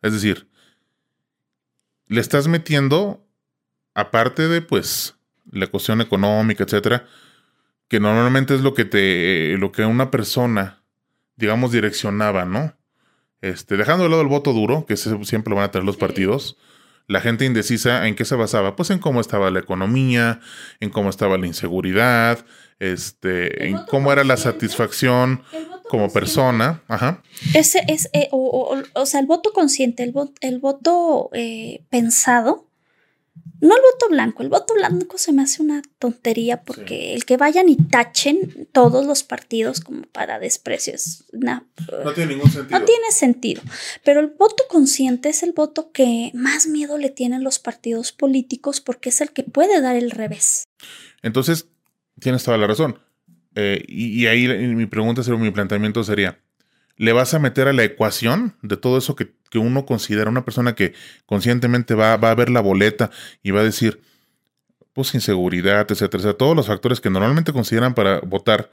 Es 0.03 0.12
decir, 0.12 0.49
le 2.07 2.20
estás 2.20 2.49
metiendo, 2.49 3.27
aparte 3.95 4.49
de 4.49 4.61
pues 4.61 5.16
la 5.51 5.66
cuestión 5.66 6.01
económica, 6.01 6.64
etcétera, 6.64 7.07
que 7.89 8.01
normalmente 8.01 8.55
es 8.55 8.61
lo 8.61 8.75
que 8.75 8.85
te, 8.85 9.57
lo 9.59 9.72
que 9.72 9.85
una 9.85 10.11
persona, 10.11 10.83
digamos, 11.37 11.72
direccionaba, 11.72 12.45
¿no? 12.45 12.77
Este, 13.41 13.77
dejando 13.77 14.05
de 14.05 14.11
lado 14.11 14.22
el 14.22 14.29
voto 14.29 14.53
duro, 14.53 14.87
que 14.87 14.97
siempre 14.97 15.51
lo 15.51 15.57
van 15.57 15.66
a 15.66 15.70
tener 15.70 15.85
los 15.85 15.97
partidos, 15.97 16.57
la 17.07 17.20
gente 17.20 17.45
indecisa, 17.45 18.09
¿en 18.09 18.14
qué 18.14 18.25
se 18.25 18.35
basaba? 18.35 18.77
Pues 18.77 18.91
en 18.91 18.99
cómo 18.99 19.20
estaba 19.20 19.51
la 19.51 19.61
economía, 19.61 20.41
en 20.81 20.89
cómo 20.89 21.11
estaba 21.11 21.37
la 21.37 21.47
inseguridad, 21.47 22.47
este, 22.79 23.68
en 23.68 23.79
cómo 23.89 24.11
era 24.11 24.25
la 24.25 24.39
satisfacción 24.39 25.43
como 25.89 26.12
persona. 26.12 26.82
Ajá. 26.89 27.22
Ese 27.55 27.85
es, 27.89 28.09
eh, 28.12 28.28
o, 28.30 28.82
sea, 29.05 29.20
el 29.20 29.26
voto 29.26 29.53
consciente, 29.53 30.03
el, 30.03 30.14
el 30.41 30.59
voto 30.59 31.30
eh, 31.32 31.82
pensado, 31.91 32.66
no 33.61 33.74
el 33.74 33.80
voto 33.80 34.09
blanco, 34.11 34.43
el 34.43 34.51
voto 34.51 34.74
blanco 34.74 35.16
se 35.16 35.32
me 35.32 35.43
hace 35.43 35.62
una 35.62 35.80
tontería 35.99 36.62
porque 36.62 37.14
el 37.14 37.24
que 37.24 37.39
vayan 37.39 37.68
y 37.68 37.76
tachen 37.76 38.68
todos 38.72 39.07
los 39.07 39.22
partidos 39.22 39.80
como 39.80 40.03
para 40.03 40.39
desprecios. 40.39 41.24
no 41.32 42.12
tiene 42.14 42.35
ningún 42.35 42.51
sentido. 42.51 42.78
No 42.78 42.85
tiene 42.85 43.11
sentido. 43.11 43.62
Pero 44.05 44.20
el 44.20 44.26
voto 44.26 44.64
consciente 44.68 45.30
es 45.30 45.43
el 45.43 45.53
voto 45.53 45.93
que 45.93 46.30
más 46.35 46.66
miedo 46.66 46.99
le 46.99 47.09
tienen 47.09 47.43
los 47.43 47.59
partidos 47.59 48.12
políticos 48.12 48.82
porque 48.82 49.09
es 49.09 49.22
el 49.22 49.30
que 49.30 49.45
puede 49.45 49.80
dar 49.80 49.97
el 49.97 50.11
revés. 50.11 50.68
Entonces, 51.22 51.66
tienes 52.20 52.45
toda 52.45 52.59
la 52.59 52.66
razón. 52.66 52.99
Eh, 53.55 53.85
y, 53.87 54.27
ahí 54.27 54.49
mi 54.49 54.87
pregunta 54.87 55.23
sería, 55.23 55.39
mi 55.39 55.51
planteamiento 55.51 56.03
sería, 56.03 56.41
¿le 56.97 57.13
vas 57.13 57.35
a 57.35 57.39
meter 57.39 57.69
a 57.69 57.73
la 57.73 57.85
ecuación 57.85 58.57
de 58.63 58.77
todo 58.77 58.99
eso 58.99 59.17
que, 59.17 59.33
uno 59.57 59.87
considera 59.87 60.29
una 60.29 60.45
persona 60.45 60.75
que 60.75 60.95
conscientemente 61.27 61.95
va, 61.95 62.17
va, 62.17 62.33
a 62.33 62.35
ver 62.35 62.51
la 62.51 62.61
boleta 62.61 63.13
y 63.41 63.53
va 63.53 63.61
a 63.61 63.63
decir, 63.63 64.01
pues 64.93 65.15
inseguridad, 65.15 65.87
etcétera, 65.89 66.19
etcétera, 66.19 66.39
todos 66.39 66.57
los 66.57 66.67
factores 66.67 67.01
que 67.01 67.09
normalmente 67.09 67.53
consideran 67.53 67.95
para 67.95 68.19
votar 68.19 68.73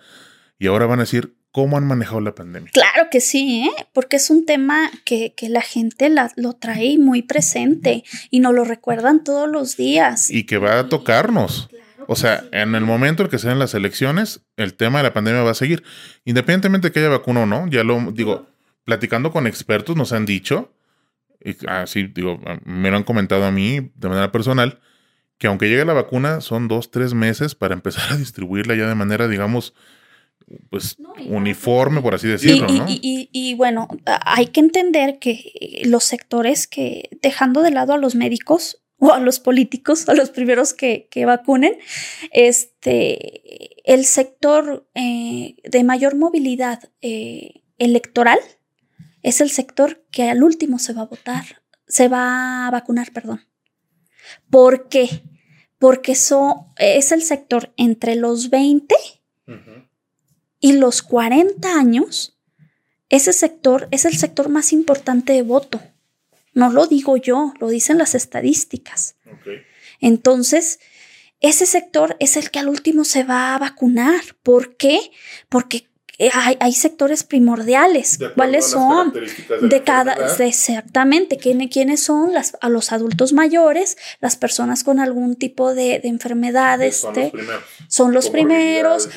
y 0.57 0.65
ahora 0.67 0.85
van 0.85 0.99
a 0.99 1.03
decir 1.03 1.35
cómo 1.51 1.77
han 1.77 1.85
manejado 1.85 2.21
la 2.21 2.35
pandemia? 2.35 2.71
Claro 2.71 3.07
que 3.09 3.19
sí, 3.19 3.67
¿eh? 3.67 3.85
porque 3.93 4.17
es 4.17 4.29
un 4.29 4.45
tema 4.45 4.91
que, 5.05 5.33
la 5.49 5.61
gente 5.61 6.13
lo 6.35 6.53
trae 6.53 6.97
muy 6.97 7.23
presente 7.23 8.03
y 8.29 8.39
nos 8.39 8.53
lo 8.53 8.63
recuerdan 8.63 9.23
todos 9.23 9.49
los 9.49 9.75
días. 9.75 10.29
Y 10.29 10.45
que 10.45 10.57
va 10.57 10.79
a 10.79 10.87
tocarnos. 10.87 11.69
O 12.11 12.17
sea, 12.17 12.43
en 12.51 12.75
el 12.75 12.83
momento 12.83 13.23
en 13.23 13.29
que 13.29 13.39
se 13.39 13.47
den 13.47 13.57
las 13.57 13.73
elecciones, 13.73 14.41
el 14.57 14.73
tema 14.73 14.99
de 14.99 15.03
la 15.03 15.13
pandemia 15.13 15.43
va 15.43 15.51
a 15.51 15.53
seguir. 15.53 15.81
Independientemente 16.25 16.89
de 16.89 16.91
que 16.91 16.99
haya 16.99 17.07
vacuna 17.07 17.43
o 17.43 17.45
no, 17.45 17.69
ya 17.69 17.85
lo 17.85 18.11
digo, 18.11 18.47
platicando 18.83 19.31
con 19.31 19.47
expertos 19.47 19.95
nos 19.95 20.11
han 20.11 20.25
dicho, 20.25 20.73
y 21.41 21.55
así 21.69 22.07
digo, 22.07 22.37
me 22.65 22.91
lo 22.91 22.97
han 22.97 23.05
comentado 23.05 23.45
a 23.45 23.51
mí 23.51 23.93
de 23.95 24.09
manera 24.09 24.29
personal, 24.29 24.81
que 25.37 25.47
aunque 25.47 25.69
llegue 25.69 25.85
la 25.85 25.93
vacuna, 25.93 26.41
son 26.41 26.67
dos, 26.67 26.91
tres 26.91 27.13
meses 27.13 27.55
para 27.55 27.75
empezar 27.75 28.11
a 28.11 28.17
distribuirla 28.17 28.75
ya 28.75 28.89
de 28.89 28.95
manera, 28.95 29.29
digamos, 29.29 29.73
pues 30.69 30.97
uniforme, 31.29 32.01
por 32.01 32.13
así 32.13 32.27
decirlo, 32.27 32.67
y, 32.67 32.77
¿no? 32.77 32.85
Y, 32.89 33.29
y, 33.31 33.53
bueno, 33.53 33.87
hay 34.25 34.47
que 34.47 34.59
entender 34.59 35.17
que 35.19 35.81
los 35.85 36.03
sectores 36.03 36.67
que, 36.67 37.07
dejando 37.21 37.61
de 37.61 37.71
lado 37.71 37.93
a 37.93 37.97
los 37.97 38.15
médicos, 38.15 38.80
o 39.01 39.11
a 39.11 39.19
los 39.19 39.39
políticos, 39.39 40.07
a 40.07 40.13
los 40.13 40.29
primeros 40.29 40.75
que, 40.75 41.09
vacunen, 41.25 41.75
este, 42.31 43.91
el 43.91 44.05
sector 44.05 44.87
eh, 44.93 45.55
de 45.63 45.83
mayor 45.83 46.15
movilidad 46.15 46.91
eh, 47.01 47.63
electoral 47.79 48.37
es 49.23 49.41
el 49.41 49.49
sector 49.49 50.05
que 50.11 50.29
al 50.29 50.43
último 50.43 50.77
se 50.77 50.93
va 50.93 51.01
a 51.01 51.07
votar, 51.07 51.63
se 51.87 52.09
va 52.09 52.67
a 52.67 52.71
vacunar, 52.71 53.11
perdón. 53.11 53.41
¿Por 54.51 54.87
qué? 54.87 55.23
Porque 55.79 56.11
eso 56.11 56.71
es 56.77 57.11
el 57.11 57.23
sector 57.23 57.73
entre 57.77 58.15
los 58.15 58.51
20 58.51 58.95
y 60.59 60.73
los 60.73 61.01
40 61.01 61.75
años. 61.75 62.37
Ese 63.09 63.33
sector 63.33 63.87
es 63.89 64.05
el 64.05 64.15
sector 64.15 64.49
más 64.49 64.73
importante 64.73 65.33
de 65.33 65.41
voto. 65.41 65.81
No 66.53 66.69
lo 66.69 66.87
digo 66.87 67.17
yo, 67.17 67.53
lo 67.59 67.69
dicen 67.69 67.97
las 67.97 68.15
estadísticas. 68.15 69.15
Entonces, 69.99 70.79
ese 71.39 71.65
sector 71.65 72.15
es 72.19 72.37
el 72.37 72.51
que 72.51 72.59
al 72.59 72.69
último 72.69 73.03
se 73.03 73.23
va 73.23 73.55
a 73.55 73.59
vacunar. 73.59 74.21
¿Por 74.43 74.75
qué? 74.75 74.99
Porque 75.49 75.87
eh, 76.21 76.29
hay, 76.59 76.73
sectores 76.73 77.23
primordiales. 77.23 78.19
¿Cuáles 78.35 78.67
son? 78.67 79.11
De, 79.63 79.81
cada, 79.81 80.13
exactamente. 80.37 81.37
¿Quiénes 81.37 82.03
son? 82.03 82.31
Las, 82.31 82.55
a 82.61 82.69
los 82.69 82.91
adultos 82.91 83.33
mayores, 83.33 83.97
las 84.19 84.35
personas 84.35 84.83
con 84.83 84.99
algún 84.99 85.35
tipo 85.35 85.73
de, 85.73 85.99
enfermedades. 86.03 86.97
Son 86.97 87.13
los 87.15 87.31
primeros. 87.31 87.57
Son 87.87 88.13
los, 88.13 88.29
primeros 88.29 89.09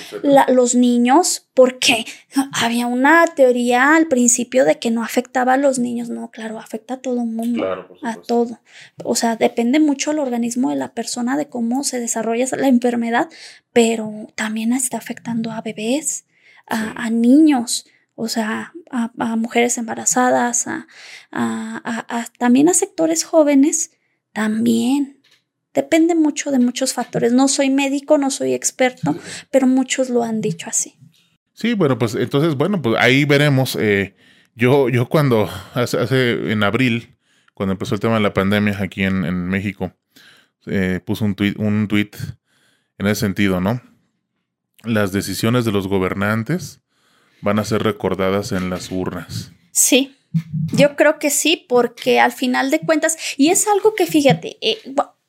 los 0.48 0.74
niños, 0.74 1.46
porque 1.52 2.06
había 2.52 2.86
una 2.86 3.26
teoría 3.26 3.96
al 3.96 4.06
principio 4.08 4.64
de 4.64 4.78
que 4.78 4.90
no 4.90 5.04
afectaba 5.04 5.52
a 5.52 5.58
los 5.58 5.78
niños. 5.78 6.08
No, 6.08 6.30
claro, 6.30 6.58
afecta 6.58 6.94
a 6.94 7.00
todo 7.02 7.20
el 7.20 7.28
mundo. 7.28 7.86
a 8.02 8.16
todo. 8.16 8.60
O 9.04 9.14
sea, 9.14 9.36
depende 9.36 9.78
mucho 9.78 10.12
el 10.12 10.20
organismo 10.20 10.70
de 10.70 10.76
la 10.76 10.94
persona, 10.94 11.36
de 11.36 11.50
cómo 11.50 11.84
se 11.84 12.00
desarrolla 12.00 12.46
la 12.56 12.68
enfermedad, 12.68 13.28
pero 13.74 14.26
también 14.36 14.72
está 14.72 14.96
afectando 14.96 15.50
a 15.50 15.60
bebés 15.60 16.24
a, 16.66 17.10
niños, 17.10 17.86
o 18.14 18.28
sea, 18.28 18.72
a, 18.90 19.36
mujeres 19.36 19.78
embarazadas, 19.78 20.66
a, 20.66 20.86
también 22.38 22.68
a 22.68 22.74
sectores 22.74 23.24
jóvenes, 23.24 23.92
también. 24.32 25.20
Depende 25.72 26.14
mucho 26.14 26.52
de 26.52 26.60
muchos 26.60 26.92
factores. 26.92 27.32
No 27.32 27.48
soy 27.48 27.68
médico, 27.68 28.16
no 28.16 28.30
soy 28.30 28.54
experto, 28.54 29.16
pero 29.50 29.66
muchos 29.66 30.08
lo 30.08 30.22
han 30.22 30.40
dicho 30.40 30.68
así. 30.68 30.96
Sí, 31.52 31.74
bueno, 31.74 31.98
pues 31.98 32.14
entonces, 32.14 32.54
bueno, 32.54 32.80
pues 32.80 32.96
ahí 33.00 33.24
veremos. 33.24 33.76
Eh, 33.80 34.14
yo, 34.54 34.88
yo 34.88 35.08
cuando, 35.08 35.48
hace, 35.74 36.52
en 36.52 36.62
abril, 36.62 37.16
cuando 37.54 37.72
empezó 37.72 37.94
el 37.94 38.00
tema 38.00 38.14
de 38.14 38.20
la 38.20 38.34
pandemia 38.34 38.78
aquí 38.80 39.02
en, 39.02 39.48
México, 39.48 39.92
eh, 40.66 41.00
puse 41.04 41.24
un 41.24 41.34
tweet, 41.34 41.54
un 41.58 41.88
tweet 41.88 42.10
en 42.98 43.06
ese 43.06 43.20
sentido, 43.20 43.60
¿no? 43.60 43.80
Las 44.84 45.12
decisiones 45.12 45.64
de 45.64 45.72
los 45.72 45.88
gobernantes 45.88 46.80
van 47.40 47.58
a 47.58 47.64
ser 47.64 47.82
recordadas 47.82 48.52
en 48.52 48.70
las 48.70 48.90
urnas. 48.90 49.52
Sí, 49.72 50.16
yo 50.72 50.96
creo 50.96 51.18
que 51.18 51.30
sí, 51.30 51.64
porque 51.68 52.20
al 52.20 52.32
final 52.32 52.70
de 52.70 52.80
cuentas, 52.80 53.16
y 53.36 53.50
es 53.50 53.68
algo 53.68 53.94
que 53.94 54.06
fíjate, 54.06 54.56
eh, 54.60 54.78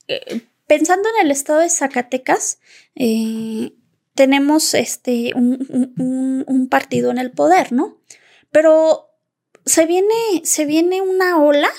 eh, 0.08 0.42
pensando 0.68 1.10
en 1.10 1.26
el 1.26 1.32
estado 1.32 1.60
de 1.60 1.70
Zacatecas, 1.70 2.60
eh, 2.96 3.74
tenemos 4.16 4.74
este 4.74 5.34
un, 5.36 6.68
partido 6.70 7.12
en 7.12 7.20
el 7.20 7.32
poder, 7.32 7.72
¿no? 7.72 7.98
Pero 8.52 9.10
se 9.66 9.86
viene, 9.86 10.14
se 10.44 10.66
viene 10.66 11.02
una 11.02 11.38
ola 11.38 11.70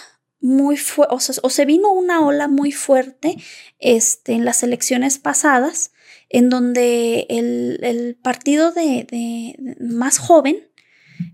muy 0.41 0.77
fuerte, 0.77 1.15
o, 1.15 1.19
o, 1.43 1.51
se 1.51 1.65
vino 1.65 1.93
una 1.93 2.21
ola 2.25 2.47
muy 2.47 2.71
fuerte 2.73 3.37
este, 3.79 4.33
en 4.33 4.45
las 4.45 4.63
elecciones 4.63 5.19
pasadas, 5.19 5.91
en 6.29 6.51
donde 6.51 7.27
el, 7.29 7.79
el 7.83 8.17
partido 8.17 8.73
de, 8.73 9.07
de, 9.11 9.77
más 9.81 10.19
joven 10.19 10.69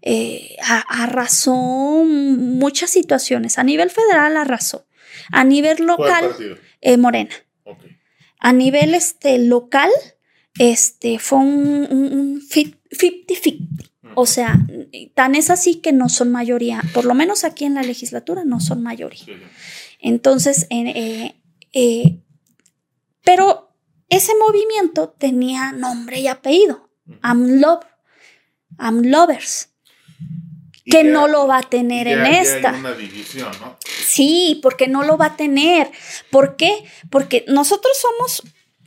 eh, 0.03 0.57
arrasó 0.89 2.05
muchas 2.05 2.91
situaciones. 2.91 3.59
A 3.59 3.65
nivel 3.65 3.91
federal 3.91 4.37
arrasó. 4.37 4.87
A 5.31 5.45
nivel 5.45 5.85
local, 5.85 6.35
eh, 6.81 6.97
Morena. 6.97 7.35
Okay. 7.65 7.99
A 8.39 8.53
nivel 8.53 8.95
este, 8.95 9.39
local, 9.39 9.91
este, 10.59 11.19
fue 11.19 11.39
un 11.39 12.41
50-50. 12.41 13.93
O 14.15 14.27
sea, 14.27 14.59
tan 15.15 15.35
es 15.35 15.51
así 15.51 15.77
que 15.77 15.93
no 15.93 16.09
son 16.09 16.31
mayoría, 16.31 16.83
por 16.93 17.05
lo 17.05 17.15
menos 17.15 17.45
aquí 17.45 17.65
en 17.65 17.75
la 17.75 17.83
legislatura 17.83 18.45
no 18.45 18.61
son 18.61 18.83
mayoría. 18.83 19.25
Entonces, 20.01 20.67
eh, 20.71 21.35
eh, 21.73 22.19
pero 23.25 23.72
ese 24.13 24.35
movimiento 24.37 25.09
tenía 25.09 25.73
nombre 25.73 26.21
y 26.21 26.29
apellido, 26.29 26.91
AMLOV, 27.23 27.81
AMLovers, 28.77 29.71
que 30.85 31.03
no 31.03 31.29
lo 31.29 31.47
va 31.47 31.59
a 31.59 31.63
tener 31.63 32.09
en 32.09 32.27
esta. 32.27 32.73
una 32.73 32.93
división, 32.93 33.51
¿no? 33.61 33.79
Sí, 34.05 34.61
porque 34.63 34.87
no 34.87 35.03
lo 35.03 35.17
va 35.17 35.27
a 35.27 35.37
tener. 35.37 35.91
¿Por 36.31 36.57
qué? 36.57 36.85
Porque 37.09 37.47
nosotros 37.49 37.97
somos, 37.99 38.43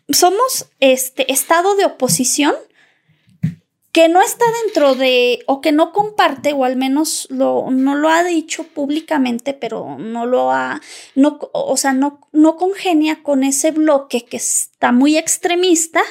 somos 0.10 0.68
este 0.80 1.32
estado 1.32 1.76
de 1.76 1.86
oposición 1.86 2.54
que 3.96 4.10
no 4.10 4.22
está 4.22 4.44
dentro 4.66 4.96
de, 4.96 5.40
o 5.46 5.62
que 5.62 5.72
no 5.72 5.94
comparte, 5.94 6.52
o 6.52 6.66
al 6.66 6.76
menos 6.76 7.28
lo, 7.30 7.72
no 7.72 7.96
lo 7.96 8.10
ha 8.10 8.26
dicho 8.26 8.64
públicamente, 8.64 9.54
pero 9.54 9.96
no 9.98 10.26
lo 10.26 10.52
ha, 10.52 10.82
no, 11.16 11.40
o 11.54 11.78
sea, 11.78 11.94
no, 11.94 12.20
no 12.34 12.58
congenia 12.58 13.24
con 13.24 13.46
ese 13.46 13.72
bloque 13.72 14.26
que 14.26 14.36
está 14.36 14.92
muy 14.92 15.18
extremista. 15.18 16.02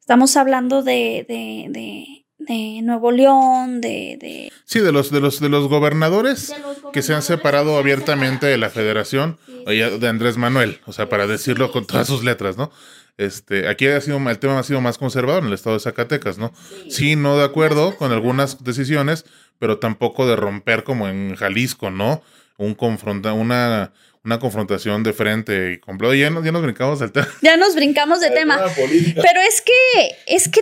Estamos 0.00 0.38
hablando 0.38 0.82
de, 0.82 1.26
de, 1.28 1.66
de, 1.68 2.24
de 2.38 2.80
Nuevo 2.80 3.10
León, 3.10 3.82
de, 3.82 4.16
de, 4.18 4.50
Sí, 4.64 4.80
de 4.80 4.92
los, 4.92 5.10
de 5.10 5.20
los, 5.20 5.38
de 5.38 5.50
los 5.50 5.68
gobernadores, 5.68 6.54
que 6.94 7.02
se 7.02 7.12
han 7.12 7.20
separado 7.20 7.76
abiertamente 7.76 8.46
de 8.46 8.56
la 8.56 8.70
federación, 8.70 9.38
de 9.66 10.08
Andrés 10.08 10.38
Manuel, 10.38 10.80
o 10.86 10.94
sea, 10.94 11.10
para 11.10 11.26
decirlo 11.26 11.72
con 11.72 11.86
todas 11.86 12.06
sus 12.06 12.24
letras, 12.24 12.56
¿no? 12.56 12.70
Este, 13.16 13.68
aquí 13.68 13.86
ha 13.86 14.00
sido, 14.00 14.18
el 14.28 14.38
tema 14.38 14.58
ha 14.58 14.62
sido 14.64 14.80
más 14.80 14.98
conservador 14.98 15.42
en 15.42 15.48
el 15.48 15.54
estado 15.54 15.76
de 15.76 15.80
Zacatecas, 15.80 16.36
¿no? 16.38 16.52
Sí, 16.88 17.14
no 17.14 17.38
de 17.38 17.44
acuerdo 17.44 17.96
con 17.96 18.10
algunas 18.10 18.64
decisiones, 18.64 19.24
pero 19.58 19.78
tampoco 19.78 20.26
de 20.26 20.36
romper 20.36 20.82
como 20.82 21.08
en 21.08 21.36
Jalisco, 21.36 21.90
¿no? 21.90 22.22
Un 22.56 22.74
confronta, 22.74 23.32
una, 23.32 23.92
una 24.24 24.38
confrontación 24.38 25.02
de 25.02 25.12
frente 25.12 25.72
y 25.72 25.78
completo. 25.78 26.14
Ya, 26.14 26.30
ya 26.42 26.52
nos 26.52 26.62
brincamos 26.62 26.98
del 26.98 27.12
tema. 27.12 27.28
Ya 27.42 27.56
nos 27.58 27.74
brincamos 27.74 28.20
de 28.20 28.30
tema. 28.30 28.58
Pero 28.74 29.40
es 29.46 29.60
que, 29.60 30.16
es 30.26 30.48
que. 30.48 30.60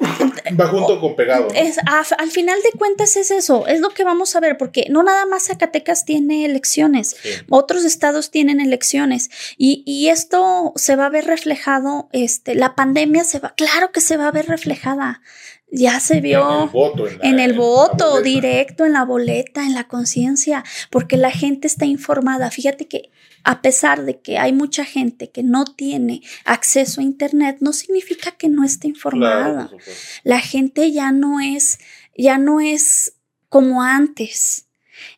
Va 0.55 0.67
junto 0.67 1.01
con 1.01 1.15
pegado. 1.15 1.49
Es, 1.55 1.79
al 1.87 2.31
final 2.31 2.59
de 2.63 2.77
cuentas 2.77 3.17
es 3.17 3.31
eso, 3.31 3.67
es 3.67 3.81
lo 3.81 3.91
que 3.91 4.03
vamos 4.03 4.35
a 4.35 4.41
ver, 4.41 4.59
porque 4.59 4.87
no 4.91 5.03
nada 5.03 5.27
más 5.27 5.47
Zacatecas 5.47 6.05
tiene 6.05 6.45
elecciones, 6.45 7.17
otros 7.49 7.85
estados 7.85 8.31
tienen 8.31 8.61
elecciones 8.61 9.31
y, 9.57 9.83
y, 9.87 10.09
esto 10.09 10.73
se 10.77 10.97
va 10.97 11.07
a 11.07 11.11
ver 11.11 11.27
reflejado, 11.27 12.09
este, 12.13 12.55
la 12.55 12.75
pandemia 12.75 13.25
se 13.25 13.39
va, 13.39 13.55
claro 13.55 13.93
que 13.93 14.01
se 14.01 14.17
va 14.17 14.29
a 14.29 14.33
ver 14.33 14.47
reflejada 14.47 15.23
ya 15.73 16.01
se 16.01 16.21
vio 16.21 16.71
en 17.23 17.41
el 17.41 17.55
voto, 17.55 18.21
directo, 18.21 18.85
en 18.85 18.93
la 18.93 19.05
boleta, 19.05 19.63
en 19.63 19.75
la 19.75 19.89
conciencia, 19.89 20.65
porque 20.91 21.17
la 21.17 21.31
gente 21.31 21.67
está 21.67 21.87
informada. 21.87 22.51
Fíjate 22.51 22.87
que 22.87 23.11
a 23.45 23.63
pesar 23.63 24.05
de 24.05 24.21
que 24.21 24.39
hay 24.39 24.53
mucha 24.53 24.85
gente 24.85 25.31
que 25.31 25.43
no 25.43 25.65
tiene 25.65 26.23
acceso 26.45 27.01
a 27.01 27.05
Internet, 27.05 27.59
no 27.61 27.73
significa 27.73 28.33
que 28.33 28.49
no 28.49 28.65
esté 28.65 28.89
informada. 28.89 29.71
la 30.25 30.41
gente 30.41 30.93
ya 30.93 31.13
no 31.13 31.41
es, 31.41 31.79
ya 32.17 32.39
no 32.39 32.61
es 32.61 33.15
como 33.49 33.83
antes. 33.83 34.67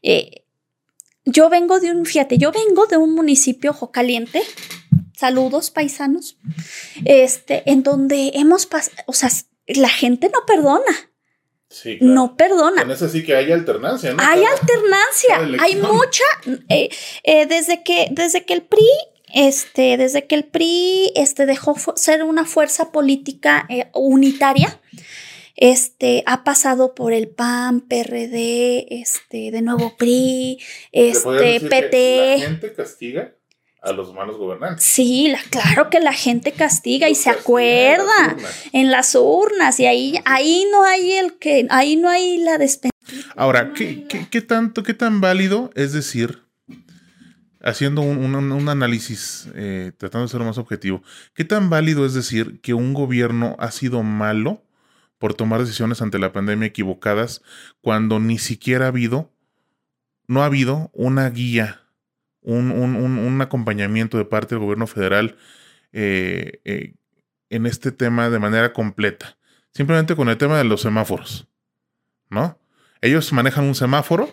Eh, 0.03 0.45
yo 1.25 1.49
vengo 1.49 1.81
de 1.81 1.91
un, 1.91 2.05
fíjate, 2.05 2.39
yo 2.39 2.53
vengo 2.53 2.87
de 2.87 2.97
un 2.97 3.15
municipio 3.15 3.71
ojo 3.71 3.91
caliente. 3.91 4.43
Saludos, 5.17 5.71
paisanos. 5.71 6.39
Este, 7.05 7.63
en 7.71 7.83
donde 7.83 8.33
hemos 8.35 8.67
pasado, 8.67 8.97
o 9.07 9.13
sea, 9.13 9.31
la 9.67 9.89
gente 9.89 10.31
no 10.33 10.45
perdona. 10.47 11.11
Sí, 11.75 11.99
No 12.01 12.37
perdona. 12.37 12.83
Con 12.83 12.93
eso 12.93 13.09
sí 13.09 13.25
que 13.25 13.35
hay 13.35 13.51
alternancia, 13.51 14.13
¿no? 14.13 14.23
Hay 14.23 14.45
alternancia, 14.45 15.59
hay 15.61 15.75
mucha. 15.75 16.23
Eh, 16.69 16.89
eh, 17.25 17.47
desde, 17.47 17.83
que, 17.83 18.07
desde 18.13 18.45
que 18.45 18.55
el 18.55 18.63
PRI, 18.63 18.89
este, 19.35 19.97
desde 19.97 20.29
que 20.29 20.37
el 20.37 20.45
PRI 20.45 21.13
este, 21.17 21.47
dejó 21.47 21.75
ser 21.97 22.23
una 22.23 22.45
fuerza 22.45 22.93
política 22.93 23.67
eh, 23.69 23.89
unitaria, 23.93 24.81
este, 25.57 26.23
ha 26.27 26.45
pasado 26.45 26.95
por 26.95 27.13
el 27.13 27.27
PAN, 27.27 27.81
PRD, 27.81 28.87
este, 29.01 29.51
de 29.51 29.61
nuevo 29.61 29.97
PRI, 29.97 30.61
este, 30.93 31.61
PT. 31.61 32.37
¿La 32.39 32.47
gente 32.47 32.73
castiga? 32.73 33.35
A 33.85 33.93
los 33.93 34.15
malos 34.15 34.39
gobernantes. 34.39 34.83
Sí, 34.83 35.29
la, 35.29 35.39
claro 35.51 35.91
que 35.91 36.01
la 36.01 36.15
gente 36.15 36.53
castiga 36.53 37.09
y 37.09 37.15
se 37.15 37.31
acuerda 37.31 38.37
en 38.73 38.91
las, 38.91 39.15
urnas 39.15 39.79
y 39.79 39.87
ahí, 39.87 40.19
ahí 40.25 40.67
no 40.73 40.85
hay 40.85 41.13
el 41.13 41.35
que, 41.35 41.67
ahí 41.71 41.97
no 41.97 42.09
hay 42.09 42.39
la 42.39 42.57
despensa. 42.57 42.95
Ahora, 43.37 43.75
¿qué, 43.75 44.07
¿qué, 44.31 44.41
tanto, 44.41 44.83
qué 44.83 44.95
tan 44.95 45.21
válido 45.21 45.71
es 45.75 45.93
decir, 45.93 46.43
haciendo 47.61 48.01
un, 48.01 48.35
un, 48.35 48.69
análisis, 48.69 49.49
eh, 49.55 49.93
tratando 49.99 50.27
de 50.27 50.33
ser 50.33 50.41
más 50.41 50.57
objetivo, 50.57 51.03
qué 51.35 51.45
tan 51.45 51.69
válido 51.69 52.07
es 52.07 52.15
decir 52.15 52.61
que 52.63 52.73
un 52.73 52.95
gobierno 52.95 53.55
ha 53.59 53.71
sido 53.71 54.03
malo 54.03 54.63
por 55.19 55.35
tomar 55.35 55.61
decisiones 55.61 56.01
ante 56.01 56.19
la 56.19 56.33
pandemia 56.33 56.69
equivocadas 56.69 57.43
cuando 57.83 58.19
ni 58.19 58.39
siquiera 58.39 58.87
ha 58.87 58.89
habido, 58.89 59.31
no 60.27 60.43
ha 60.43 60.47
habido 60.47 60.91
una 60.95 61.29
guía 61.29 61.84
un, 62.45 62.71
un, 62.71 62.97
un, 62.97 63.41
acompañamiento 63.41 64.19
de 64.19 64.25
parte 64.25 64.55
del 64.55 64.63
gobierno 64.63 64.87
federal 64.87 65.37
eh, 65.93 66.61
eh, 66.65 66.95
en 67.51 67.67
este 67.67 67.91
tema 67.91 68.31
de 68.31 68.39
manera 68.39 68.73
completa. 68.73 69.37
Simplemente 69.73 70.15
con 70.15 70.29
el 70.29 70.37
tema 70.37 70.57
de 70.59 70.65
los 70.65 70.83
semáforos, 70.83 71.49
¿no? 72.31 72.59
Ellos 73.01 73.33
manejan 73.33 73.65
un 73.65 73.75
semáforo. 73.75 74.31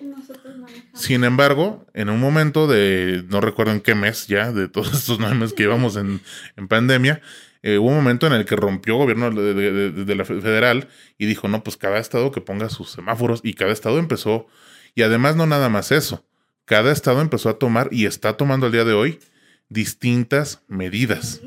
Sin 0.94 1.24
embargo, 1.24 1.86
en 1.94 2.10
un 2.10 2.20
momento 2.20 2.68
de, 2.68 3.24
no 3.30 3.42
recuerdo 3.42 3.72
en 3.72 3.82
qué 3.82 3.96
mes 3.96 4.28
ya, 4.28 4.52
de 4.52 4.68
todos 4.68 4.94
estos 4.98 5.20
nueve 5.20 5.36
meses 5.36 5.54
que 5.54 5.64
llevamos 5.64 5.96
en, 5.96 6.22
en 6.58 6.68
pandemia, 6.68 7.22
eh, 7.64 7.78
hubo 7.78 7.90
un 7.90 7.96
momento 7.96 8.28
en 8.28 8.34
el 8.34 8.46
que 8.46 8.56
rompió 8.56 8.98
gobierno 8.98 9.32
de, 9.32 9.54
de, 9.54 9.92
de, 9.92 10.16
la 10.16 10.26
federal 10.26 10.90
y 11.18 11.28
dijo, 11.28 11.48
no, 11.48 11.64
pues 11.64 11.78
cada 11.78 12.00
estado 12.00 12.32
que 12.32 12.42
ponga 12.42 12.70
sus 12.70 12.92
semáforos 12.92 13.40
y 13.44 13.54
cada 13.54 13.72
estado 13.72 14.00
empezó, 14.00 14.48
y 14.96 15.04
además 15.04 15.36
no 15.36 15.46
nada 15.46 15.70
más 15.70 15.92
eso, 15.92 16.26
cada 16.72 16.94
estado 16.94 17.20
empezó 17.20 17.50
a 17.50 17.60
tomar 17.60 17.90
y 17.92 18.06
está 18.06 18.38
tomando 18.38 18.66
al 18.66 18.72
día 18.72 18.86
de 18.86 18.94
hoy 18.94 19.20
distintas 19.68 20.62
medidas. 20.70 21.42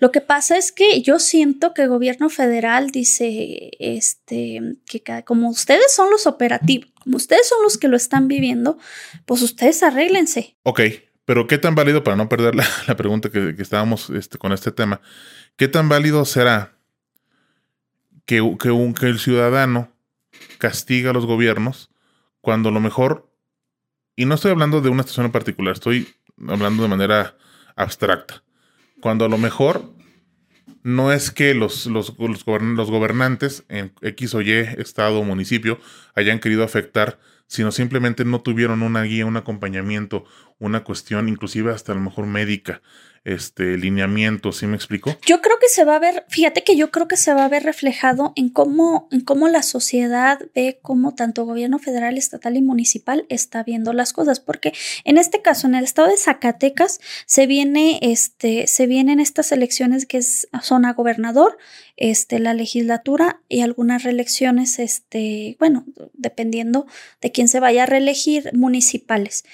Lo 0.00 0.12
que 0.12 0.20
pasa 0.20 0.58
es 0.58 0.70
que 0.70 1.00
yo 1.00 1.18
siento 1.18 1.72
que 1.72 1.84
el 1.84 1.88
gobierno 1.88 2.28
federal 2.28 2.90
dice 2.90 3.70
este 3.78 4.60
que 4.84 5.02
como 5.24 5.48
ustedes 5.48 5.94
son 5.94 6.10
los 6.10 6.26
operativos, 6.26 6.90
como 7.02 7.16
ustedes 7.16 7.48
son 7.48 7.62
los 7.62 7.78
que 7.78 7.88
lo 7.88 7.96
están 7.96 8.28
viviendo, 8.28 8.76
pues 9.24 9.40
ustedes 9.40 9.82
arréglense. 9.82 10.58
Ok, 10.62 10.82
pero 11.24 11.46
¿qué 11.46 11.56
tan 11.56 11.74
válido, 11.74 12.04
para 12.04 12.18
no 12.18 12.28
perder 12.28 12.54
la, 12.54 12.96
pregunta 12.98 13.30
que, 13.30 13.54
estábamos 13.58 14.10
este, 14.10 14.36
con 14.36 14.52
este 14.52 14.72
tema, 14.72 15.00
qué 15.56 15.68
tan 15.68 15.88
válido 15.88 16.26
será 16.26 16.76
que, 18.26 18.42
que, 18.60 18.92
que 19.00 19.06
el 19.06 19.20
ciudadano 19.20 19.90
castiga 20.58 21.12
a 21.12 21.14
los 21.14 21.24
gobiernos 21.24 21.88
cuando 22.42 22.68
a 22.68 22.72
lo 22.72 22.80
mejor 22.80 23.26
y 24.16 24.24
no 24.24 24.34
estoy 24.34 24.50
hablando 24.50 24.80
de 24.80 24.88
una 24.88 25.02
estación 25.02 25.26
en 25.26 25.32
particular, 25.32 25.74
estoy 25.74 26.08
hablando 26.48 26.82
de 26.82 26.88
manera 26.88 27.36
abstracta. 27.76 28.42
Cuando 29.00 29.26
a 29.26 29.28
lo 29.28 29.38
mejor 29.38 29.94
no 30.82 31.12
es 31.12 31.30
que 31.30 31.54
los, 31.54 31.86
los, 31.86 32.14
los, 32.18 32.90
gobernantes 32.90 33.64
en 33.68 33.92
X 34.00 34.34
o 34.34 34.40
Y, 34.40 34.52
estado 34.52 35.20
o 35.20 35.24
municipio, 35.24 35.78
hayan 36.14 36.40
querido 36.40 36.64
afectar, 36.64 37.18
sino 37.46 37.72
simplemente 37.72 38.24
no 38.24 38.40
tuvieron 38.40 38.82
una 38.82 39.02
guía, 39.02 39.26
un 39.26 39.36
acompañamiento, 39.36 40.24
una 40.58 40.82
cuestión, 40.82 41.28
inclusive 41.28 41.72
hasta 41.72 41.92
a 41.92 41.94
lo 41.94 42.00
mejor 42.00 42.26
médica, 42.26 42.82
este 43.26 43.76
lineamiento, 43.76 44.52
¿sí 44.52 44.66
me 44.66 44.76
explico? 44.76 45.18
Yo 45.26 45.40
creo 45.40 45.58
que 45.58 45.68
se 45.68 45.84
va 45.84 45.96
a 45.96 45.98
ver, 45.98 46.24
fíjate 46.28 46.62
que 46.62 46.76
yo 46.76 46.92
creo 46.92 47.08
que 47.08 47.16
se 47.16 47.34
va 47.34 47.44
a 47.44 47.48
ver 47.48 47.64
reflejado 47.64 48.32
en 48.36 48.48
cómo, 48.48 49.08
en 49.10 49.20
cómo 49.20 49.48
la 49.48 49.62
sociedad 49.62 50.38
ve 50.54 50.78
cómo 50.80 51.14
tanto 51.16 51.44
gobierno 51.44 51.80
federal, 51.80 52.16
estatal 52.18 52.56
y 52.56 52.62
municipal 52.62 53.26
está 53.28 53.64
viendo 53.64 53.92
las 53.92 54.12
cosas, 54.12 54.38
porque 54.38 54.72
en 55.04 55.18
este 55.18 55.42
caso, 55.42 55.66
en 55.66 55.74
el 55.74 55.82
estado 55.82 56.08
de 56.08 56.16
Zacatecas, 56.16 57.00
se 57.26 57.48
viene, 57.48 57.98
este, 58.00 58.68
se 58.68 58.86
vienen 58.86 59.18
estas 59.18 59.50
elecciones 59.50 60.06
que 60.06 60.18
es, 60.18 60.48
son 60.62 60.84
a 60.84 60.92
gobernador, 60.92 61.58
este, 61.96 62.38
la 62.38 62.54
legislatura 62.54 63.40
y 63.48 63.62
algunas 63.62 64.04
reelecciones, 64.04 64.78
este, 64.78 65.56
bueno, 65.58 65.84
dependiendo 66.12 66.86
de 67.20 67.32
quien 67.32 67.48
se 67.48 67.58
vaya 67.58 67.82
a 67.82 67.86
reelegir 67.86 68.50
municipales. 68.52 69.44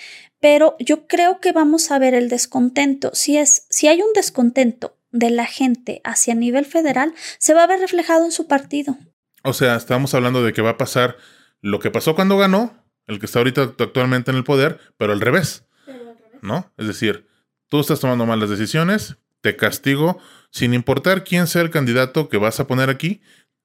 Pero 0.43 0.75
yo 0.81 1.07
creo 1.07 1.39
que 1.39 1.53
vamos 1.53 1.93
a 1.93 2.01
ver 2.01 2.15
el 2.15 2.29
descontento. 2.29 3.13
Si, 3.15 3.39
es, 3.39 3.65
si 3.71 3.87
hay 3.87 4.03
un 4.03 4.13
descontento 4.13 4.97
de 5.13 5.31
la 5.31 5.47
gente 5.47 6.01
hacia 6.03 6.35
nivel 6.35 6.67
federal, 6.67 7.15
se 7.39 7.55
va 7.55 7.63
a 7.63 7.69
ver 7.69 7.79
reflejado 7.79 8.25
en 8.25 8.33
su 8.33 8.49
partido. 8.49 8.99
O 9.45 9.53
sea, 9.53 9.77
estamos 9.77 10.15
hablando 10.15 10.43
de 10.43 10.53
que 10.53 10.61
va 10.61 10.71
a 10.71 10.79
pasar 10.79 11.17
lo 11.61 11.79
que 11.79 11.93
pasó 11.93 12.17
cuando 12.17 12.39
ganó, 12.39 12.75
el 13.07 13.21
que 13.21 13.27
está 13.27 13.39
ahorita 13.39 13.75
actualmente 13.79 14.33
en 14.33 14.37
el 14.37 14.43
poder, 14.43 14.81
pero 14.99 15.13
al 15.13 15.21
revés. 15.21 15.65
¿No? 16.41 16.73
Es 16.77 16.89
decir, 16.89 17.29
tú 17.69 17.79
estás 17.79 18.01
tomando 18.01 18.27
malas 18.27 18.51
decisiones, 18.51 19.19
te 19.43 19.55
castigo, 19.55 20.19
sin 20.51 20.75
importar 20.75 21.23
quién 21.23 21.47
sea 21.47 21.63
el 21.63 21.71
candidato 21.71 22.29
que 22.29 22.39
vas 22.39 22.59
a 22.59 22.67
poner 22.67 22.91
aquí, 22.91 23.23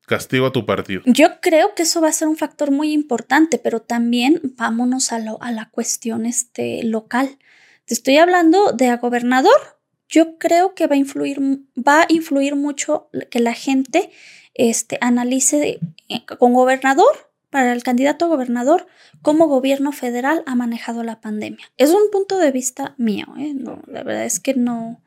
castigo 0.08 0.48
a 0.48 0.52
tu 0.52 0.66
partido. 0.66 1.02
Yo 1.06 1.40
creo 1.42 1.76
que 1.76 1.84
eso 1.84 2.02
va 2.02 2.08
a 2.08 2.14
ser 2.14 2.28
un 2.28 2.38
factor 2.38 2.72
muy 2.72 2.94
importante, 2.94 3.60
pero 3.60 3.82
también 3.82 4.42
vámonos 4.56 5.12
a, 5.12 5.18
a 5.18 5.52
la 5.52 5.70
cuestión 5.70 6.26
este, 6.26 6.82
local. 6.84 7.38
Te 7.86 7.94
estoy 7.94 8.18
hablando 8.18 8.72
de 8.72 8.96
gobernador. 8.96 9.78
Yo 10.10 10.38
creo 10.38 10.74
que 10.74 10.88
va 10.88 10.96
a 10.96 10.98
influir, 10.98 11.40
va 11.76 12.02
a 12.02 12.06
influir 12.08 12.56
mucho 12.56 13.10
que 13.30 13.42
la 13.42 13.54
gente 13.54 14.10
este, 14.54 14.98
analice 15.02 15.80
eh, 16.08 16.26
con 16.40 16.54
gobernador, 16.54 17.28
para 17.50 17.74
el 17.74 17.84
candidato 17.84 18.26
a 18.26 18.30
gobernador, 18.30 18.88
cómo 19.22 19.48
gobierno 19.48 19.92
federal 19.92 20.44
ha 20.46 20.56
manejado 20.56 21.04
la 21.04 21.22
pandemia. 21.22 21.72
Es 21.78 21.92
un 21.92 22.12
punto 22.12 22.38
de 22.38 22.52
vista 22.52 22.94
mío, 22.98 23.28
¿eh? 23.38 23.54
la 23.88 24.04
verdad 24.04 24.26
es 24.26 24.40
que 24.40 24.54
no. 24.54 25.02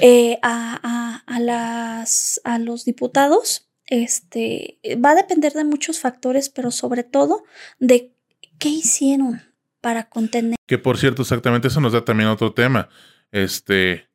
Eh, 0.00 0.38
a, 0.42 1.22
a, 1.26 2.04
a 2.44 2.58
los 2.58 2.84
diputados, 2.84 3.69
este, 3.90 4.78
va 5.04 5.10
a 5.10 5.14
depender 5.16 5.52
de 5.52 5.64
muchos 5.64 5.98
factores, 5.98 6.48
pero 6.48 6.70
sobre 6.70 7.04
todo 7.04 7.44
de 7.78 8.12
qué 8.58 8.68
hicieron 8.68 9.42
para 9.80 10.08
contener. 10.08 10.56
Que 10.66 10.78
por 10.78 10.96
cierto, 10.96 11.22
exactamente 11.22 11.68
eso 11.68 11.80
nos 11.80 11.92
da 11.92 12.04
también 12.04 12.28
otro 12.28 12.52
tema. 12.52 12.88
Este, 13.32 14.08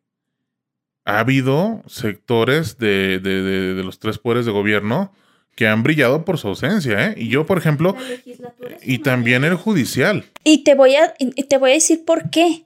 ha 1.03 1.19
habido 1.19 1.84
sectores 1.88 2.78
de, 2.78 3.19
de, 3.19 3.41
de, 3.76 3.84
los 3.84 3.99
tres 3.99 4.17
poderes 4.17 4.45
de 4.45 4.51
gobierno 4.51 5.13
que 5.55 5.67
han 5.67 5.84
brillado 5.84 6.26
por 6.26 6.38
su 6.38 6.49
ausencia, 6.49 7.07
¿eh? 7.07 7.13
Y 7.17 7.30
yo, 7.30 7.45
por 7.45 7.57
ejemplo, 7.57 7.95
y 8.82 8.99
también 8.99 9.43
el 9.45 9.55
judicial. 9.55 10.26
Y 10.43 10.63
te 10.63 10.76
voy 10.76 10.95
a, 10.95 11.13
te 11.13 11.57
voy 11.57 11.71
a 11.71 11.73
decir 11.73 12.03
por 12.03 12.30
qué. 12.30 12.64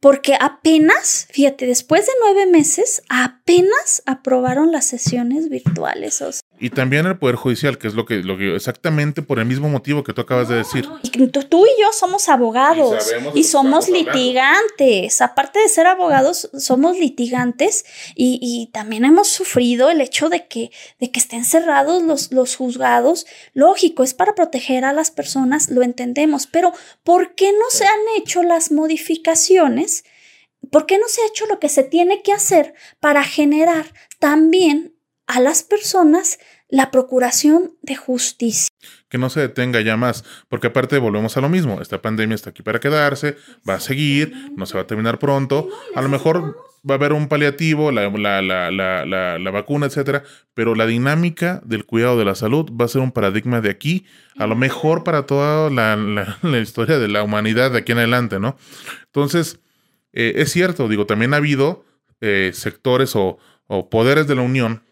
Porque 0.00 0.34
apenas, 0.40 1.26
fíjate, 1.30 1.66
después 1.66 2.06
de 2.06 2.12
nueve 2.20 2.46
meses, 2.46 3.02
apenas 3.10 4.02
aprobaron 4.06 4.72
las 4.72 4.86
sesiones 4.86 5.50
virtuales. 5.50 6.22
O 6.22 6.30
y 6.60 6.68
también 6.68 7.06
el 7.06 7.18
Poder 7.18 7.36
Judicial, 7.36 7.78
que 7.78 7.88
es 7.88 7.94
lo 7.94 8.04
que, 8.04 8.16
lo 8.16 8.36
que 8.36 8.54
exactamente 8.54 9.22
por 9.22 9.38
el 9.38 9.46
mismo 9.46 9.70
motivo 9.70 10.04
que 10.04 10.12
tú 10.12 10.20
acabas 10.20 10.48
de 10.48 10.56
decir. 10.56 10.86
tú, 11.48 11.66
y 11.66 11.80
yo 11.80 11.92
somos 11.92 12.28
abogados 12.28 13.10
y, 13.34 13.44
somos 13.44 13.88
litigantes. 13.88 15.22
Aparte 15.22 15.58
de 15.58 15.68
ser 15.70 15.86
abogados, 15.86 16.50
somos 16.58 16.98
litigantes 16.98 17.86
y, 18.14 18.38
y, 18.42 18.70
también 18.72 19.06
hemos 19.06 19.28
sufrido 19.28 19.88
el 19.88 20.02
hecho 20.02 20.28
de 20.28 20.46
que, 20.46 20.70
de 20.98 21.10
que 21.10 21.18
estén 21.18 21.46
cerrados 21.46 22.02
los, 22.02 22.30
los 22.30 22.56
juzgados. 22.56 23.26
Lógico, 23.54 24.02
es 24.02 24.12
para 24.12 24.34
proteger 24.34 24.84
a 24.84 24.92
las 24.92 25.10
personas, 25.10 25.70
lo 25.70 25.82
entendemos, 25.82 26.46
pero 26.46 26.74
¿por 27.02 27.34
qué 27.34 27.52
no 27.52 27.70
se 27.70 27.86
han 27.86 28.00
hecho 28.18 28.42
las 28.42 28.70
modificaciones? 28.70 30.04
¿Por 30.70 30.84
qué 30.84 30.98
no 30.98 31.08
se 31.08 31.22
ha 31.22 31.26
hecho 31.26 31.46
lo 31.46 31.58
que 31.58 31.70
se 31.70 31.84
tiene 31.84 32.20
que 32.20 32.34
hacer 32.34 32.74
para 33.00 33.24
generar 33.24 33.86
también 34.18 34.99
a 35.30 35.38
las 35.38 35.62
personas 35.62 36.38
la 36.68 36.90
procuración 36.90 37.72
de 37.82 37.94
justicia. 37.94 38.68
Que 39.08 39.18
no 39.18 39.30
se 39.30 39.40
detenga 39.40 39.80
ya 39.80 39.96
más, 39.96 40.24
porque 40.48 40.68
aparte 40.68 40.98
volvemos 40.98 41.36
a 41.36 41.40
lo 41.40 41.48
mismo, 41.48 41.80
esta 41.80 42.02
pandemia 42.02 42.34
está 42.34 42.50
aquí 42.50 42.62
para 42.62 42.80
quedarse, 42.80 43.36
va 43.68 43.74
a 43.74 43.80
seguir, 43.80 44.32
no 44.56 44.66
se 44.66 44.74
va 44.74 44.82
a 44.82 44.86
terminar 44.86 45.18
pronto, 45.18 45.68
a 45.94 46.02
lo 46.02 46.08
mejor 46.08 46.56
va 46.88 46.94
a 46.94 46.98
haber 46.98 47.12
un 47.12 47.28
paliativo, 47.28 47.92
la, 47.92 48.08
la, 48.08 48.42
la, 48.42 49.38
la, 49.38 49.50
vacuna, 49.50 49.86
etcétera, 49.86 50.24
pero 50.54 50.74
la 50.74 50.86
dinámica 50.86 51.60
del 51.64 51.84
cuidado 51.84 52.18
de 52.18 52.24
la 52.24 52.34
salud 52.34 52.70
va 52.72 52.86
a 52.86 52.88
ser 52.88 53.00
un 53.00 53.12
paradigma 53.12 53.60
de 53.60 53.70
aquí, 53.70 54.06
a 54.36 54.46
lo 54.48 54.56
mejor 54.56 55.04
para 55.04 55.26
toda 55.26 55.70
la, 55.70 56.60
historia 56.60 56.98
de 56.98 57.08
la 57.08 57.22
humanidad 57.22 57.70
de 57.70 57.78
aquí 57.78 57.92
en 57.92 57.98
adelante, 57.98 58.40
¿no? 58.40 58.56
Entonces, 59.06 59.60
eh, 60.12 60.34
es 60.36 60.50
cierto, 60.50 60.88
digo, 60.88 61.06
también 61.06 61.34
ha 61.34 61.38
habido 61.38 61.84
eh, 62.20 62.50
sectores 62.54 63.14
o, 63.14 63.38
o 63.66 63.90
poderes 63.90 64.26
de 64.26 64.34
la 64.34 64.42
Unión 64.42 64.82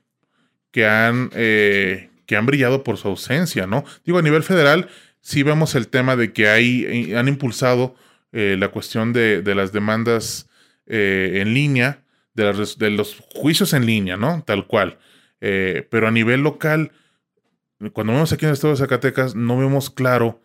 que 0.79 0.87
han, 0.87 1.31
eh, 1.35 2.09
que 2.24 2.37
han 2.37 2.47
brillado 2.47 2.85
por 2.85 2.99
su 2.99 3.09
ausencia, 3.09 3.66
¿no? 3.66 3.85
Digo, 4.05 4.18
a 4.18 4.22
nivel 4.22 4.45
federal, 4.45 4.89
sí 5.20 5.43
vemos 5.43 5.74
el 5.74 5.89
tema 5.89 6.14
de 6.14 6.33
que 6.33 6.49
hay, 6.49 6.85
eh, 6.89 7.18
han 7.18 7.26
impulsado 7.26 7.97
eh, 8.31 8.55
la 8.57 8.68
cuestión 8.68 9.12
de, 9.12 9.43
las 9.57 9.72
demandas 9.72 10.49
en 10.87 11.53
línea, 11.53 12.05
de, 12.35 12.91
los 12.91 13.20
juicios 13.35 13.72
en 13.72 13.87
línea, 13.87 14.16
¿no? 14.16 14.45
Tal 14.47 14.68
cual. 14.68 14.99
pero 15.41 16.07
a 16.07 16.12
nivel 16.12 16.43
local, 16.43 16.93
cuando 17.93 18.12
vemos 18.12 18.33
aquí 18.33 18.45
en 18.45 18.51
el 18.51 18.55
estado 18.55 18.74
de 18.74 18.79
Zacatecas, 18.79 19.35
no 19.35 19.59
vemos 19.59 19.91
claro 19.91 20.41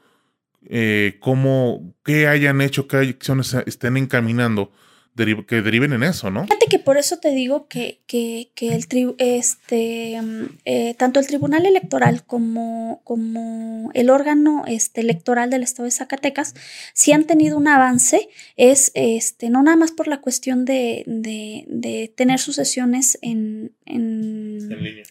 cómo, 1.19 1.93
qué 2.03 2.27
hayan 2.27 2.59
hecho, 2.59 2.87
qué 2.87 2.97
acciones 2.97 3.53
estén 3.67 3.97
encaminando 3.97 4.71
que 5.15 5.61
deriven 5.61 5.93
en 5.93 6.03
eso, 6.03 6.31
¿no? 6.31 6.43
Fíjate 6.43 6.65
que 6.69 6.79
por 6.79 6.97
eso 6.97 7.17
te 7.17 7.31
digo 7.31 7.67
que, 7.67 8.01
que, 8.07 8.49
el 8.61 9.15
este, 9.19 10.19
eh, 10.65 10.95
tanto 10.97 11.19
el 11.19 11.27
Tribunal 11.27 11.65
Electoral 11.65 12.25
como, 12.25 13.01
como 13.03 13.91
el 13.93 14.09
órgano 14.09 14.63
este, 14.67 15.01
electoral 15.01 15.49
del 15.49 15.63
Estado 15.63 15.85
de 15.85 15.91
Zacatecas 15.91 16.55
sí 16.93 17.11
han 17.11 17.25
tenido 17.25 17.57
un 17.57 17.67
avance, 17.67 18.27
es 18.57 18.91
este, 18.95 19.49
no 19.49 19.61
nada 19.61 19.77
más 19.77 19.91
por 19.91 20.07
la 20.07 20.19
cuestión 20.21 20.65
de, 20.65 21.03
de, 21.05 22.13
tener 22.15 22.39
sus 22.39 22.55
sesiones 22.55 23.19
en, 23.21 23.71
en, 23.85 24.59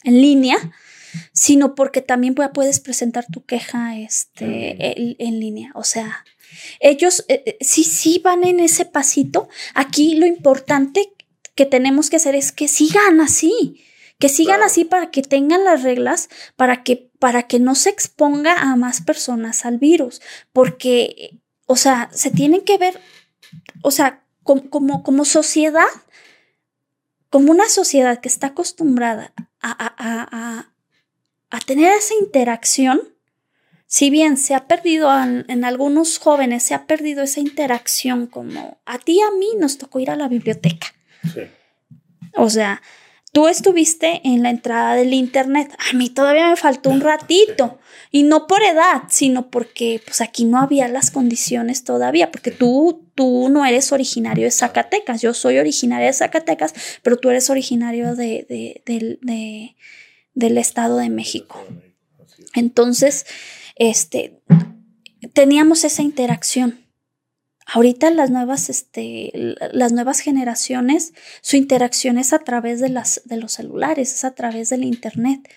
línea. 0.04 0.56
sino 1.32 1.74
porque 1.74 2.00
también 2.00 2.34
puedes 2.34 2.80
presentar 2.80 3.26
tu 3.30 3.44
queja 3.44 3.98
este, 3.98 5.22
en 5.22 5.40
línea. 5.40 5.70
O 5.74 5.84
sea, 5.84 6.24
ellos 6.80 7.24
eh, 7.28 7.42
eh, 7.46 7.58
sí, 7.60 7.84
sí 7.84 8.20
van 8.22 8.44
en 8.44 8.60
ese 8.60 8.84
pasito. 8.84 9.48
Aquí 9.74 10.14
lo 10.14 10.26
importante 10.26 11.12
que 11.54 11.66
tenemos 11.66 12.10
que 12.10 12.16
hacer 12.16 12.34
es 12.34 12.52
que 12.52 12.68
sigan 12.68 13.20
así, 13.20 13.84
que 14.18 14.28
sigan 14.28 14.62
así 14.62 14.84
para 14.84 15.10
que 15.10 15.22
tengan 15.22 15.64
las 15.64 15.82
reglas, 15.82 16.28
para 16.56 16.82
que, 16.82 17.10
para 17.18 17.44
que 17.44 17.58
no 17.58 17.74
se 17.74 17.90
exponga 17.90 18.54
a 18.54 18.76
más 18.76 19.00
personas 19.02 19.64
al 19.64 19.78
virus, 19.78 20.22
porque, 20.52 21.40
o 21.66 21.76
sea, 21.76 22.08
se 22.12 22.30
tienen 22.30 22.62
que 22.62 22.78
ver, 22.78 23.00
o 23.82 23.90
sea, 23.90 24.24
como, 24.42 25.02
como, 25.02 25.24
sociedad, 25.24 25.86
como 27.30 27.52
una 27.52 27.68
sociedad 27.68 28.20
que 28.20 28.28
está 28.28 28.48
acostumbrada 28.48 29.32
a, 29.60 30.72
a 31.52 31.60
tener 31.60 31.92
esa 31.92 32.14
interacción, 32.14 33.11
si 33.92 34.08
bien 34.08 34.38
se 34.38 34.54
ha 34.54 34.68
perdido 34.68 35.10
en, 35.22 35.64
algunos 35.66 36.16
jóvenes, 36.16 36.62
se 36.62 36.72
ha 36.72 36.86
perdido 36.86 37.22
esa 37.22 37.40
interacción 37.40 38.26
como 38.26 38.78
a 38.86 38.98
ti 38.98 39.18
y 39.18 39.20
a 39.20 39.30
mí 39.38 39.48
nos 39.58 39.76
tocó 39.76 40.00
ir 40.00 40.08
a 40.08 40.16
la 40.16 40.28
biblioteca. 40.28 40.86
Sí. 41.34 41.42
O 42.34 42.48
sea, 42.48 42.80
tú 43.32 43.48
estuviste 43.48 44.22
en 44.24 44.42
la 44.42 44.48
entrada 44.48 44.94
del 44.94 45.12
internet, 45.12 45.76
a 45.90 45.94
mí 45.94 46.08
todavía 46.08 46.48
me 46.48 46.56
faltó 46.56 46.88
un 46.88 47.02
ratito. 47.02 47.80
Y 48.10 48.22
no 48.22 48.46
por 48.46 48.62
edad, 48.62 49.02
sino 49.10 49.50
porque 49.50 50.00
pues 50.02 50.22
aquí 50.22 50.46
no 50.46 50.58
había 50.58 50.88
las 50.88 51.10
condiciones 51.10 51.84
todavía, 51.84 52.30
porque 52.30 52.50
tú, 52.50 53.10
tú 53.14 53.50
no 53.50 53.66
eres 53.66 53.92
originario 53.92 54.46
de 54.46 54.52
Zacatecas, 54.52 55.20
yo 55.20 55.34
soy 55.34 55.58
originaria 55.58 56.06
de 56.06 56.14
Zacatecas, 56.14 56.72
pero 57.02 57.18
tú 57.18 57.28
eres 57.28 57.50
originario 57.50 58.14
de, 58.14 58.80
del 60.34 60.56
Estado 60.56 60.96
de 60.96 61.10
México. 61.10 61.62
Entonces, 62.54 63.26
este, 63.76 64.40
teníamos 65.32 65.84
esa 65.84 66.02
interacción. 66.02 66.80
Ahorita 67.66 68.10
las 68.10 68.30
nuevas, 68.30 68.68
este, 68.68 69.30
las 69.72 69.92
nuevas 69.92 70.20
generaciones, 70.20 71.14
su 71.40 71.56
interacción 71.56 72.18
es 72.18 72.32
a 72.32 72.40
través 72.40 72.80
de, 72.80 72.88
las, 72.88 73.22
de 73.24 73.36
los 73.36 73.52
celulares, 73.52 74.12
es 74.12 74.24
a 74.24 74.34
través 74.34 74.68
del 74.70 74.84
internet. 74.84 75.48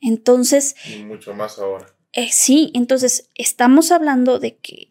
Entonces. 0.00 0.74
mucho 1.06 1.34
más 1.34 1.58
ahora. 1.58 1.86
Eh, 2.12 2.30
sí, 2.32 2.70
entonces 2.74 3.28
estamos 3.34 3.92
hablando 3.92 4.38
de 4.38 4.56
que 4.56 4.87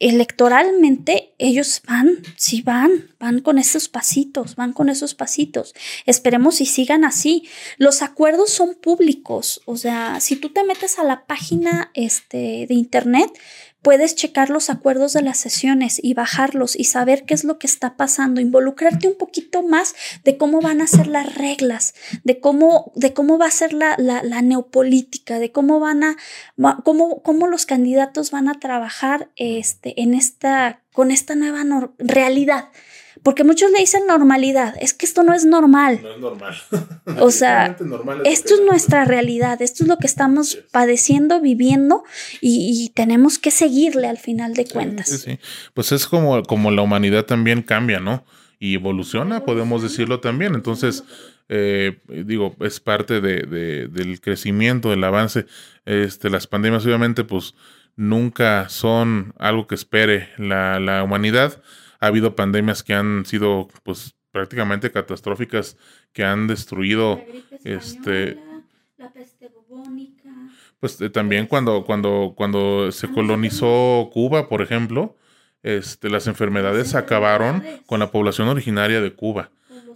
electoralmente 0.00 1.34
ellos 1.38 1.82
van, 1.86 2.18
sí 2.36 2.62
van, 2.62 3.10
van 3.18 3.40
con 3.40 3.58
esos 3.58 3.88
pasitos, 3.88 4.54
van 4.54 4.72
con 4.72 4.88
esos 4.88 5.14
pasitos. 5.14 5.74
Esperemos 6.06 6.60
y 6.60 6.66
sigan 6.66 7.04
así. 7.04 7.48
Los 7.78 8.02
acuerdos 8.02 8.50
son 8.50 8.74
públicos, 8.76 9.60
o 9.64 9.76
sea, 9.76 10.20
si 10.20 10.36
tú 10.36 10.50
te 10.50 10.64
metes 10.64 10.98
a 10.98 11.04
la 11.04 11.26
página 11.26 11.90
este, 11.94 12.66
de 12.68 12.74
internet, 12.74 13.30
puedes 13.82 14.14
checar 14.14 14.50
los 14.50 14.70
acuerdos 14.70 15.12
de 15.12 15.22
las 15.22 15.38
sesiones 15.38 16.00
y 16.02 16.14
bajarlos 16.14 16.76
y 16.76 16.84
saber 16.84 17.24
qué 17.24 17.34
es 17.34 17.44
lo 17.44 17.58
que 17.58 17.66
está 17.66 17.96
pasando, 17.96 18.40
involucrarte 18.40 19.08
un 19.08 19.16
poquito 19.16 19.62
más 19.62 19.94
de 20.24 20.36
cómo 20.36 20.60
van 20.60 20.80
a 20.80 20.86
ser 20.86 21.06
las 21.06 21.34
reglas, 21.34 21.94
de 22.24 22.40
cómo, 22.40 22.92
de 22.96 23.14
cómo 23.14 23.38
va 23.38 23.46
a 23.46 23.50
ser 23.50 23.72
la, 23.72 23.96
la, 23.98 24.42
neopolítica, 24.42 25.38
de 25.38 25.52
cómo 25.52 25.80
van 25.80 26.02
a, 26.02 26.16
cómo, 26.84 27.22
cómo 27.22 27.46
los 27.46 27.66
candidatos 27.66 28.30
van 28.30 28.48
a 28.48 28.58
trabajar 28.58 29.30
este, 29.36 30.00
en 30.02 30.14
esta, 30.14 30.82
con 30.92 31.10
esta 31.10 31.34
nueva 31.34 31.64
realidad. 31.98 32.70
Porque 33.28 33.44
muchos 33.44 33.70
le 33.70 33.80
dicen 33.80 34.06
normalidad. 34.08 34.74
Es 34.80 34.94
que 34.94 35.04
esto 35.04 35.22
no 35.22 35.34
es 35.34 35.44
normal. 35.44 36.00
No 36.02 36.12
es 36.12 36.18
normal. 36.18 36.56
o 37.20 37.30
sea, 37.30 37.76
esto 38.24 38.54
es 38.54 38.60
nuestra 38.64 39.04
realidad. 39.04 39.60
Esto 39.60 39.84
es 39.84 39.88
lo 39.88 39.98
que 39.98 40.06
estamos 40.06 40.60
padeciendo, 40.72 41.38
viviendo 41.38 42.04
y, 42.40 42.90
tenemos 42.94 43.38
que 43.38 43.50
seguirle 43.50 44.08
al 44.08 44.16
final 44.16 44.54
de 44.54 44.64
cuentas. 44.64 45.10
Sí, 45.10 45.18
sí, 45.18 45.38
Pues 45.74 45.92
es 45.92 46.06
como, 46.06 46.42
como 46.44 46.70
la 46.70 46.80
humanidad 46.80 47.26
también 47.26 47.60
cambia, 47.60 48.00
¿no? 48.00 48.24
Y 48.58 48.76
evoluciona, 48.76 49.44
podemos 49.44 49.82
decirlo 49.82 50.20
también. 50.20 50.54
Entonces, 50.54 51.04
eh, 51.50 51.98
digo, 52.08 52.56
es 52.60 52.80
parte 52.80 53.20
de, 53.20 53.42
del 53.88 54.22
crecimiento, 54.22 54.88
del 54.88 55.04
avance. 55.04 55.44
Este, 55.84 56.30
las 56.30 56.46
pandemias, 56.46 56.86
obviamente, 56.86 57.24
pues 57.24 57.54
nunca 57.94 58.70
son 58.70 59.34
algo 59.38 59.66
que 59.66 59.74
espere 59.74 60.30
la, 60.38 60.80
la 60.80 61.02
humanidad 61.02 61.60
ha 61.98 62.06
habido 62.06 62.36
pandemias 62.36 62.82
que 62.82 62.94
han 62.94 63.24
sido 63.26 63.68
pues 63.82 64.14
prácticamente 64.30 64.90
catastróficas, 64.90 65.76
que 66.12 66.24
han 66.24 66.46
destruido 66.46 67.20
este 67.64 68.38
la 68.96 69.12
peste 69.12 69.48
bubónica. 69.48 70.28
Pues 70.80 71.00
eh, 71.00 71.10
también 71.10 71.46
cuando, 71.46 71.84
cuando, 71.84 72.34
cuando 72.36 72.90
se 72.92 73.08
colonizó 73.08 74.10
Cuba, 74.12 74.48
por 74.48 74.62
ejemplo, 74.62 75.16
este, 75.62 76.10
las 76.10 76.26
enfermedades 76.26 76.94
acabaron 76.94 77.62
con 77.86 78.00
la 78.00 78.10
población 78.10 78.48
originaria 78.48 79.00
de 79.00 79.12
Cuba. 79.12 79.50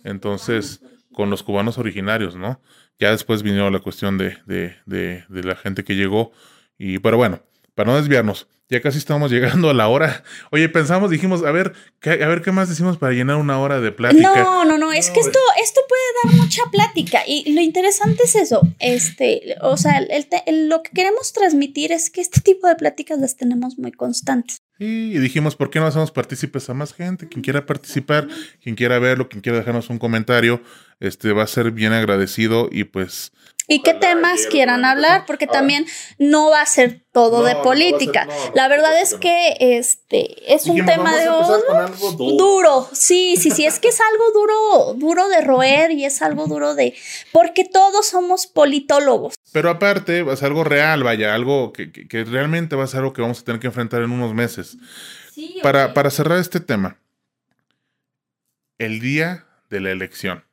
Entonces, 0.05 0.81
con 1.13 1.31
los 1.31 1.43
cubanos 1.43 1.79
originarios, 1.79 2.37
¿no? 2.37 2.61
Ya 2.99 3.11
después 3.11 3.43
vino 3.43 3.71
la 3.71 3.81
cuestión 3.81 4.19
de, 4.19 4.39
de, 4.47 4.77
de, 4.87 5.25
de 5.29 5.45
la 5.45 5.57
gente 5.57 5.85
que 5.85 5.95
llegó. 5.95 6.33
Y, 6.79 6.99
pero 6.99 7.17
bueno, 7.17 7.41
para 7.75 7.91
no 7.91 7.97
desviarnos, 7.97 8.49
ya 8.73 8.81
casi 8.81 8.97
estamos 8.97 9.31
llegando 9.31 9.69
a 9.69 9.75
la 9.75 9.89
hora. 9.89 10.25
Oye, 10.51 10.69
pensamos, 10.69 11.11
dijimos, 11.11 11.45
a 11.45 11.51
ver, 11.51 11.75
¿qué, 12.01 12.11
a 12.25 12.29
ver 12.29 12.41
qué 12.41 12.53
más 12.53 12.71
decimos 12.71 12.97
para 12.97 13.13
llenar 13.13 13.37
una 13.37 13.59
hora 13.61 13.81
de 13.81 13.93
plática. 13.93 14.43
No, 14.43 14.65
no, 14.65 14.79
no, 14.79 14.93
es 14.93 15.11
que 15.11 15.21
esto, 15.21 15.39
esto 15.63 15.81
puede 15.89 16.03
dar 16.25 16.41
mucha 16.41 16.63
plática 16.71 17.21
y 17.27 17.53
lo 17.53 17.61
interesante 17.61 18.23
es 18.25 18.35
eso. 18.35 18.63
Este, 18.79 19.57
o 19.61 19.77
sea, 19.77 20.01
lo 20.51 20.83
que 20.83 20.91
queremos 20.91 21.35
transmitir 21.35 21.93
es 21.93 22.09
que 22.09 22.23
este 22.23 22.41
tipo 22.41 22.67
de 22.67 22.77
pláticas 22.77 23.19
las 23.19 23.37
tenemos 23.37 23.79
muy 23.79 23.93
constantes. 23.93 24.57
Y 24.79 25.19
dijimos, 25.19 25.55
¿por 25.55 25.71
qué 25.71 25.79
no 25.79 25.87
hacemos 25.87 26.11
partícipes 26.11 26.69
a 26.71 26.75
más 26.75 26.95
gente? 26.95 27.29
Quien 27.29 27.43
quiera 27.43 27.67
participar, 27.67 28.27
quien 28.63 28.75
quiera 28.75 28.99
verlo, 28.99 29.29
quien 29.29 29.43
quiera 29.43 29.59
dejarnos 29.59 29.91
un 29.91 29.99
comentario, 29.99 30.63
este 30.99 31.33
va 31.33 31.43
a 31.43 31.47
ser 31.47 31.73
bien 31.73 31.93
agradecido 31.93 32.69
y 32.73 32.85
pues 32.85 33.33
y 33.69 33.83
qué 33.83 33.95
temas 33.95 34.47
quieran 34.47 34.85
hablar, 34.85 35.25
porque 35.27 35.47
también 35.47 35.87
no 36.19 36.51
va 36.51 36.63
a 36.63 36.67
ser 36.67 37.03
todo 37.13 37.45
de 37.45 37.55
política. 37.57 38.27
la 38.55 38.69
verdad 38.69 39.01
es 39.01 39.15
que 39.15 39.57
este 39.59 40.53
es 40.53 40.67
un 40.67 40.85
tema 40.85 41.17
de 41.17 41.27
duro. 42.17 42.89
Sí, 42.93 43.37
sí, 43.37 43.51
sí, 43.51 43.65
es 43.65 43.79
que 43.79 43.89
es 43.89 44.01
algo 44.01 44.25
duro, 44.33 44.95
duro 44.95 45.29
de 45.29 45.41
roer 45.43 45.91
y 45.93 46.05
es 46.05 46.23
algo 46.23 46.47
duro 46.47 46.75
de 46.75 46.95
porque 47.31 47.65
todos 47.65 48.07
somos 48.07 48.47
politólogos. 48.47 49.35
Pero 49.53 49.71
aparte, 49.71 50.23
va 50.23 50.33
a 50.33 50.37
ser 50.37 50.49
algo 50.49 50.65
real, 50.65 51.05
vaya, 51.05 51.35
algo 51.35 51.73
que, 51.73 51.93
que, 51.93 52.25
realmente 52.25 52.75
va 52.75 52.85
a 52.85 52.89
ser 52.89 53.01
algo 53.01 53.13
que 53.13 53.23
vamos 53.23 53.41
a 53.41 53.45
tener 53.45 53.61
que 53.61 53.67
enfrentar 53.67 54.03
en 54.03 54.11
unos 54.11 54.35
meses. 54.35 54.77
para, 55.63 55.95
para 55.95 56.11
cerrar 56.11 56.39
este 56.39 56.61
tema, 56.61 56.99
el 58.79 59.01
día 59.01 59.47
de 59.71 59.81
la 59.81 59.91
elección. 59.91 60.45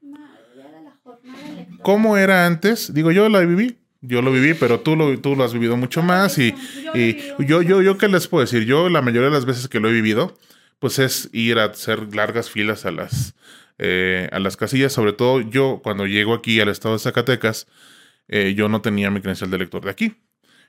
¿Cómo 1.82 2.18
era 2.18 2.46
antes? 2.46 2.94
Digo, 2.94 3.12
yo 3.12 3.30
la 3.30 3.40
viví, 3.42 3.78
yo 4.02 4.22
lo 4.22 4.32
viví, 4.32 4.54
pero 4.54 4.80
tú 4.80 4.96
lo, 4.96 5.20
tú 5.20 5.36
lo 5.36 5.44
has 5.44 5.54
vivido 5.54 5.78
mucho 5.78 6.02
más 6.02 6.38
y, 6.38 6.54
y 6.94 7.18
yo, 7.46 7.62
yo, 7.62 7.82
yo, 7.82 7.98
¿qué 7.98 8.08
les 8.08 8.28
puedo 8.28 8.44
decir? 8.44 8.66
Yo 8.66 8.90
la 8.90 9.02
mayoría 9.02 9.30
de 9.30 9.36
las 9.36 9.46
veces 9.46 9.68
que 9.68 9.80
lo 9.80 9.90
he 9.90 9.94
vivido, 9.94 10.38
pues 10.80 11.00
es 11.00 11.30
ir 11.34 11.60
a 11.60 11.66
hacer 11.66 12.16
largas 12.16 12.50
filas 12.50 12.86
a 12.86 12.92
las, 12.92 13.36
eh, 13.78 14.30
a 14.32 14.40
las 14.40 14.58
casillas, 14.58 14.94
sobre 14.94 15.14
todo 15.14 15.42
yo 15.42 15.82
cuando 15.84 16.06
llego 16.06 16.34
aquí 16.34 16.60
al 16.60 16.70
estado 16.70 16.96
de 16.96 17.00
Zacatecas, 17.00 17.68
eh, 18.28 18.54
yo 18.56 18.70
no 18.70 18.82
tenía 18.82 19.10
mi 19.10 19.22
credencial 19.22 19.50
de 19.50 19.58
elector 19.58 19.84
de 19.84 19.92
aquí. 19.92 20.16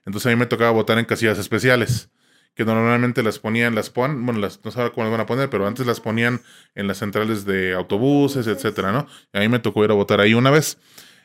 Entonces 0.07 0.27
a 0.27 0.31
mí 0.31 0.37
me 0.37 0.47
tocaba 0.47 0.71
votar 0.71 0.99
en 0.99 1.05
casillas 1.05 1.39
especiales, 1.39 2.09
que 2.55 2.65
normalmente 2.65 3.23
las 3.23 3.39
ponían, 3.39 3.75
las 3.75 3.91
ponen, 3.91 4.25
bueno, 4.27 4.41
las, 4.41 4.65
no 4.65 4.71
sé 4.71 4.91
cómo 4.93 5.05
las 5.05 5.13
van 5.13 5.21
a 5.21 5.27
poner, 5.27 5.51
pero 5.51 5.67
antes 5.67 5.87
las 5.87 6.01
ponían 6.01 6.41
en 6.75 6.87
las 6.87 6.99
centrales 6.99 7.45
de 7.45 7.75
autobuses, 7.75 8.47
etcétera, 8.47 8.93
¿no? 8.93 9.07
Y 9.33 9.39
a 9.39 9.41
mí 9.41 9.49
me 9.49 9.61
tocó 9.61 9.85
ir 9.85 9.91
a 9.91 9.95
votar 9.95 10.21
ahí 10.21 10.35
una 10.35 10.51
vez 10.51 10.79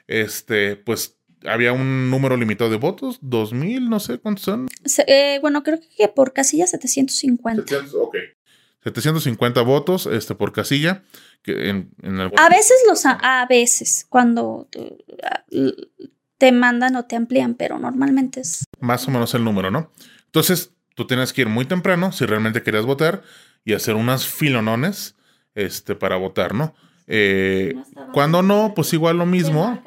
este, 0.07 0.75
pues 0.75 1.17
había 1.47 1.73
un 1.73 2.09
número 2.09 2.37
limitado 2.37 2.69
de 2.69 2.77
votos, 2.77 3.19
2000, 3.21 3.89
no 3.89 3.99
sé 3.99 4.19
cuántos 4.19 4.45
son. 4.45 4.67
Eh, 5.07 5.39
bueno, 5.41 5.63
creo 5.63 5.79
que 5.97 6.07
por 6.07 6.33
casilla 6.33 6.67
750. 6.67 7.63
700, 7.63 7.95
ok. 7.95 8.15
750 8.83 9.61
votos 9.61 10.05
este, 10.07 10.35
por 10.35 10.53
casilla. 10.53 11.03
Que 11.41 11.69
en, 11.69 11.91
A 12.37 12.49
veces 12.49 12.83
los 12.87 13.05
a, 13.05 13.45
veces 13.47 14.05
cuando 14.09 14.67
te 16.37 16.51
mandan 16.51 16.95
o 16.95 17.05
te 17.05 17.15
amplían, 17.15 17.55
pero 17.55 17.79
normalmente 17.79 18.41
es 18.41 18.63
más 18.79 19.07
o 19.07 19.11
menos 19.11 19.33
el 19.35 19.43
número, 19.43 19.71
¿no? 19.71 19.91
Entonces, 20.25 20.74
tú 20.95 21.05
tienes 21.05 21.33
que 21.33 21.41
ir 21.41 21.49
muy 21.49 21.65
temprano 21.65 22.11
si 22.11 22.25
realmente 22.25 22.63
querías 22.63 22.85
votar 22.85 23.21
y 23.63 23.73
hacer 23.73 23.95
unas 23.95 24.25
filonones 24.25 25.15
este 25.53 25.95
para 25.95 26.15
votar, 26.15 26.53
¿no? 26.53 26.73
Eh, 27.07 27.75
cuando 28.13 28.41
no, 28.41 28.73
pues 28.75 28.93
igual 28.93 29.17
lo 29.17 29.25
mismo. 29.25 29.81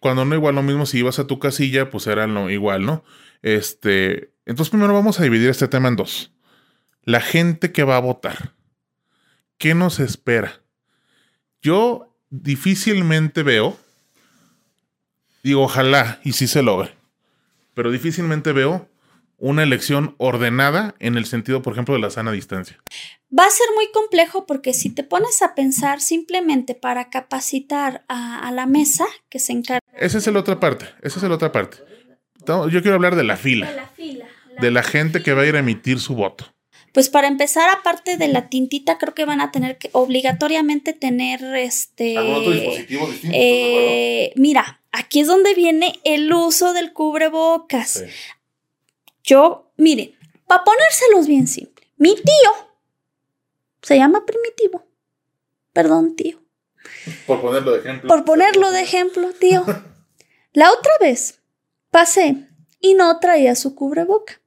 Cuando 0.00 0.24
no, 0.24 0.34
igual 0.34 0.54
lo 0.54 0.62
mismo, 0.62 0.86
si 0.86 0.98
ibas 0.98 1.18
a 1.18 1.26
tu 1.26 1.38
casilla, 1.38 1.90
pues 1.90 2.06
era 2.06 2.26
lo 2.26 2.50
igual, 2.50 2.84
¿no? 2.84 3.04
Este, 3.42 4.32
entonces 4.46 4.70
primero 4.70 4.94
vamos 4.94 5.20
a 5.20 5.22
dividir 5.22 5.50
este 5.50 5.68
tema 5.68 5.88
en 5.88 5.96
dos. 5.96 6.32
La 7.04 7.20
gente 7.20 7.72
que 7.72 7.84
va 7.84 7.96
a 7.96 8.00
votar. 8.00 8.54
¿Qué 9.58 9.74
nos 9.74 10.00
espera? 10.00 10.62
Yo 11.60 12.16
difícilmente 12.30 13.42
veo, 13.42 13.78
digo, 15.42 15.62
ojalá 15.62 16.20
y 16.24 16.32
sí 16.32 16.46
se 16.46 16.62
logre, 16.62 16.94
pero 17.74 17.90
difícilmente 17.90 18.52
veo 18.52 18.89
una 19.40 19.62
elección 19.62 20.14
ordenada 20.18 20.94
en 21.00 21.16
el 21.16 21.26
sentido, 21.26 21.62
por 21.62 21.72
ejemplo, 21.72 21.94
de 21.94 22.00
la 22.00 22.10
sana 22.10 22.30
distancia. 22.30 22.78
Va 23.36 23.44
a 23.44 23.50
ser 23.50 23.66
muy 23.74 23.90
complejo 23.92 24.46
porque 24.46 24.74
si 24.74 24.90
te 24.90 25.02
pones 25.02 25.42
a 25.42 25.54
pensar 25.54 26.00
simplemente 26.00 26.74
para 26.74 27.10
capacitar 27.10 28.04
a, 28.08 28.50
la 28.52 28.66
mesa 28.66 29.06
que 29.28 29.38
se 29.38 29.52
encarga. 29.52 29.80
Esa 29.96 30.18
es 30.18 30.26
la 30.26 30.40
otra 30.40 30.60
parte, 30.60 30.86
esa 31.02 31.18
es 31.18 31.22
la 31.22 31.34
otra 31.34 31.52
parte. 31.52 31.78
Yo 32.46 32.82
quiero 32.82 32.94
hablar 32.94 33.16
de 33.16 33.24
la 33.24 33.36
fila. 33.36 33.70
De 33.70 33.76
la 33.76 33.86
fila. 33.88 34.26
de 34.60 34.70
la 34.70 34.82
gente 34.82 35.22
que 35.22 35.32
va 35.32 35.42
a 35.42 35.46
ir 35.46 35.56
a 35.56 35.60
emitir 35.60 36.00
su 36.00 36.14
voto. 36.14 36.46
Pues 36.92 37.08
para 37.08 37.28
empezar, 37.28 37.68
aparte 37.70 38.16
de 38.16 38.28
la 38.28 38.48
tintita, 38.48 38.98
creo 38.98 39.14
que 39.14 39.24
van 39.24 39.40
a 39.40 39.52
tener 39.52 39.78
que 39.78 39.90
obligatoriamente 39.92 40.92
tener 40.92 41.42
este. 41.54 42.16
Eh, 43.32 44.32
mira, 44.34 44.80
aquí 44.90 45.20
es 45.20 45.28
donde 45.28 45.54
viene 45.54 46.00
el 46.04 46.32
uso 46.32 46.72
del 46.72 46.92
cubrebocas. 46.92 48.02
Yo, 49.22 49.72
miren, 49.76 50.16
para 50.46 50.64
ponérselos 50.64 51.26
bien 51.26 51.46
simple, 51.46 51.86
mi 51.96 52.14
tío 52.14 52.70
se 53.82 53.96
llama 53.96 54.24
primitivo. 54.26 54.86
Perdón, 55.72 56.16
tío. 56.16 56.40
Por 57.26 57.40
ponerlo 57.40 57.72
de 57.72 57.78
ejemplo. 57.80 58.08
Por 58.08 58.24
ponerlo 58.24 58.70
de 58.72 58.80
ejemplo, 58.80 59.32
tío. 59.32 59.64
La 60.52 60.72
otra 60.72 60.92
vez 61.00 61.40
pasé 61.90 62.48
y 62.80 62.94
no 62.94 63.18
traía 63.20 63.54
su 63.54 63.74
cubreboca. 63.74 64.40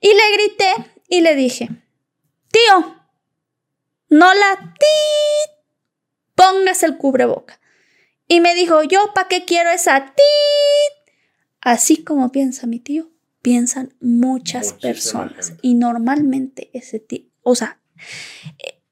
Y 0.00 0.08
le 0.08 0.32
grité 0.32 0.72
y 1.08 1.20
le 1.20 1.34
dije, 1.34 1.68
tío, 2.50 2.96
no 4.08 4.32
la 4.32 4.74
ti, 4.78 5.50
póngase 6.34 6.86
el 6.86 6.96
cubreboca. 6.96 7.60
Y 8.28 8.40
me 8.40 8.54
dijo, 8.54 8.82
yo, 8.82 9.12
¿para 9.14 9.28
qué 9.28 9.44
quiero 9.44 9.70
esa 9.70 10.14
ti? 10.14 10.22
Así 11.60 12.02
como 12.02 12.32
piensa 12.32 12.66
mi 12.66 12.80
tío, 12.80 13.10
piensan 13.46 13.94
muchas 14.00 14.72
personas 14.72 15.52
y 15.62 15.74
normalmente 15.74 16.68
ese 16.72 16.98
tipo, 16.98 17.30
o 17.42 17.54
sea, 17.54 17.78
eh, 18.58 18.82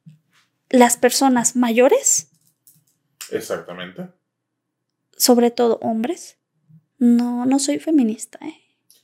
las 0.70 0.96
personas 0.96 1.56
mayores. 1.56 2.30
Exactamente. 3.32 4.10
Sobre 5.16 5.50
todo 5.50 5.80
hombres. 5.82 6.38
No, 6.98 7.46
no 7.46 7.58
soy 7.58 7.80
feminista, 7.80 8.38
¿eh? 8.42 8.54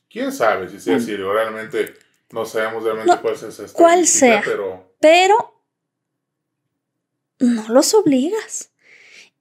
¿Quién 0.09 0.31
sabe 0.31 0.69
si 0.69 0.79
sea 0.79 0.99
así? 0.99 1.17
Realmente 1.17 1.95
no 2.31 2.45
sabemos 2.47 2.85
realmente 2.85 3.17
cuál 3.21 3.35
es 3.35 3.43
esa 3.43 3.73
Cuál 3.73 4.07
sea. 4.07 4.43
Pero... 4.45 4.95
pero 5.01 5.65
no 7.41 7.67
los 7.71 7.93
obligas. 7.95 8.71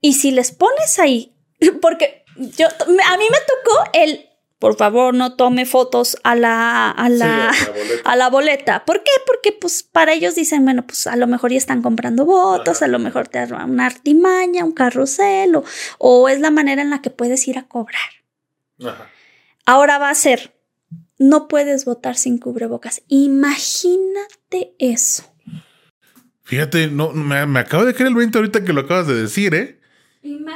Y 0.01 0.13
si 0.13 0.31
les 0.31 0.51
pones 0.53 0.97
ahí, 0.97 1.35
porque 1.83 2.25
yo, 2.35 2.65
a 2.65 3.17
mí 3.17 3.25
me 3.29 3.37
tocó 3.45 3.91
el 3.93 4.28
por 4.59 4.75
favor 4.75 5.13
no 5.13 5.35
tome 5.35 5.65
fotos 5.65 6.17
a 6.23 6.35
la, 6.35 6.91
a 6.91 7.09
la, 7.09 7.51
a 8.03 8.15
la, 8.17 8.29
boleta. 8.29 8.83
¿Por 8.85 9.01
qué? 9.03 9.11
Porque 9.25 9.53
pues 9.53 9.83
para 9.83 10.13
ellos 10.13 10.35
dicen, 10.35 10.65
bueno, 10.65 10.85
pues 10.85 11.07
a 11.07 11.15
lo 11.15 11.27
mejor 11.27 11.51
ya 11.51 11.57
están 11.57 11.81
comprando 11.81 12.25
votos, 12.25 12.81
a 12.81 12.87
lo 12.87 12.99
mejor 12.99 13.29
te 13.29 13.39
dan 13.39 13.71
una 13.71 13.85
artimaña, 13.85 14.65
un 14.65 14.73
carrusel, 14.73 15.55
o, 15.55 15.63
o, 15.97 16.27
es 16.27 16.41
la 16.41 16.51
manera 16.51 16.81
en 16.81 16.89
la 16.89 17.01
que 17.01 17.09
puedes 17.09 17.47
ir 17.47 17.57
a 17.57 17.67
cobrar. 17.67 18.09
Ahora 19.65 19.97
va 19.97 20.09
a 20.09 20.15
ser, 20.15 20.53
no 21.17 21.47
puedes 21.47 21.85
votar 21.85 22.17
sin 22.17 22.37
cubrebocas. 22.37 23.01
Imagínate 23.07 24.75
eso. 24.77 25.23
Fíjate, 26.43 26.87
no, 26.87 27.11
me, 27.11 27.59
acabo 27.59 27.85
de 27.85 27.93
caer 27.93 28.07
el 28.07 28.15
20 28.15 28.37
ahorita 28.37 28.63
que 28.65 28.73
lo 28.73 28.81
acabas 28.81 29.07
de 29.07 29.15
decir, 29.15 29.53
¿eh? 29.55 29.79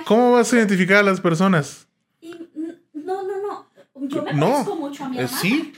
¿Cómo 0.06 0.32
vas 0.32 0.52
a 0.52 0.58
identificar 0.58 0.98
a 0.98 1.04
las 1.04 1.22
personas? 1.22 1.83
Yo 4.08 4.24
me 4.24 4.34
no, 4.34 4.64
mucho 4.76 5.06
a 5.06 5.10
mi 5.10 5.20
eh, 5.20 5.28
Sí, 5.28 5.74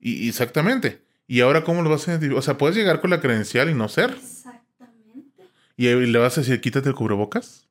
y, 0.00 0.28
exactamente. 0.28 1.02
¿Y 1.26 1.40
ahora 1.40 1.64
cómo 1.64 1.82
lo 1.82 1.90
vas 1.90 2.06
a 2.06 2.12
identificar? 2.12 2.38
O 2.38 2.42
sea, 2.42 2.58
puedes 2.58 2.76
llegar 2.76 3.00
con 3.00 3.10
la 3.10 3.20
credencial 3.20 3.70
y 3.70 3.74
no 3.74 3.88
ser. 3.88 4.10
Exactamente. 4.10 5.44
¿Y, 5.76 5.86
le 5.88 6.18
vas 6.18 6.36
a 6.36 6.42
decir, 6.42 6.60
quítate 6.60 6.88
el 6.88 6.94
cubrebocas? 6.94 7.68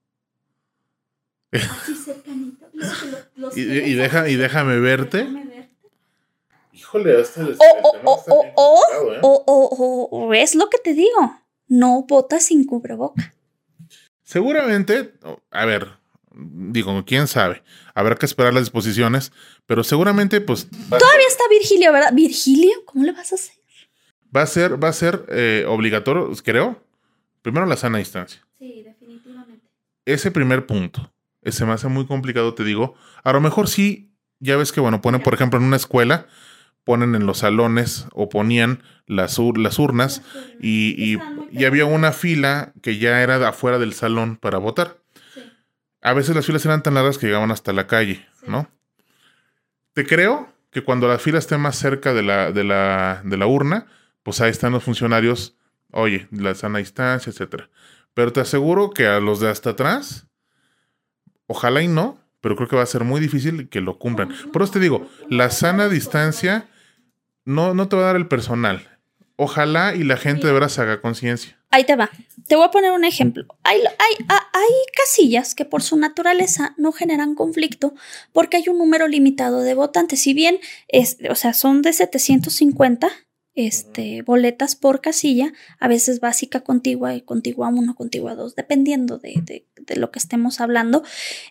Así 1.51 1.95
cercanito. 1.95 2.70
y, 3.55 3.62
y, 3.62 3.93
deja, 3.93 4.30
y 4.30 4.36
déjame 4.36 4.80
verte. 4.80 5.28
Híjole, 6.74 7.22
hasta 7.22 7.41
el 7.41 7.57
o, 7.59 8.01
o, 8.03 8.45
o, 9.22 10.09
o, 10.12 10.34
es 10.34 10.55
lo 10.55 10.70
que 10.70 10.78
te 10.78 10.93
digo. 10.93 11.38
No 11.68 12.05
votas 12.07 12.45
sin 12.45 12.66
cubreboca. 12.66 13.34
Seguramente, 14.24 15.14
a 15.51 15.66
ver, 15.66 16.01
digo, 16.34 17.04
quién 17.06 17.28
sabe. 17.28 17.64
Habrá 17.94 18.16
que 18.16 18.26
esperar 18.26 18.54
las 18.54 18.64
disposiciones, 18.64 19.32
pero 19.66 19.84
seguramente, 19.84 20.42
pues. 20.42 20.70
Todavía 20.70 21.28
está 21.28 21.44
Virgilio, 21.50 21.92
¿verdad? 21.92 22.14
¿Virgilio? 22.14 22.86
¿Cómo 22.86 23.06
le 23.06 23.12
vas 23.12 23.32
a 23.32 23.36
hacer? 23.36 23.56
Va 24.36 24.44
a 24.44 24.48
ser, 24.48 24.82
va 24.82 24.90
a 24.90 24.94
ser 24.94 25.26
eh, 25.30 25.66
obligatorio, 25.68 26.32
creo. 26.44 26.82
Primero 27.42 27.66
la 27.66 27.76
sana 27.76 27.98
distancia. 27.98 28.46
Sí, 28.60 28.84
definitivamente. 28.84 29.68
Ese 30.06 30.32
primer 30.32 30.66
punto. 30.66 31.12
Ese 31.42 31.66
me 31.66 31.74
hace 31.74 31.88
muy 31.88 32.06
complicado, 32.06 32.54
te 32.54 32.64
digo. 32.64 32.96
A 33.24 33.34
lo 33.34 33.42
mejor 33.42 33.68
sí, 33.68 34.12
ya 34.40 34.58
ves 34.58 34.72
que, 34.72 34.80
bueno, 34.80 35.02
ponen, 35.02 35.22
por 35.22 35.34
ejemplo, 35.34 35.60
en 35.60 35.66
una 35.66 35.76
escuela, 35.76 36.28
ponen 36.84 37.16
en 37.16 37.26
los 37.26 37.40
salones 37.40 38.08
o 38.14 38.30
ponían 38.30 38.84
las, 39.06 39.40
las 39.56 39.80
urnas 39.80 40.22
y, 40.60 41.18
y, 41.52 41.66
había 41.66 41.86
una 41.86 42.12
fila 42.12 42.74
que 42.82 42.98
ya 42.98 43.22
era 43.22 43.40
de 43.40 43.46
afuera 43.46 43.78
del 43.78 43.94
salón 43.94 44.38
para 44.38 44.58
votar 44.58 45.01
a 46.02 46.14
veces 46.14 46.36
las 46.36 46.45
filas 46.45 46.66
eran 46.66 46.84
tan 46.84 46.95
largas 46.95 47.18
que 47.18 47.28
llegaban 47.28 47.52
hasta 47.52 47.74
la 47.74 47.88
calle, 47.88 48.26
¿no? 48.47 48.70
Te 49.93 50.06
creo 50.06 50.52
que 50.72 50.84
cuando 50.84 51.08
la 51.08 51.20
fila 51.20 51.39
esté 51.39 51.58
más 51.58 51.78
cerca 51.78 52.14
de 52.14 52.24
la, 52.24 52.52
de 52.52 52.64
la, 52.64 53.22
de 53.24 53.38
la 53.38 53.45
urna, 53.45 53.88
pues 54.24 54.41
ahí 54.41 54.49
están 54.49 54.72
los 54.72 54.84
funcionarios, 54.84 55.58
oye, 55.91 56.28
la 56.32 56.56
sana 56.56 56.80
distancia, 56.80 57.30
etcétera. 57.30 57.70
Pero 58.14 58.34
te 58.34 58.39
aseguro 58.39 58.89
que 58.91 59.08
a 59.08 59.20
los 59.20 59.39
de 59.39 59.49
hasta 59.49 59.72
atrás, 59.72 60.28
ojalá 61.47 61.82
y 61.82 61.88
no, 61.88 62.20
pero 62.39 62.56
creo 62.56 62.68
que 62.68 62.76
va 62.76 62.84
a 62.84 62.88
ser 62.88 63.04
muy 63.04 63.22
difícil 63.22 63.70
que 63.70 63.82
lo 63.82 63.99
cumplan. 63.99 64.34
Por 64.52 64.64
eso 64.64 64.74
te 64.74 64.80
digo, 64.80 65.10
la 65.30 65.49
sana 65.52 65.89
distancia 65.89 66.68
no, 67.45 67.74
no 67.74 67.88
te 67.88 67.95
va 67.95 68.04
a 68.04 68.06
dar 68.08 68.16
el 68.16 68.28
personal. 68.28 68.97
Ojalá 69.36 69.95
y 69.95 70.04
la 70.04 70.18
gente 70.18 70.47
de 70.47 70.54
verdad 70.54 70.70
se 70.70 70.82
haga 70.82 71.02
conciencia. 71.02 71.61
Ahí 71.72 71.86
te 71.86 71.96
va. 71.96 72.12
Te 72.48 72.56
voy 72.56 72.66
a 72.66 72.72
poner 72.72 72.92
un 72.92 73.06
ejemplo. 73.06 73.46
Hay, 73.64 73.80
hay, 73.80 74.26
hay, 74.28 74.70
casillas 74.96 75.56
que 75.56 75.66
por 75.66 75.82
su 75.82 75.96
naturaleza 75.96 76.76
no 76.78 76.92
generan 76.92 77.34
conflicto 77.34 77.94
porque 78.34 78.58
hay 78.58 78.68
un 78.68 78.78
número 78.78 79.08
limitado 79.08 79.62
de 79.62 79.74
votantes. 79.74 80.22
Si 80.22 80.34
bien, 80.34 80.60
es, 80.90 81.18
o 81.30 81.36
sea, 81.36 81.54
son 81.54 81.82
de 81.82 81.94
750 81.94 83.10
este, 83.54 84.22
boletas 84.22 84.76
por 84.76 85.02
casilla, 85.02 85.54
a 85.80 85.88
veces 85.88 86.20
básica, 86.20 86.62
contigua 86.62 87.16
y 87.16 87.22
contigua 87.22 87.68
1, 87.68 87.96
contigua 87.96 88.36
2, 88.36 88.56
dependiendo 88.56 89.18
de, 89.18 89.66
de, 89.76 89.96
lo 89.98 90.12
que 90.12 90.20
estemos 90.20 90.62
hablando. 90.62 91.04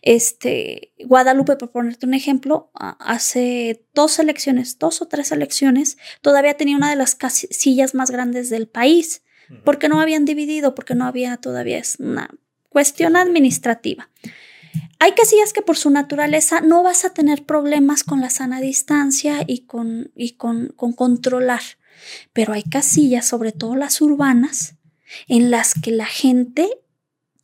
Este, 0.03 0.95
Guadalupe, 1.05 1.57
por 1.57 1.71
ponerte 1.71 2.07
un 2.07 2.15
ejemplo, 2.15 2.71
hace 2.75 3.87
dos 3.95 4.19
elecciones, 4.19 4.79
dos 4.79 5.03
o 5.03 5.09
tres 5.09 5.31
elecciones, 5.33 5.99
todavía 6.23 6.55
tenía 6.55 6.77
una 6.77 6.91
de 6.91 6.97
las 6.97 7.15
casillas 7.15 7.95
más 7.95 8.11
grandes 8.11 8.49
del 8.49 8.67
país, 8.67 9.23
porque 9.65 9.89
no 9.89 10.01
habían 10.01 10.25
dividido, 10.25 10.75
porque 10.75 10.95
no 10.95 11.07
había 11.07 11.37
todavía, 11.37 11.79
es 11.79 11.97
una 11.99 12.31
cuestión 12.69 13.17
administrativa. 13.17 14.09
Hay 14.99 15.13
casillas 15.13 15.53
que 15.53 15.63
por 15.63 15.77
su 15.77 15.91
naturaleza 15.91 16.61
no 16.61 16.83
vas 16.83 17.05
a 17.05 17.15
tener 17.15 17.45
problemas 17.45 18.05
con 18.05 18.21
la 18.21 18.31
sana 18.31 18.61
distancia 18.61 19.45
y 19.47 19.61
con, 19.61 20.13
y 20.15 20.33
con, 20.33 20.69
con 20.77 20.93
controlar. 20.93 21.63
Pero 22.33 22.53
hay 22.53 22.63
casillas, 22.63 23.27
sobre 23.27 23.53
todo 23.53 23.77
las 23.77 24.01
urbanas, 24.01 24.77
en 25.27 25.51
las 25.51 25.75
que 25.75 25.91
la 25.91 26.07
gente, 26.07 26.69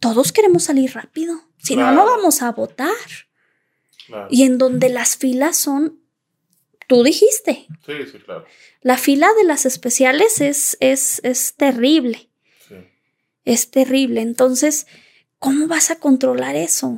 todos 0.00 0.32
queremos 0.32 0.64
salir 0.64 0.94
rápido, 0.94 1.40
si 1.58 1.76
no, 1.76 1.90
no 1.92 2.04
vamos 2.04 2.42
a 2.42 2.52
votar. 2.52 2.94
Y 4.30 4.44
en 4.44 4.58
donde 4.58 4.88
las 4.88 5.16
filas 5.16 5.56
son, 5.56 5.98
tú 6.86 7.02
dijiste. 7.02 7.66
Sí, 7.84 7.94
sí, 8.10 8.18
claro. 8.18 8.44
La 8.86 8.98
fila 8.98 9.26
de 9.36 9.42
las 9.42 9.66
especiales 9.66 10.40
es, 10.40 10.76
es, 10.78 11.20
es 11.24 11.56
terrible. 11.56 12.30
Sí. 12.68 12.76
Es 13.44 13.72
terrible. 13.72 14.20
Entonces, 14.20 14.86
¿cómo 15.40 15.66
vas 15.66 15.90
a 15.90 15.96
controlar 15.98 16.54
eso? 16.54 16.96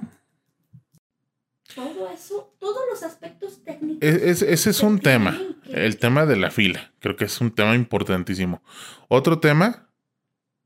Todo 1.75 2.11
eso, 2.13 2.55
todos 2.59 2.81
los 2.91 3.03
aspectos 3.03 3.65
técnicos. 3.65 4.03
ese 4.03 4.69
es 4.69 4.83
un 4.83 4.99
tema, 4.99 5.41
el 5.65 5.97
tema 5.97 6.27
de 6.27 6.37
la 6.37 6.51
fila. 6.51 6.93
Creo 6.99 7.17
que 7.17 7.25
es 7.25 7.41
un 7.41 7.53
tema 7.53 7.75
importantísimo. 7.75 8.63
Otro 9.09 9.39
tema, 9.39 9.89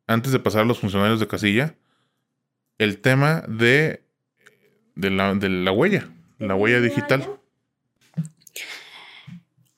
antes 0.08 0.32
de 0.32 0.40
pasar 0.40 0.62
a 0.62 0.64
los 0.64 0.80
funcionarios 0.80 1.20
de 1.20 1.28
casilla, 1.28 1.76
el 2.78 3.00
tema 3.00 3.44
de, 3.46 4.02
de, 4.96 5.10
la, 5.10 5.32
de 5.36 5.48
la 5.48 5.70
huella, 5.70 6.10
la 6.40 6.56
huella 6.56 6.80
digital. 6.80 7.38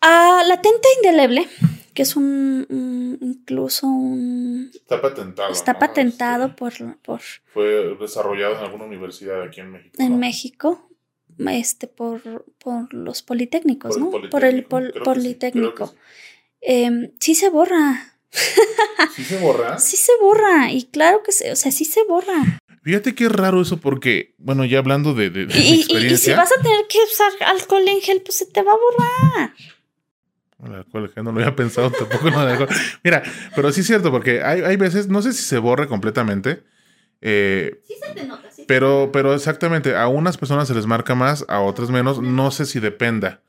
Ah, 0.07 0.43
la 0.47 0.61
tenta 0.61 0.87
indeleble, 0.99 1.49
que 1.95 2.03
es 2.03 2.15
un, 2.15 3.19
incluso 3.23 3.87
un... 3.87 4.71
Está 4.75 5.01
patentado. 5.01 5.51
Está 5.51 5.79
patentado 5.79 6.45
este, 6.45 6.57
por, 6.59 6.97
por... 6.99 7.21
Fue 7.47 7.97
desarrollado 7.99 8.59
en 8.59 8.65
alguna 8.65 8.85
universidad 8.85 9.43
aquí 9.43 9.61
en 9.61 9.73
México. 9.73 9.97
En 9.99 10.19
México, 10.19 10.91
este, 11.49 11.87
por, 11.87 12.45
por 12.59 12.93
los 12.93 13.23
politécnicos, 13.23 13.97
¿no? 13.97 14.11
por 14.11 14.45
el 14.45 14.65
politécnico. 14.67 15.95
Em, 16.61 17.11
sí, 17.19 17.35
se 17.35 17.49
borra. 17.49 18.19
¿Sí 19.15 19.25
se 19.25 19.39
borra? 19.39 19.79
sí 19.79 19.97
se 19.97 20.13
borra. 20.21 20.71
Y 20.71 20.85
claro 20.85 21.23
que 21.23 21.33
se, 21.33 21.51
o 21.51 21.57
sea, 21.57 21.73
sí 21.73 21.87
se 21.87 22.05
borra. 22.05 22.59
Fíjate 22.83 23.15
qué 23.15 23.31
raro 23.31 23.63
eso 23.63 23.79
porque, 23.79 24.35
bueno, 24.37 24.67
ya 24.67 24.81
hablando 24.81 25.15
de, 25.15 25.31
de, 25.31 25.45
experiencia. 25.45 26.13
Y, 26.13 26.17
si 26.19 26.33
vas 26.33 26.53
a 26.53 26.61
tener 26.61 26.87
que 26.91 26.99
usar 27.11 27.33
alcohol 27.49 27.89
en 27.89 28.03
gel, 28.03 28.21
pues 28.21 28.37
se 28.37 28.45
te 28.45 28.61
va 28.61 28.73
a 28.73 28.77
borrar. 28.77 29.55
El 30.65 30.75
alcohol 30.75 31.11
no 31.17 31.23
lo 31.25 31.31
había 31.31 31.55
pensado 31.55 31.91
tampoco. 31.91 32.31
Mira, 33.03 33.23
pero 33.55 33.73
sí 33.73 33.81
es 33.81 33.87
cierto 33.87 34.11
porque 34.11 34.43
hay, 34.43 34.63
hay 34.63 34.77
veces, 34.77 35.09
no 35.09 35.23
sé 35.23 35.33
si 35.33 35.43
se 35.43 35.59
borre 35.59 35.89
completamente, 35.89 36.63
eh, 37.21 37.81
sí 37.87 37.95
se 38.01 38.15
te 38.15 38.27
nota, 38.27 38.51
sí. 38.51 38.65
Pero, 38.67 39.11
pero 39.13 39.35
exactamente, 39.35 39.97
a 39.97 40.09
unas 40.09 40.37
personas 40.37 40.69
se 40.69 40.75
les 40.75 40.87
marca 40.87 41.15
más, 41.15 41.45
a 41.49 41.61
otras 41.61 41.91
menos. 41.91 42.21
No 42.21 42.51
sé 42.51 42.67
si 42.67 42.81
dependa 42.81 43.43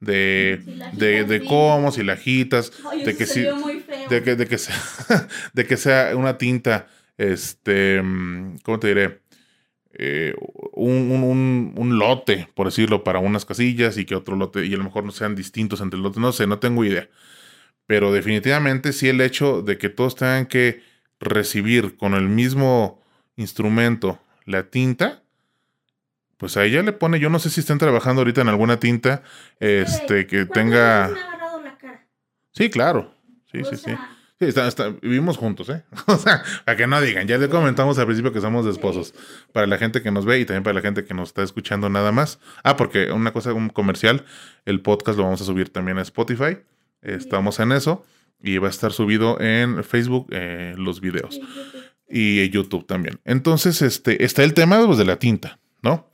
de, 0.00 0.62
de, 0.92 1.24
de 1.24 1.44
cómo, 1.44 1.92
si 1.92 2.02
la 2.02 2.14
agitas, 2.14 2.72
de, 3.04 3.16
que 3.16 3.26
si, 3.26 3.46
de 4.08 4.22
que 4.22 4.36
de 4.36 4.46
que 4.46 4.58
sea, 4.58 4.74
de 5.52 5.66
que 5.66 5.76
sea 5.76 6.16
una 6.16 6.38
tinta, 6.38 6.86
este, 7.18 8.02
¿cómo 8.62 8.80
te 8.80 8.88
diré? 8.88 9.20
Eh, 9.92 10.34
un, 10.72 11.10
un, 11.10 11.74
un, 11.76 11.98
lote, 11.98 12.48
por 12.54 12.66
decirlo, 12.66 13.02
para 13.02 13.18
unas 13.18 13.44
casillas 13.44 13.98
y 13.98 14.04
que 14.04 14.14
otro 14.14 14.36
lote, 14.36 14.64
y 14.64 14.74
a 14.74 14.76
lo 14.76 14.84
mejor 14.84 15.04
no 15.04 15.10
sean 15.10 15.34
distintos 15.34 15.80
entre 15.80 15.98
lotes, 15.98 16.18
no 16.18 16.32
sé, 16.32 16.46
no 16.46 16.58
tengo 16.58 16.84
idea. 16.84 17.08
Pero 17.86 18.12
definitivamente 18.12 18.92
sí 18.92 19.08
el 19.08 19.20
hecho 19.20 19.62
de 19.62 19.78
que 19.78 19.88
todos 19.88 20.14
tengan 20.14 20.46
que 20.46 20.82
recibir 21.18 21.96
con 21.96 22.14
el 22.14 22.28
mismo 22.28 23.02
instrumento 23.36 24.20
la 24.44 24.70
tinta, 24.70 25.22
pues 26.36 26.56
a 26.56 26.64
ella 26.64 26.82
le 26.82 26.92
pone, 26.92 27.18
yo 27.18 27.28
no 27.28 27.38
sé 27.38 27.50
si 27.50 27.60
están 27.60 27.78
trabajando 27.78 28.20
ahorita 28.20 28.40
en 28.40 28.48
alguna 28.48 28.78
tinta 28.78 29.22
este 29.58 30.26
que 30.26 30.46
tenga 30.46 31.14
Sí, 32.52 32.70
claro. 32.70 33.14
Sí, 33.50 33.64
sí, 33.64 33.76
sí. 33.76 33.90
Sí, 34.40 34.46
vivimos 35.02 35.36
juntos, 35.36 35.68
¿eh? 35.68 35.82
o 36.06 36.16
sea, 36.16 36.42
para 36.64 36.74
que 36.74 36.86
no 36.86 36.98
digan, 37.02 37.28
ya 37.28 37.36
le 37.36 37.50
comentamos 37.50 37.98
al 37.98 38.06
principio 38.06 38.32
que 38.32 38.40
somos 38.40 38.64
esposos. 38.66 39.12
Para 39.52 39.66
la 39.66 39.76
gente 39.76 40.00
que 40.00 40.10
nos 40.10 40.24
ve 40.24 40.40
y 40.40 40.46
también 40.46 40.62
para 40.62 40.72
la 40.72 40.80
gente 40.80 41.04
que 41.04 41.12
nos 41.12 41.28
está 41.28 41.42
escuchando 41.42 41.90
nada 41.90 42.10
más. 42.10 42.38
Ah, 42.64 42.78
porque 42.78 43.12
una 43.12 43.34
cosa, 43.34 43.52
un 43.52 43.68
comercial, 43.68 44.24
el 44.64 44.80
podcast 44.80 45.18
lo 45.18 45.24
vamos 45.24 45.42
a 45.42 45.44
subir 45.44 45.68
también 45.68 45.98
a 45.98 46.02
Spotify. 46.02 46.56
Estamos 47.02 47.60
en 47.60 47.72
eso 47.72 48.06
y 48.42 48.56
va 48.56 48.68
a 48.68 48.70
estar 48.70 48.92
subido 48.92 49.38
en 49.42 49.84
Facebook 49.84 50.28
eh, 50.30 50.72
los 50.78 51.02
videos 51.02 51.38
y 52.08 52.48
YouTube 52.48 52.86
también. 52.86 53.20
Entonces, 53.26 53.82
este, 53.82 54.24
está 54.24 54.42
el 54.42 54.54
tema 54.54 54.84
pues, 54.86 54.96
de 54.96 55.04
la 55.04 55.18
tinta, 55.18 55.58
¿no? 55.82 56.10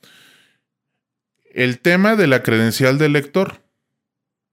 El 1.55 1.79
tema 1.79 2.16
de 2.16 2.27
la 2.27 2.43
credencial 2.43 2.99
del 2.99 3.12
lector. 3.12 3.62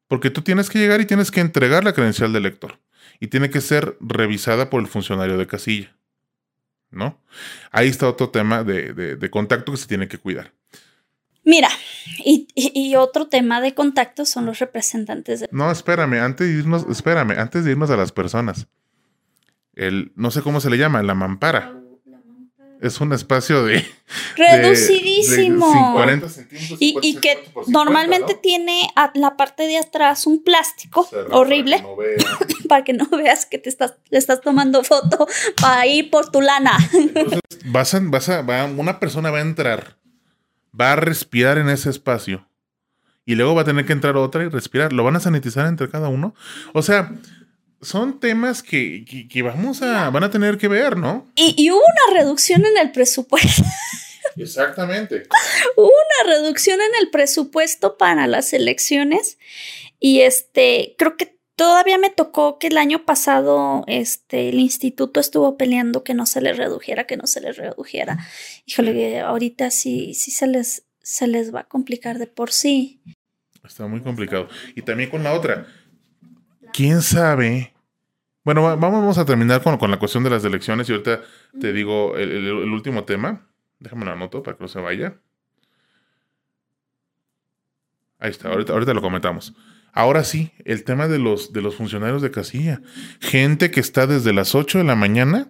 Porque 0.08 0.30
tú 0.30 0.44
tienes 0.44 0.70
que 0.70 0.78
llegar 0.78 1.02
y 1.02 1.06
tienes 1.06 1.32
que 1.32 1.40
entregar 1.40 1.84
la 1.84 1.94
credencial 1.94 2.32
del 2.34 2.44
lector. 2.44 2.78
Y 3.20 3.28
tiene 3.28 3.50
que 3.50 3.62
ser 3.62 3.98
revisada 4.00 4.70
por 4.70 4.82
el 4.82 4.88
funcionario 4.88 5.38
de 5.38 5.48
casilla. 5.48 5.96
¿No? 6.92 7.20
Ahí 7.72 7.88
está 7.88 8.08
otro 8.08 8.30
tema 8.30 8.64
de, 8.64 8.94
de 8.94 9.30
contacto 9.32 9.72
que 9.72 9.78
se 9.78 9.88
tiene 9.88 10.08
que 10.08 10.20
cuidar. 10.20 10.54
Mira, 11.46 11.70
y, 12.24 12.96
otro 12.96 13.28
tema 13.28 13.60
de 13.60 13.74
contacto 13.74 14.26
son 14.26 14.46
los 14.46 14.60
representantes 14.60 15.42
de... 15.42 15.50
No, 15.52 15.70
espérame, 15.72 16.22
antes 16.22 16.48
de 16.48 16.54
irnos, 16.54 16.86
espérame, 16.90 17.38
antes 17.38 17.66
de 17.66 17.72
irnos 17.72 17.90
a 17.90 17.98
las 17.98 18.14
personas. 18.14 18.68
El, 19.76 20.14
no 20.16 20.32
sé 20.32 20.42
cómo 20.42 20.62
se 20.62 20.70
le 20.70 20.78
llama, 20.78 21.04
la 21.04 21.16
mampara. 21.16 21.83
Es 22.84 23.02
un 23.02 23.14
espacio 23.14 23.64
de... 23.64 23.86
Reducidísimo. 24.36 25.94
40 25.94 26.30
centímetros. 26.30 26.78
Y, 26.80 27.16
que 27.16 27.50
normalmente 27.68 28.36
tiene 28.36 28.90
a 28.96 29.12
la 29.16 29.38
parte 29.38 29.64
de 29.64 29.78
atrás 29.78 30.28
un 30.28 30.44
plástico 30.44 31.08
horrible. 31.32 31.84
Para 32.70 32.84
que, 32.84 32.94
no 32.94 33.08
veas 33.10 33.46
que 33.46 33.58
te 33.58 33.70
estás, 33.70 33.96
le 34.10 34.18
estás 34.18 34.42
tomando 34.42 34.84
foto 34.84 35.28
para 35.60 35.86
ir 35.86 36.10
por 36.10 36.32
tu 36.32 36.42
lana. 36.42 36.78
Entonces, 36.94 37.40
vas 37.66 37.94
a, 37.94 38.00
vas 38.02 38.30
a, 38.30 38.42
va, 38.42 38.66
una 38.66 39.00
persona 39.00 39.30
va 39.32 39.40
a 39.40 39.42
entrar 39.42 39.98
va 40.80 40.94
a 40.94 40.96
respirar 40.96 41.58
en 41.58 41.70
ese 41.70 41.90
espacio 41.90 42.48
y 43.26 43.36
luego 43.36 43.56
va 43.56 43.62
a 43.62 43.66
tener 43.66 43.86
que 43.86 43.94
entrar 43.94 44.18
otra 44.18 44.44
y 44.44 44.50
respirar. 44.50 44.92
¿Lo 44.92 45.04
van 45.04 45.16
a 45.16 45.20
sanitizar 45.20 45.68
entre 45.68 45.90
cada 45.90 46.10
uno? 46.10 46.36
O 46.74 46.82
sea, 46.82 47.14
son 47.84 48.20
temas 48.20 48.64
que, 48.64 49.06
vamos 49.44 49.82
a, 49.82 50.10
van 50.10 50.24
a 50.24 50.32
tener 50.32 50.58
que 50.58 50.68
ver, 50.68 50.98
¿no? 50.98 51.28
Y, 51.36 51.70
hubo 51.70 51.80
una 51.80 52.20
reducción 52.20 52.66
en 52.66 52.78
el 52.78 52.92
presupuesto. 52.92 53.64
Exactamente. 54.36 55.24
hubo 55.76 55.86
una 55.86 56.34
reducción 56.34 56.80
en 56.82 57.02
el 57.02 57.12
presupuesto 57.12 57.98
para 57.98 58.26
las 58.26 58.54
elecciones 58.54 59.38
y 60.00 60.22
este, 60.22 60.96
creo 60.98 61.18
que 61.18 61.34
Todavía 61.56 62.00
me 62.00 62.10
tocó 62.10 62.58
que 62.58 62.68
el 62.68 62.78
año 62.78 63.06
pasado 63.06 63.84
este, 63.88 64.50
el 64.50 64.56
instituto 64.56 65.20
estuvo 65.20 65.56
peleando 65.56 66.04
que 66.04 66.16
no 66.16 66.26
se 66.26 66.42
les 66.42 66.58
redujera, 66.58 67.06
que 67.06 67.16
no 67.16 67.28
se 67.28 67.42
les 67.42 67.58
redujera. 67.58 68.18
Híjole, 68.66 69.20
ahorita 69.20 69.70
sí, 69.70 70.16
sí 70.16 70.32
se 70.32 70.48
les, 70.48 70.84
se 71.04 71.28
les 71.28 71.54
va 71.54 71.62
a 71.62 71.68
complicar 71.68 72.18
de 72.18 72.26
por 72.26 72.52
sí. 72.52 73.02
Está 73.64 73.86
muy 73.86 74.02
complicado. 74.02 74.50
Y 74.76 74.82
también 74.82 75.12
con 75.12 75.24
la 75.24 75.34
otra. 75.34 75.68
¿Quién 76.74 77.04
sabe? 77.04 77.73
Bueno, 78.44 78.78
vamos 78.78 79.18
a 79.18 79.26
terminar 79.26 79.62
con, 79.62 79.78
con 79.78 79.90
la 79.90 79.98
cuestión 79.98 80.24
de 80.24 80.30
las 80.30 80.44
elecciones 80.44 80.90
y 80.90 80.92
ahorita 80.92 81.22
te 81.60 81.72
digo 81.72 82.18
el, 82.18 82.52
último 82.52 83.06
tema. 83.06 83.48
Déjame 83.80 84.06
lo 84.06 84.12
anoto 84.12 84.44
para 84.44 84.58
que 84.58 84.64
no 84.64 84.68
se 84.68 84.80
vaya. 84.80 85.16
Ahí 88.20 88.32
está, 88.32 88.50
ahorita, 88.50 88.74
ahorita 88.74 88.94
lo 88.94 89.02
comentamos. 89.02 89.54
Ahora 89.94 90.24
sí, 90.24 90.52
el 90.66 90.84
tema 90.84 91.08
de 91.08 91.20
los, 91.20 91.54
de 91.54 91.62
los 91.62 91.76
funcionarios 91.76 92.22
de 92.22 92.32
casilla. 92.32 92.82
Gente 93.20 93.72
que 93.72 93.80
está 93.80 94.08
desde 94.08 94.34
las 94.34 94.56
8 94.56 94.80
de 94.80 94.84
la 94.84 94.96
mañana 94.96 95.50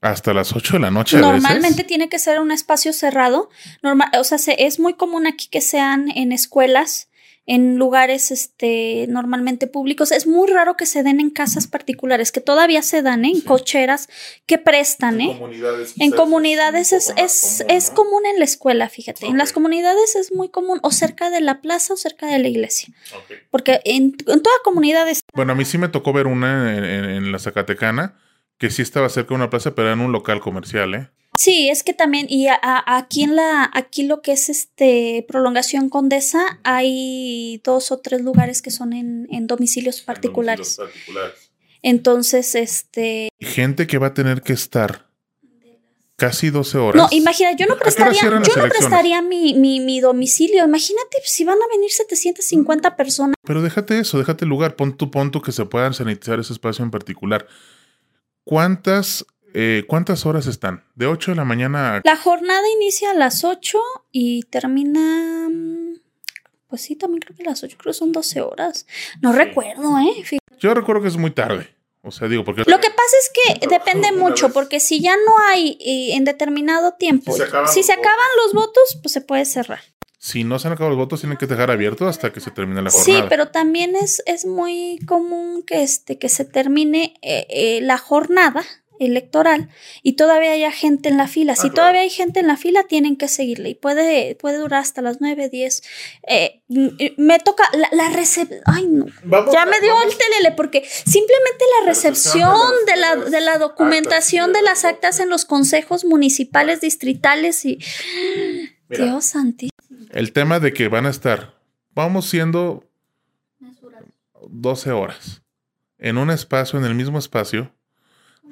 hasta 0.00 0.32
las 0.32 0.54
8 0.54 0.74
de 0.74 0.80
la 0.80 0.90
noche. 0.90 1.18
Normalmente 1.18 1.84
tiene 1.84 2.08
que 2.08 2.18
ser 2.18 2.40
un 2.40 2.52
espacio 2.52 2.92
cerrado. 2.92 3.50
Normal, 3.82 4.10
o 4.18 4.24
sea, 4.24 4.38
es 4.56 4.78
muy 4.78 4.94
común 4.94 5.26
aquí 5.26 5.48
que 5.48 5.60
sean 5.60 6.10
en 6.10 6.32
escuelas 6.32 7.07
en 7.48 7.78
lugares 7.78 8.30
este, 8.30 9.06
normalmente 9.08 9.66
públicos. 9.66 10.12
Es 10.12 10.26
muy 10.26 10.48
raro 10.48 10.76
que 10.76 10.84
se 10.84 11.02
den 11.02 11.18
en 11.18 11.30
casas 11.30 11.66
particulares, 11.66 12.30
que 12.30 12.42
todavía 12.42 12.82
se 12.82 13.00
dan, 13.00 13.24
¿eh? 13.24 13.32
en 13.34 13.40
cocheras 13.40 14.08
que 14.44 14.58
prestan. 14.58 15.20
En 15.20 15.30
¿eh? 15.30 15.38
comunidades, 15.38 15.94
en 15.98 16.10
comunidades 16.12 16.92
es, 16.92 17.14
es, 17.16 17.64
común, 17.64 17.76
es, 17.76 17.90
común 17.90 18.26
en 18.26 18.38
la 18.38 18.44
escuela, 18.44 18.88
fíjate. 18.90 19.26
En 19.26 19.38
las 19.38 19.52
comunidades 19.52 20.14
es 20.14 20.30
muy 20.30 20.50
común, 20.50 20.78
o 20.82 20.92
cerca 20.92 21.30
de 21.30 21.40
la 21.40 21.62
plaza 21.62 21.94
o 21.94 21.96
cerca 21.96 22.26
de 22.26 22.38
la 22.38 22.48
iglesia. 22.48 22.92
Porque 23.50 23.80
en, 23.86 24.14
en, 24.26 24.42
toda 24.42 24.56
comunidad 24.62 25.08
es... 25.08 25.20
Bueno, 25.34 25.52
a 25.52 25.56
mí 25.56 25.64
sí 25.64 25.78
me 25.78 25.88
tocó 25.88 26.12
ver 26.12 26.26
una 26.26 26.76
en, 26.76 26.84
en 26.84 27.32
la 27.32 27.38
Zacatecana 27.38 28.14
que 28.58 28.70
sí 28.70 28.82
estaba 28.82 29.08
cerca 29.08 29.30
de 29.30 29.36
una 29.36 29.50
plaza, 29.50 29.74
pero 29.74 29.88
era 29.88 29.94
en 29.94 30.00
un 30.00 30.12
local 30.12 30.40
comercial, 30.40 30.94
¿eh? 30.94 31.08
Sí, 31.38 31.68
es 31.68 31.84
que 31.84 31.94
también, 31.94 32.26
y 32.28 32.48
aquí 32.50 33.22
en 33.22 33.36
la, 33.36 33.70
aquí 33.72 34.02
lo 34.02 34.22
que 34.22 34.32
es 34.32 34.48
este 34.48 35.24
prolongación 35.28 35.88
condesa, 35.88 36.58
hay 36.64 37.60
dos 37.62 37.92
o 37.92 37.98
tres 38.00 38.22
lugares 38.22 38.60
que 38.60 38.72
son 38.72 38.92
en, 38.92 39.46
domicilios 39.46 40.00
particulares. 40.00 40.80
Entonces, 41.80 42.56
este. 42.56 43.28
Gente 43.38 43.86
que 43.86 43.98
va 43.98 44.08
a 44.08 44.14
tener 44.14 44.42
que 44.42 44.52
estar 44.52 45.06
casi 46.16 46.50
12 46.50 46.78
horas. 46.78 47.00
No, 47.00 47.08
imagina, 47.16 47.52
yo 47.52 47.66
no 47.66 47.78
prestaría, 47.78 48.20
yo 48.20 48.30
no 48.30 48.68
prestaría 48.68 49.22
mi, 49.22 49.54
mi, 49.54 50.00
domicilio. 50.00 50.64
Imagínate 50.64 51.18
si 51.24 51.44
van 51.44 51.58
a 51.58 51.68
venir 51.72 51.92
750 51.92 52.96
personas. 52.96 53.36
Pero 53.46 53.62
déjate 53.62 54.00
eso, 54.00 54.18
déjate 54.18 54.44
el 54.44 54.48
lugar, 54.48 54.74
pon 54.74 54.96
tu 54.96 55.12
punto 55.12 55.40
que 55.40 55.52
se 55.52 55.64
puedan 55.66 55.94
sanitizar 55.94 56.40
ese 56.40 56.52
espacio 56.52 56.84
en 56.84 56.90
particular. 56.90 57.46
¿Cuántas 58.42 59.24
eh, 59.60 59.84
¿Cuántas 59.88 60.24
horas 60.24 60.46
están? 60.46 60.84
¿De 60.94 61.08
8 61.08 61.32
de 61.32 61.36
la 61.36 61.44
mañana 61.44 62.00
La 62.04 62.16
jornada 62.16 62.62
inicia 62.76 63.10
a 63.10 63.14
las 63.14 63.42
8 63.42 63.80
y 64.12 64.44
termina... 64.44 65.48
Mm, 65.50 65.96
pues 66.68 66.82
sí, 66.82 66.94
también 66.94 67.20
creo 67.20 67.36
que 67.36 67.42
las 67.42 67.64
8, 67.64 67.76
creo 67.76 67.92
que 67.92 67.98
son 67.98 68.12
12 68.12 68.40
horas. 68.40 68.86
No 69.20 69.32
recuerdo, 69.32 69.98
¿eh? 69.98 70.38
Yo 70.60 70.74
recuerdo 70.74 71.02
que 71.02 71.08
es 71.08 71.16
muy 71.16 71.32
tarde. 71.32 71.74
O 72.02 72.12
sea, 72.12 72.28
digo, 72.28 72.44
porque... 72.44 72.62
Lo 72.68 72.78
que 72.78 72.90
pasa 72.90 73.16
es 73.20 73.32
que 73.34 73.66
depende 73.66 74.12
mucho, 74.12 74.50
porque 74.50 74.78
si 74.78 75.00
ya 75.00 75.16
no 75.16 75.38
hay 75.48 75.76
eh, 75.80 76.14
en 76.14 76.24
determinado 76.24 76.92
tiempo, 76.92 77.32
si 77.32 77.82
se, 77.82 77.92
acaban, 77.92 78.16
los 78.44 78.54
votos, 78.54 79.00
pues 79.02 79.12
se 79.12 79.22
puede 79.22 79.44
cerrar. 79.44 79.80
Si 80.18 80.44
no 80.44 80.60
se 80.60 80.68
han 80.68 80.74
acabado 80.74 80.90
los 80.90 81.04
votos, 81.04 81.20
tienen 81.20 81.36
que 81.36 81.48
dejar 81.48 81.72
abierto 81.72 82.06
hasta 82.06 82.32
que 82.32 82.38
se 82.38 82.52
termine 82.52 82.80
la 82.80 82.90
jornada. 82.90 83.22
Sí, 83.22 83.26
pero 83.28 83.48
también 83.48 83.96
es, 83.96 84.22
es 84.24 84.46
muy 84.46 85.00
común 85.08 85.64
que, 85.64 85.82
este, 85.82 86.16
que 86.16 86.28
se 86.28 86.44
termine 86.44 87.14
eh, 87.22 87.80
la 87.82 87.98
jornada 87.98 88.64
electoral 89.00 89.68
y 90.02 90.14
todavía 90.14 90.52
haya 90.52 90.72
gente 90.72 91.08
en 91.08 91.16
la 91.16 91.28
fila. 91.28 91.56
si 91.56 91.68
ah, 91.68 91.72
todavía 91.74 92.02
hay 92.02 92.10
gente 92.10 92.40
en 92.40 92.46
la 92.46 92.56
fila, 92.56 92.84
tienen 92.84 93.16
que 93.16 93.28
seguirle 93.28 93.70
y 93.70 93.74
puede, 93.74 94.34
puede 94.36 94.58
durar 94.58 94.80
hasta 94.80 95.02
las 95.02 95.20
9, 95.20 95.48
10. 95.48 95.82
Eh, 96.28 96.62
me 97.16 97.38
toca 97.38 97.64
la, 97.72 97.88
la 97.92 98.10
recepción. 98.10 98.60
Ay, 98.66 98.86
no. 98.86 99.06
ya 99.52 99.66
me 99.66 99.80
dio 99.80 99.94
el 100.02 100.16
telele 100.16 100.54
porque 100.56 100.84
simplemente 100.86 101.64
la 101.80 101.86
recepción 101.86 102.72
de 102.86 102.96
la, 102.96 103.16
de 103.16 103.40
la 103.40 103.58
documentación 103.58 104.52
de 104.52 104.62
las 104.62 104.84
actas 104.84 105.20
en 105.20 105.28
los 105.28 105.44
consejos 105.44 106.04
municipales, 106.04 106.80
distritales 106.80 107.64
y. 107.64 107.78
Dios 108.88 109.26
santísimo. 109.26 109.76
El 110.10 110.32
tema 110.32 110.60
de 110.60 110.72
que 110.72 110.88
van 110.88 111.04
a 111.04 111.10
estar, 111.10 111.54
vamos 111.94 112.28
siendo 112.28 112.88
12 114.48 114.92
horas 114.92 115.42
en 115.98 116.16
un 116.16 116.30
espacio, 116.30 116.78
en 116.78 116.84
el 116.84 116.94
mismo 116.94 117.18
espacio 117.18 117.72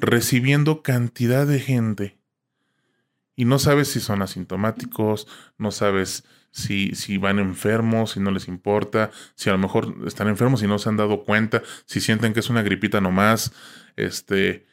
recibiendo 0.00 0.82
cantidad 0.82 1.46
de 1.46 1.60
gente 1.60 2.16
y 3.36 3.44
no 3.44 3.58
sabes 3.58 3.88
si 3.88 4.00
son 4.00 4.22
asintomáticos, 4.22 5.28
no 5.58 5.70
sabes 5.70 6.24
si, 6.50 6.94
si 6.94 7.18
van 7.18 7.38
enfermos, 7.38 8.12
si 8.12 8.20
no 8.20 8.30
les 8.30 8.48
importa, 8.48 9.10
si 9.34 9.50
a 9.50 9.52
lo 9.52 9.58
mejor 9.58 9.94
están 10.06 10.28
enfermos 10.28 10.62
y 10.62 10.66
no 10.66 10.78
se 10.78 10.88
han 10.88 10.96
dado 10.96 11.24
cuenta, 11.24 11.62
si 11.84 12.00
sienten 12.00 12.32
que 12.32 12.40
es 12.40 12.48
una 12.48 12.62
gripita 12.62 13.02
nomás, 13.02 13.52
este, 13.96 14.64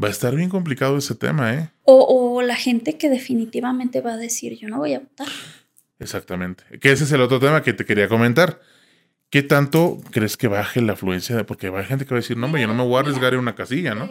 va 0.00 0.06
a 0.06 0.12
estar 0.12 0.36
bien 0.36 0.48
complicado 0.48 0.96
ese 0.96 1.16
tema, 1.16 1.52
¿eh? 1.52 1.70
O, 1.84 2.36
o 2.36 2.42
la 2.42 2.54
gente 2.54 2.96
que 2.96 3.10
definitivamente 3.10 4.00
va 4.00 4.12
a 4.12 4.16
decir, 4.16 4.56
yo 4.56 4.68
no 4.68 4.78
voy 4.78 4.94
a 4.94 5.00
votar. 5.00 5.28
Exactamente. 5.98 6.64
Que 6.80 6.92
ese 6.92 7.04
es 7.04 7.12
el 7.12 7.20
otro 7.20 7.40
tema 7.40 7.62
que 7.62 7.72
te 7.72 7.84
quería 7.84 8.08
comentar. 8.08 8.60
¿Qué 9.30 9.42
tanto 9.42 9.98
crees 10.10 10.36
que 10.36 10.46
baje 10.46 10.80
la 10.80 10.92
afluencia? 10.92 11.44
Porque 11.46 11.68
hay 11.68 11.84
gente 11.84 12.04
que 12.04 12.10
va 12.10 12.18
a 12.18 12.20
decir, 12.20 12.36
no, 12.36 12.46
hombre, 12.46 12.60
yo 12.60 12.68
no 12.68 12.74
me 12.74 12.84
voy 12.84 12.96
a 12.96 13.00
arriesgar 13.00 13.32
en 13.32 13.40
una 13.40 13.54
casilla, 13.54 13.94
¿no? 13.94 14.08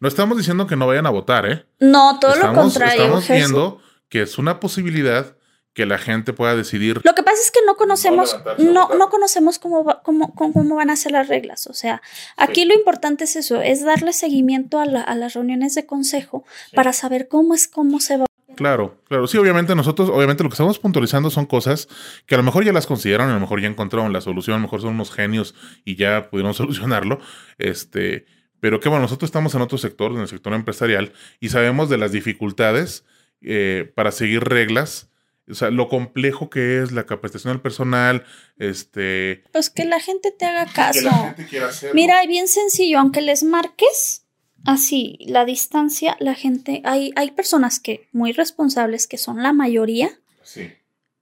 No 0.00 0.08
estamos 0.08 0.36
diciendo 0.36 0.66
que 0.66 0.76
no 0.76 0.86
vayan 0.86 1.06
a 1.06 1.10
votar, 1.10 1.46
¿eh? 1.46 1.66
No, 1.80 2.18
todo 2.18 2.36
lo 2.36 2.52
contrario. 2.54 3.02
Estamos 3.02 3.28
viendo 3.28 3.80
que 4.08 4.22
es 4.22 4.38
una 4.38 4.60
posibilidad 4.60 5.36
que 5.74 5.86
la 5.86 5.98
gente 5.98 6.32
pueda 6.32 6.54
decidir. 6.54 7.00
Lo 7.02 7.14
que 7.14 7.22
pasa 7.22 7.38
es 7.42 7.50
que 7.50 7.60
no 7.66 7.76
conocemos, 7.76 8.36
no, 8.58 8.90
no, 8.94 9.08
conocemos 9.08 9.58
cómo, 9.58 10.00
cómo, 10.02 10.34
cómo, 10.34 10.76
van 10.76 10.90
a 10.90 10.96
ser 10.96 11.12
las 11.12 11.28
reglas. 11.28 11.66
O 11.66 11.72
sea, 11.72 12.02
aquí 12.36 12.64
lo 12.64 12.74
importante 12.74 13.24
es 13.24 13.36
eso, 13.36 13.62
es 13.62 13.82
darle 13.84 14.12
seguimiento 14.12 14.78
a, 14.78 14.86
las 14.86 15.34
reuniones 15.34 15.74
de 15.74 15.86
consejo 15.86 16.44
para 16.74 16.92
saber 16.92 17.28
cómo 17.28 17.54
es, 17.54 17.68
cómo 17.68 18.00
se 18.00 18.18
va. 18.18 18.26
Claro, 18.54 18.98
claro. 19.08 19.26
Sí, 19.26 19.38
obviamente 19.38 19.74
nosotros, 19.74 20.10
obviamente 20.10 20.42
lo 20.42 20.50
que 20.50 20.54
estamos 20.54 20.78
puntualizando 20.78 21.30
son 21.30 21.46
cosas 21.46 21.88
que 22.26 22.34
a 22.34 22.38
lo 22.38 22.44
mejor 22.44 22.64
ya 22.64 22.72
las 22.72 22.86
consideraron, 22.86 23.30
a 23.30 23.34
lo 23.34 23.40
mejor 23.40 23.62
ya 23.62 23.68
encontraron 23.68 24.12
la 24.12 24.20
solución, 24.20 24.56
a 24.56 24.58
lo 24.58 24.64
mejor 24.64 24.82
son 24.82 24.94
unos 24.94 25.10
genios 25.10 25.54
y 25.86 25.96
ya 25.96 26.28
pudieron 26.28 26.52
solucionarlo. 26.54 27.18
Este, 27.56 28.26
pero 28.62 28.78
que 28.78 28.88
bueno, 28.88 29.02
nosotros 29.02 29.26
estamos 29.26 29.56
en 29.56 29.60
otro 29.60 29.76
sector, 29.76 30.12
en 30.12 30.20
el 30.20 30.28
sector 30.28 30.52
empresarial, 30.54 31.12
y 31.40 31.48
sabemos 31.48 31.90
de 31.90 31.98
las 31.98 32.12
dificultades 32.12 33.04
eh, 33.40 33.90
para 33.96 34.12
seguir 34.12 34.44
reglas. 34.44 35.08
O 35.50 35.54
sea, 35.54 35.72
lo 35.72 35.88
complejo 35.88 36.48
que 36.48 36.80
es 36.80 36.92
la 36.92 37.04
capacitación 37.04 37.54
del 37.54 37.60
personal, 37.60 38.24
este... 38.58 39.42
Pues 39.52 39.68
que 39.68 39.84
la 39.84 39.98
gente 39.98 40.30
te 40.30 40.44
haga 40.44 40.66
caso. 40.66 41.00
Que 41.00 41.04
la 41.04 41.24
gente 41.24 41.46
quiera 41.46 41.68
hacerlo. 41.70 41.94
Mira, 41.96 42.24
bien 42.28 42.46
sencillo, 42.46 43.00
aunque 43.00 43.20
les 43.20 43.42
marques 43.42 44.26
así 44.64 45.18
la 45.26 45.44
distancia, 45.44 46.16
la 46.20 46.36
gente, 46.36 46.82
hay, 46.84 47.10
hay 47.16 47.32
personas 47.32 47.80
que 47.80 48.06
muy 48.12 48.30
responsables, 48.30 49.08
que 49.08 49.18
son 49.18 49.42
la 49.42 49.52
mayoría, 49.52 50.08
sí 50.44 50.70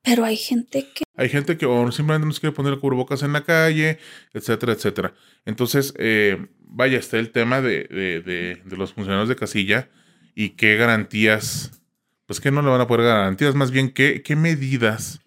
Pero 0.02 0.24
hay 0.24 0.36
gente 0.36 0.88
que... 0.94 1.04
Hay 1.16 1.28
gente 1.28 1.58
que 1.58 1.66
o 1.66 1.92
simplemente 1.92 2.26
no 2.26 2.32
se 2.32 2.40
quiere 2.40 2.56
poner 2.56 2.72
el 2.72 2.80
cubrebocas 2.80 3.22
en 3.22 3.32
la 3.32 3.44
calle, 3.44 3.98
etcétera, 4.32 4.72
etcétera. 4.72 5.14
Entonces, 5.44 5.92
eh, 5.98 6.48
vaya, 6.60 6.98
está 6.98 7.18
el 7.18 7.30
tema 7.30 7.60
de, 7.60 7.84
de, 7.84 8.62
de, 8.64 8.76
los 8.76 8.94
funcionarios 8.94 9.28
de 9.28 9.36
casilla 9.36 9.90
y 10.34 10.50
qué 10.50 10.76
garantías, 10.76 11.82
pues 12.26 12.40
que 12.40 12.50
no 12.50 12.62
le 12.62 12.70
van 12.70 12.80
a 12.80 12.86
poder 12.86 13.04
garantías, 13.04 13.54
más 13.54 13.70
bien 13.70 13.92
qué, 13.92 14.22
qué 14.22 14.36
medidas 14.36 15.20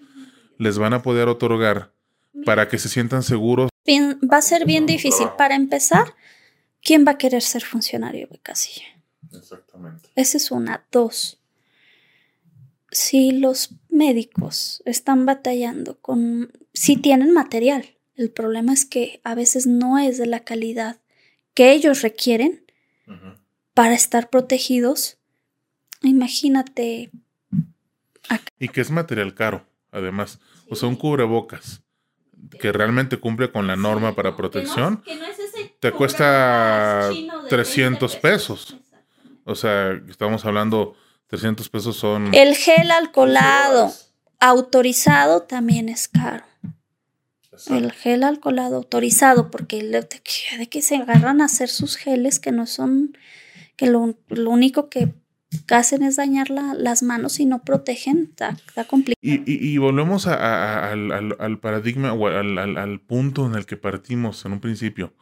les 0.57 0.79
van 0.79 0.93
a 0.93 1.03
poder 1.03 1.27
otorgar 1.27 1.93
para 2.45 2.67
que 2.67 2.79
se 2.79 2.89
sientan 2.89 3.21
seguros. 3.21 3.69
va 3.87 4.37
a 4.37 4.41
ser 4.41 4.65
bien 4.65 4.87
difícil. 4.87 5.27
Para 5.37 5.55
empezar, 5.55 6.15
¿quién 6.81 7.05
va 7.05 7.11
a 7.11 7.17
querer 7.17 7.43
ser 7.43 7.63
funcionario 7.63 8.27
de 8.31 8.39
casilla? 8.39 8.85
Exactamente. 9.31 10.09
Esa 10.15 10.37
es 10.37 10.49
una. 10.49 10.83
Dos 10.91 11.42
si 12.93 13.31
los 13.31 13.75
médicos 13.89 14.81
están 14.85 15.25
batallando 15.25 15.99
con, 15.99 16.51
si 16.73 16.97
tienen 16.97 17.31
material, 17.31 17.85
el 18.15 18.31
problema 18.31 18.73
es 18.73 18.85
que 18.85 19.21
a 19.23 19.35
veces 19.35 19.67
no 19.67 19.97
es 19.97 20.17
de 20.17 20.27
la 20.27 20.41
calidad 20.41 21.01
que 21.53 21.71
ellos 21.71 22.01
requieren 22.01 22.63
para 23.73 23.93
estar 23.93 24.29
protegidos. 24.29 25.17
Imagínate. 26.01 27.11
Y 28.59 28.69
que 28.69 28.81
es 28.81 28.91
material 28.91 29.33
caro, 29.33 29.65
además. 29.91 30.39
O 30.69 30.75
sea, 30.75 30.89
un 30.89 30.95
cubrebocas 30.95 31.81
que 32.59 32.71
realmente 32.71 33.17
cumple 33.17 33.51
con 33.51 33.67
la 33.67 33.75
norma 33.75 34.15
para 34.15 34.35
protección, 34.35 35.03
te 35.79 35.91
cuesta 35.91 37.09
300 37.49 38.15
pesos. 38.17 38.77
O 39.45 39.55
sea, 39.55 39.91
estamos 40.07 40.45
hablando 40.45 40.95
300 41.33 41.67
pesos 41.69 41.97
son... 41.97 42.31
El 42.31 42.55
gel 42.55 42.91
alcoholado 42.91 43.91
autorizado 44.39 45.41
también 45.41 45.89
es 45.89 46.07
caro. 46.07 46.45
El 47.71 47.91
gel 47.91 48.21
alcoholado 48.21 48.75
autorizado, 48.75 49.49
porque 49.49 49.81
de 49.81 50.67
que, 50.67 50.81
se 50.83 50.97
agarran 50.97 51.41
a 51.41 51.45
hacer 51.45 51.69
sus 51.69 51.95
geles 51.95 52.39
que 52.39 52.51
no 52.51 52.67
son, 52.67 53.17
que 53.75 53.87
lo, 53.87 54.15
único 54.45 54.89
que 54.89 55.15
hacen 55.71 56.03
es 56.03 56.17
dañar 56.17 56.51
las 56.51 57.01
manos 57.01 57.39
y 57.39 57.47
no 57.47 57.63
protegen, 57.63 58.29
está, 58.29 58.55
complicado. 58.87 59.17
Y, 59.23 59.75
volvemos 59.79 60.27
al, 60.27 61.59
paradigma 61.61 62.13
o 62.13 62.27
al 62.27 63.01
punto 63.01 63.47
en 63.47 63.55
el 63.55 63.65
que 63.65 63.77
partimos 63.77 64.45
en 64.45 64.51
un 64.51 64.59
principio. 64.59 65.15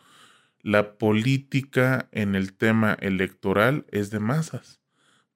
La 0.61 0.97
política 0.97 2.09
en 2.11 2.35
el 2.35 2.51
tema 2.51 2.97
electoral 2.99 3.85
es 3.91 4.11
de 4.11 4.19
masas, 4.19 4.81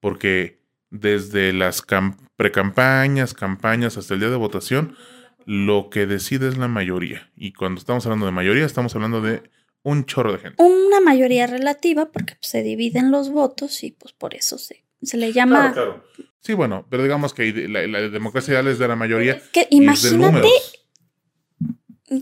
porque 0.02 0.65
desde 0.90 1.54
las 1.54 1.84
precampañas, 2.36 3.34
campañas 3.34 3.98
hasta 3.98 4.14
el 4.14 4.20
día 4.20 4.30
de 4.30 4.36
votación, 4.36 4.96
lo 5.46 5.90
que 5.90 6.06
decide 6.06 6.48
es 6.48 6.58
la 6.58 6.68
mayoría. 6.68 7.32
Y 7.36 7.54
cuando 7.54 7.80
estamos 7.80 8.06
hablando 8.06 8.26
de 8.26 8.32
mayoría, 8.32 8.66
estamos 8.66 8.96
hablando 8.96 9.22
de 9.22 9.44
un 9.84 10.06
chorro 10.06 10.32
de 10.32 10.40
gente. 10.40 10.64
Una 10.64 11.00
mayoría 11.00 11.48
relativa, 11.48 12.12
porque 12.12 12.36
pues, 12.36 12.50
se 12.50 12.64
dividen 12.64 13.12
los 13.12 13.30
votos 13.30 13.84
y 13.84 13.92
pues 13.92 14.14
por 14.14 14.34
eso 14.34 14.58
se, 14.58 14.84
se 15.02 15.18
le 15.18 15.32
llama. 15.32 15.74
Claro, 15.74 16.04
claro. 16.16 16.28
Sí, 16.40 16.54
bueno, 16.54 16.86
pero 16.90 17.02
digamos 17.02 17.34
que 17.34 17.52
la, 17.68 18.02
democracia 18.10 18.52
ideal 18.52 18.68
es 18.68 18.78
de 18.78 18.88
la 18.88 18.96
mayoría. 18.96 19.42
Que 19.52 19.68
imagínate. 19.72 20.48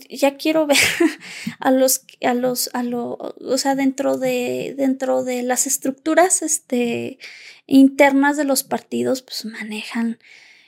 Ya 0.10 0.38
quiero 0.38 0.66
ver 0.66 0.78
a 1.60 1.72
los, 1.72 2.06
a 2.22 2.34
los, 2.34 2.70
a 2.74 2.84
los, 2.84 3.18
o 3.20 3.58
sea, 3.58 3.76
dentro 3.76 4.18
de, 4.18 4.76
dentro 4.78 5.24
de 5.24 5.44
las 5.44 5.68
estructuras, 5.68 6.42
este, 6.42 7.20
internas 7.66 8.38
de 8.38 8.46
los 8.46 8.64
partidos 8.64 9.22
pues 9.22 9.46
manejan 9.46 10.20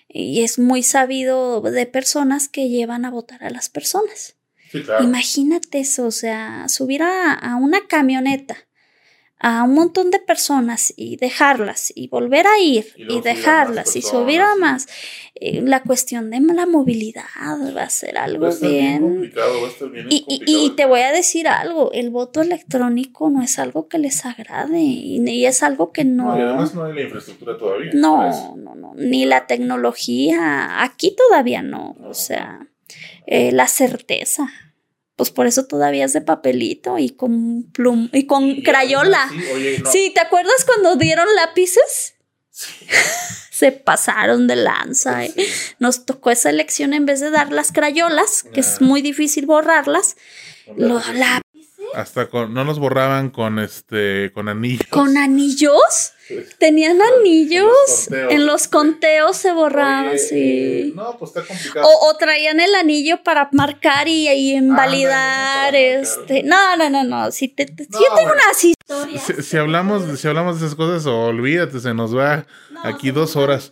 y 0.07 0.43
es 0.43 0.59
muy 0.59 0.83
sabido 0.83 1.61
de 1.61 1.85
personas 1.85 2.47
que 2.49 2.69
llevan 2.69 3.05
a 3.05 3.11
votar 3.11 3.43
a 3.43 3.49
las 3.49 3.69
personas. 3.69 4.35
Imagínate 5.01 5.79
eso, 5.79 6.05
o 6.05 6.11
sea, 6.11 6.67
subir 6.67 7.01
a 7.01 7.57
una 7.59 7.87
camioneta 7.87 8.64
a 9.47 9.61
un 9.61 9.75
montón 9.75 10.09
de 10.09 10.17
personas 10.17 10.91
y 10.97 11.17
dejarlas 11.17 11.93
y 11.95 12.07
volver 12.07 12.47
a 12.47 12.57
ir 12.59 12.87
y, 12.97 13.21
dejarlas 13.21 13.95
y 13.95 14.01
subir 14.01 14.41
a 14.41 14.55
más. 14.55 14.87
Eh, 15.35 15.61
la 15.61 15.83
cuestión 15.83 16.31
de 16.31 16.39
la 16.39 16.65
movilidad 16.65 17.25
va 17.77 17.83
a 17.83 17.89
ser 17.91 18.17
algo 18.17 18.49
bien. 18.59 19.31
y, 20.09 20.73
te 20.75 20.85
voy 20.85 21.01
a 21.01 21.11
decir 21.11 21.47
algo: 21.47 21.91
el 21.91 22.09
voto 22.09 22.41
electrónico 22.41 23.29
no 23.29 23.43
es 23.43 23.59
algo 23.59 23.87
que 23.87 23.99
les 23.99 24.25
agrade 24.25 24.79
y, 24.79 25.45
es 25.45 25.61
algo 25.61 25.91
que 25.91 26.05
no. 26.05 26.35
y 26.35 26.41
además 26.41 26.73
no 26.73 26.85
hay 26.85 26.95
la 26.95 27.01
infraestructura 27.03 27.55
todavía. 27.55 27.91
No, 27.93 28.55
no, 28.55 28.73
no, 28.73 28.93
ni 28.95 29.25
la 29.25 29.45
tecnología. 29.45 30.81
Aquí 30.81 31.15
todavía 31.15 31.61
no. 31.61 31.95
O 32.03 32.15
sea, 32.15 32.67
eh, 33.27 33.51
la 33.51 33.67
certeza 33.67 34.49
pues 35.15 35.31
por 35.31 35.47
eso 35.47 35.65
todavía 35.65 36.05
es 36.05 36.13
de 36.13 36.21
papelito 36.21 36.97
y 36.97 37.09
con 37.09 37.63
plum 37.71 38.09
y 38.11 38.25
con 38.25 38.61
crayola. 38.61 39.29
Sí, 39.91 40.11
¿te 40.13 40.21
acuerdas 40.21 40.65
cuando 40.65 40.95
dieron 40.97 41.27
lápices? 41.35 42.15
Sí. 42.49 42.85
Se 43.51 43.71
pasaron 43.71 44.47
de 44.47 44.57
lanza. 44.57 45.23
¿eh? 45.23 45.33
Nos 45.79 46.05
tocó 46.05 46.29
esa 46.29 46.49
elección 46.49 46.93
en 46.93 47.05
vez 47.05 47.21
de 47.21 47.31
dar 47.31 47.53
las 47.53 47.71
crayolas, 47.71 48.43
que 48.43 48.59
es 48.59 48.81
muy 48.81 49.01
difícil 49.01 49.45
borrarlas, 49.45 50.17
los 50.75 51.07
lápices. 51.13 51.44
Hasta 51.95 52.27
con, 52.27 52.53
no 52.53 52.63
los 52.63 52.77
borraban 52.77 53.29
con 53.29 53.59
este 53.59 54.31
con 54.33 54.49
anillos. 54.49 54.87
¿Con 54.89 55.17
anillos? 55.17 56.13
Tenían 56.57 56.97
anillos. 57.19 58.09
En 58.11 58.45
los 58.45 58.67
conteos, 58.67 59.37
se 59.37 59.53
borraban, 59.53 60.17
sí. 60.17 60.89
Eh, 60.89 60.91
no, 60.95 61.17
pues 61.17 61.29
está 61.29 61.47
complicado. 61.47 61.87
O, 62.01 62.17
traían 62.17 62.59
el 62.59 62.73
anillo 62.75 63.23
para 63.23 63.49
marcar 63.51 64.07
y, 64.07 64.27
invalidar. 64.55 65.75
este. 65.75 66.43
No, 66.43 66.75
no, 66.75 66.89
no, 66.89 67.03
no. 67.03 67.31
Si 67.31 67.47
te, 67.47 67.65
te 67.65 67.85
yo 67.85 68.15
tengo 68.15 68.31
unas 68.31 68.63
historias. 68.63 69.45
Si, 69.45 69.57
hablamos, 69.57 70.19
si 70.19 70.27
hablamos 70.27 70.59
de 70.59 70.65
esas 70.65 70.75
cosas, 70.75 71.05
olvídate, 71.05 71.79
se 71.79 71.93
nos 71.93 72.15
va 72.15 72.45
aquí 72.83 73.11
dos 73.11 73.35
horas. 73.35 73.71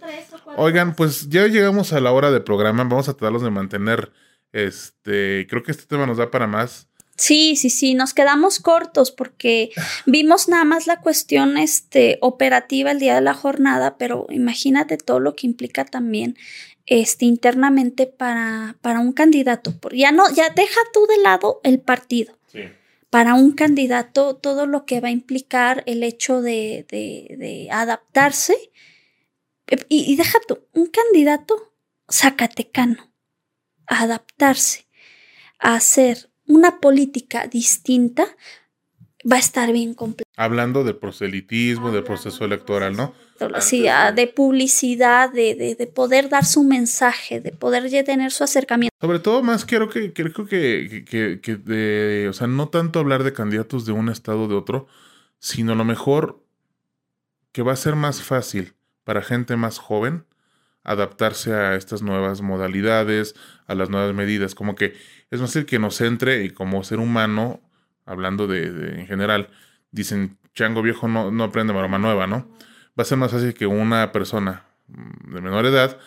Oigan, 0.55 0.95
pues 0.95 1.29
ya 1.29 1.47
llegamos 1.47 1.91
a 1.91 1.99
la 1.99 2.11
hora 2.11 2.31
de 2.31 2.39
programa. 2.39 2.83
Vamos 2.83 3.09
a 3.09 3.13
tratarlos 3.13 3.41
de 3.41 3.49
mantener. 3.49 4.11
Este, 4.51 5.47
creo 5.49 5.63
que 5.63 5.71
este 5.71 5.85
tema 5.85 6.05
nos 6.05 6.17
da 6.17 6.29
para 6.29 6.45
más. 6.45 6.87
Sí, 7.15 7.55
sí, 7.55 7.69
sí, 7.69 7.93
nos 7.93 8.13
quedamos 8.13 8.59
cortos 8.59 9.11
porque 9.11 9.69
vimos 10.05 10.47
nada 10.47 10.63
más 10.65 10.87
la 10.87 10.99
cuestión 10.99 11.57
este, 11.57 12.17
operativa 12.21 12.91
el 12.91 12.99
día 12.99 13.15
de 13.15 13.21
la 13.21 13.35
jornada, 13.35 13.97
pero 13.97 14.25
imagínate 14.29 14.97
todo 14.97 15.19
lo 15.19 15.35
que 15.35 15.45
implica 15.45 15.85
también 15.85 16.35
este, 16.85 17.25
internamente 17.25 18.07
para, 18.07 18.77
para 18.81 18.99
un 18.99 19.13
candidato. 19.13 19.73
Ya 19.91 20.11
no, 20.11 20.23
ya 20.33 20.49
deja 20.49 20.79
tú 20.91 21.05
de 21.07 21.17
lado 21.17 21.61
el 21.63 21.79
partido. 21.79 22.37
Para 23.09 23.35
un 23.35 23.51
candidato, 23.51 24.37
todo 24.37 24.65
lo 24.65 24.87
que 24.87 24.99
va 24.99 25.09
a 25.09 25.11
implicar 25.11 25.83
el 25.85 26.01
hecho 26.01 26.41
de, 26.41 26.87
de, 26.89 27.67
adaptarse. 27.71 28.55
Y, 29.87 30.11
y 30.11 30.15
deja 30.15 30.39
tú, 30.47 30.65
un 30.73 30.87
candidato 30.87 31.75
zacatecano, 32.11 33.13
adaptarse 33.85 34.87
a 35.59 35.75
hacer 35.75 36.32
una 36.53 36.79
política 36.79 37.47
distinta 37.47 38.25
va 39.29 39.37
a 39.37 39.39
estar 39.39 39.71
bien 39.71 39.93
completa. 39.93 40.29
Hablando 40.35 40.83
de 40.83 40.93
proselitismo, 40.93 41.91
del 41.91 42.03
proceso 42.03 42.45
electoral, 42.45 42.95
¿no? 42.95 43.13
Sí, 43.59 43.87
ah, 43.87 44.11
de 44.11 44.27
publicidad, 44.27 45.31
de, 45.31 45.75
de, 45.77 45.87
poder 45.87 46.29
dar 46.29 46.45
su 46.45 46.63
mensaje, 46.63 47.41
de 47.41 47.51
poder 47.51 47.89
tener 48.05 48.31
su 48.31 48.43
acercamiento. 48.43 48.95
Sobre 49.01 49.19
todo 49.19 49.41
más 49.41 49.65
quiero 49.65 49.89
que, 49.89 50.13
creo 50.13 50.45
que, 50.45 51.03
que, 51.09 51.41
que 51.41 51.55
de, 51.55 52.27
o 52.29 52.33
sea, 52.33 52.47
no 52.47 52.69
tanto 52.69 52.99
hablar 52.99 53.23
de 53.23 53.33
candidatos 53.33 53.85
de 53.85 53.91
un 53.91 54.09
estado 54.09 54.43
o 54.43 54.47
de 54.47 54.55
otro, 54.55 54.87
sino 55.39 55.75
lo 55.75 55.83
mejor 55.83 56.43
que 57.51 57.63
va 57.63 57.73
a 57.73 57.77
ser 57.77 57.95
más 57.95 58.21
fácil 58.21 58.75
para 59.03 59.21
gente 59.21 59.57
más 59.57 59.77
joven 59.77 60.25
adaptarse 60.83 61.53
a 61.53 61.75
estas 61.75 62.01
nuevas 62.01 62.41
modalidades, 62.41 63.35
a 63.67 63.75
las 63.75 63.89
nuevas 63.89 64.13
medidas, 64.13 64.53
como 64.55 64.75
que 64.75 64.93
es 65.33 65.41
más 65.41 65.49
fácil 65.49 65.65
que 65.65 65.79
nos 65.79 65.99
entre 66.01 66.43
y 66.43 66.51
como 66.51 66.83
ser 66.83 66.99
humano, 66.99 67.59
hablando 68.05 68.45
de, 68.45 68.99
en 68.99 69.07
general, 69.07 69.49
dicen, 69.91 70.37
chango 70.53 70.83
viejo 70.83 71.07
no, 71.07 71.31
no 71.31 71.45
aprende 71.45 71.73
maroma 71.73 71.97
nueva, 71.97 72.27
¿no? 72.27 72.47
Va 72.97 73.01
a 73.01 73.05
ser 73.05 73.17
más 73.17 73.31
fácil 73.31 73.55
que 73.55 73.65
una 73.65 74.11
persona 74.11 74.65
de 74.87 75.41
menor 75.41 75.65
edad 75.65 75.97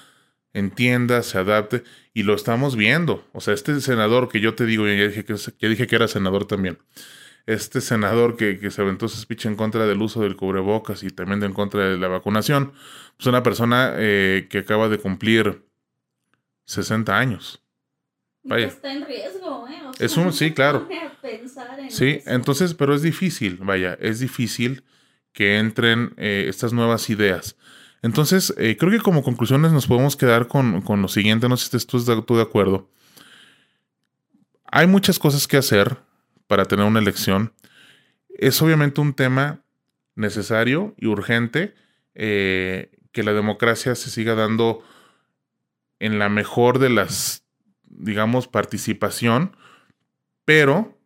entienda, 0.52 1.24
se 1.24 1.38
adapte, 1.38 1.82
y 2.14 2.22
lo 2.22 2.34
estamos 2.34 2.76
viendo. 2.76 3.26
O 3.32 3.40
sea, 3.40 3.52
este 3.52 3.80
senador 3.80 4.28
que 4.28 4.40
yo 4.40 4.54
te 4.54 4.64
digo, 4.64 4.86
ya 4.86 5.08
dije 5.08 5.24
que, 5.24 5.34
ya 5.34 5.68
dije 5.68 5.88
que 5.88 5.96
era 5.96 6.06
senador 6.06 6.46
también, 6.46 6.78
este 7.46 7.80
senador 7.80 8.36
que, 8.36 8.60
que 8.60 8.70
se 8.70 8.80
aventó 8.80 9.08
su 9.08 9.20
speech 9.20 9.46
en 9.46 9.56
contra 9.56 9.86
del 9.86 10.00
uso 10.00 10.22
del 10.22 10.36
cubrebocas 10.36 11.02
y 11.02 11.10
también 11.10 11.42
en 11.42 11.52
contra 11.52 11.88
de 11.88 11.98
la 11.98 12.06
vacunación, 12.06 12.72
es 13.18 13.26
una 13.26 13.42
persona 13.42 13.92
eh, 13.96 14.46
que 14.48 14.58
acaba 14.58 14.88
de 14.88 14.98
cumplir 14.98 15.64
60 16.66 17.18
años. 17.18 17.65
Vaya. 18.46 18.66
Está 18.66 18.92
en 18.92 19.04
riesgo, 19.04 19.66
¿eh? 19.68 19.74
es 19.98 20.16
un, 20.16 20.32
sí, 20.32 20.52
claro. 20.54 20.88
Sí, 21.88 22.22
entonces, 22.26 22.74
pero 22.74 22.94
es 22.94 23.02
difícil, 23.02 23.58
vaya, 23.62 23.96
es 24.00 24.20
difícil 24.20 24.84
que 25.32 25.58
entren 25.58 26.14
eh, 26.16 26.46
estas 26.48 26.72
nuevas 26.72 27.10
ideas. 27.10 27.56
Entonces, 28.02 28.54
eh, 28.56 28.76
creo 28.78 28.92
que 28.92 29.00
como 29.00 29.22
conclusiones 29.22 29.72
nos 29.72 29.86
podemos 29.86 30.16
quedar 30.16 30.48
con, 30.48 30.82
lo 30.86 31.08
siguiente, 31.08 31.48
no 31.48 31.56
sé 31.56 31.68
si 31.68 31.76
estás 31.76 32.06
tú 32.26 32.36
de 32.36 32.42
acuerdo. 32.42 32.88
Hay 34.64 34.86
muchas 34.86 35.18
cosas 35.18 35.46
que 35.48 35.56
hacer 35.56 35.96
para 36.46 36.66
tener 36.66 36.86
una 36.86 37.00
elección. 37.00 37.52
Es 38.28 38.60
obviamente 38.62 39.00
un 39.00 39.14
tema 39.14 39.60
necesario 40.14 40.94
y 40.96 41.06
urgente 41.06 41.74
eh, 42.14 42.90
que 43.12 43.22
la 43.22 43.32
democracia 43.32 43.94
se 43.94 44.10
siga 44.10 44.34
dando 44.34 44.82
en 45.98 46.18
la 46.18 46.28
mejor 46.28 46.78
de 46.78 46.90
las, 46.90 47.45
digamos, 47.98 48.48
participación, 48.48 49.56
pero 50.44 50.96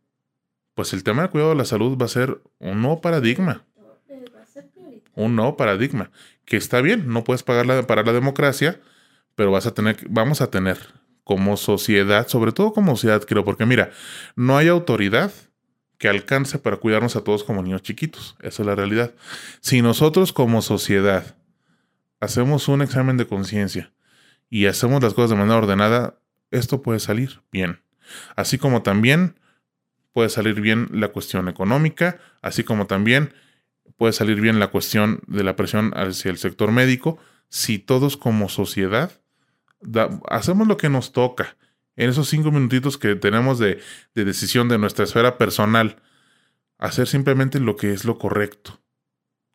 pues 0.75 0.93
el 0.93 1.03
tema 1.03 1.23
del 1.23 1.31
cuidado 1.31 1.51
de 1.51 1.57
la 1.57 1.65
salud 1.65 1.99
va 1.99 2.07
a 2.07 2.09
ser 2.09 2.41
un 2.59 2.81
nuevo 2.81 3.01
paradigma. 3.01 3.65
Un 5.15 5.37
nuevo 5.37 5.57
paradigma. 5.57 6.11
Que 6.45 6.57
está 6.57 6.81
bien, 6.81 7.09
no 7.09 7.25
puedes 7.25 7.43
pagar 7.43 7.87
para 7.87 8.03
la 8.03 8.13
democracia, 8.13 8.81
pero 9.35 9.51
vas 9.51 9.67
a 9.67 9.75
tener, 9.75 9.97
vamos 10.09 10.41
a 10.41 10.51
tener 10.51 10.79
como 11.25 11.57
sociedad, 11.57 12.29
sobre 12.29 12.53
todo 12.53 12.73
como 12.73 12.97
sociedad, 12.97 13.23
creo, 13.25 13.45
porque 13.45 13.67
mira, 13.67 13.91
no 14.37 14.57
hay 14.57 14.69
autoridad 14.69 15.33
que 15.99 16.09
alcance 16.09 16.59
para 16.59 16.79
cuidarnos 16.79 17.15
a 17.15 17.23
todos 17.23 17.45
como 17.45 17.63
niños 17.63 17.83
chiquitos. 17.83 18.37
Esa 18.41 18.63
es 18.63 18.67
la 18.67 18.75
realidad. 18.75 19.15
Si 19.61 19.83
nosotros 19.83 20.33
como 20.33 20.63
sociedad 20.63 21.37
hacemos 22.21 22.69
un 22.69 22.81
examen 22.83 23.19
de 23.19 23.27
conciencia 23.27 23.93
y 24.49 24.67
hacemos 24.67 25.03
las 25.03 25.15
cosas 25.15 25.31
de 25.31 25.37
manera 25.37 25.59
ordenada, 25.59 26.19
esto 26.51 26.83
puede 26.83 27.01
salir 27.01 27.41
bien. 27.53 27.83
Así 28.37 28.59
como 28.59 28.83
también 28.83 29.39
puede 30.13 30.29
salir 30.29 30.61
bien 30.61 30.89
la 30.93 31.09
cuestión 31.09 31.49
económica, 31.49 32.19
así 32.43 32.65
como 32.65 32.87
también 32.87 33.33
puede 33.97 34.13
salir 34.13 34.41
bien 34.41 34.59
la 34.59 34.69
cuestión 34.69 35.21
de 35.27 35.45
la 35.45 35.57
presión 35.57 35.93
hacia 35.95 36.31
el 36.31 36.39
sector 36.39 36.73
médico, 36.73 37.19
si 37.49 37.79
todos 37.79 38.17
como 38.17 38.49
sociedad 38.49 39.13
hacemos 40.29 40.69
lo 40.69 40.77
que 40.77 40.91
nos 40.91 41.13
toca 41.13 41.57
en 41.97 42.11
esos 42.11 42.29
cinco 42.29 42.51
minutitos 42.51 42.99
que 42.99 43.15
tenemos 43.15 43.59
de, 43.59 43.81
de 44.15 44.25
decisión 44.25 44.69
de 44.69 44.79
nuestra 44.79 45.05
esfera 45.05 45.39
personal, 45.39 46.03
hacer 46.79 47.07
simplemente 47.07 47.61
lo 47.61 47.77
que 47.77 47.93
es 47.93 48.05
lo 48.05 48.19
correcto 48.19 48.80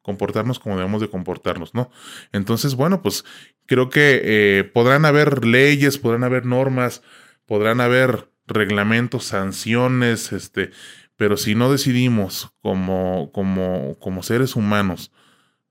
comportarnos 0.05 0.59
como 0.59 0.77
debemos 0.77 1.01
de 1.01 1.09
comportarnos, 1.09 1.73
¿no? 1.73 1.89
Entonces, 2.31 2.75
bueno, 2.75 3.01
pues 3.01 3.25
creo 3.65 3.89
que 3.89 4.21
eh, 4.23 4.63
podrán 4.63 5.03
haber 5.03 5.45
leyes, 5.45 5.97
podrán 5.97 6.23
haber 6.23 6.45
normas, 6.45 7.01
podrán 7.47 7.81
haber 7.81 8.29
reglamentos, 8.45 9.25
sanciones, 9.25 10.31
este, 10.31 10.69
pero 11.15 11.37
si 11.37 11.55
no 11.55 11.71
decidimos 11.71 12.51
como, 12.61 13.31
como, 13.31 13.97
como 13.99 14.21
seres 14.21 14.55
humanos 14.55 15.11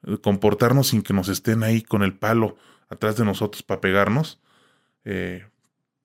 eh, 0.05 0.19
comportarnos 0.20 0.89
sin 0.89 1.02
que 1.02 1.15
nos 1.15 1.28
estén 1.28 1.62
ahí 1.62 1.82
con 1.82 2.02
el 2.02 2.19
palo 2.19 2.56
atrás 2.89 3.16
de 3.16 3.24
nosotros 3.24 3.62
para 3.62 3.81
pegarnos, 3.81 4.40
eh, 5.05 5.47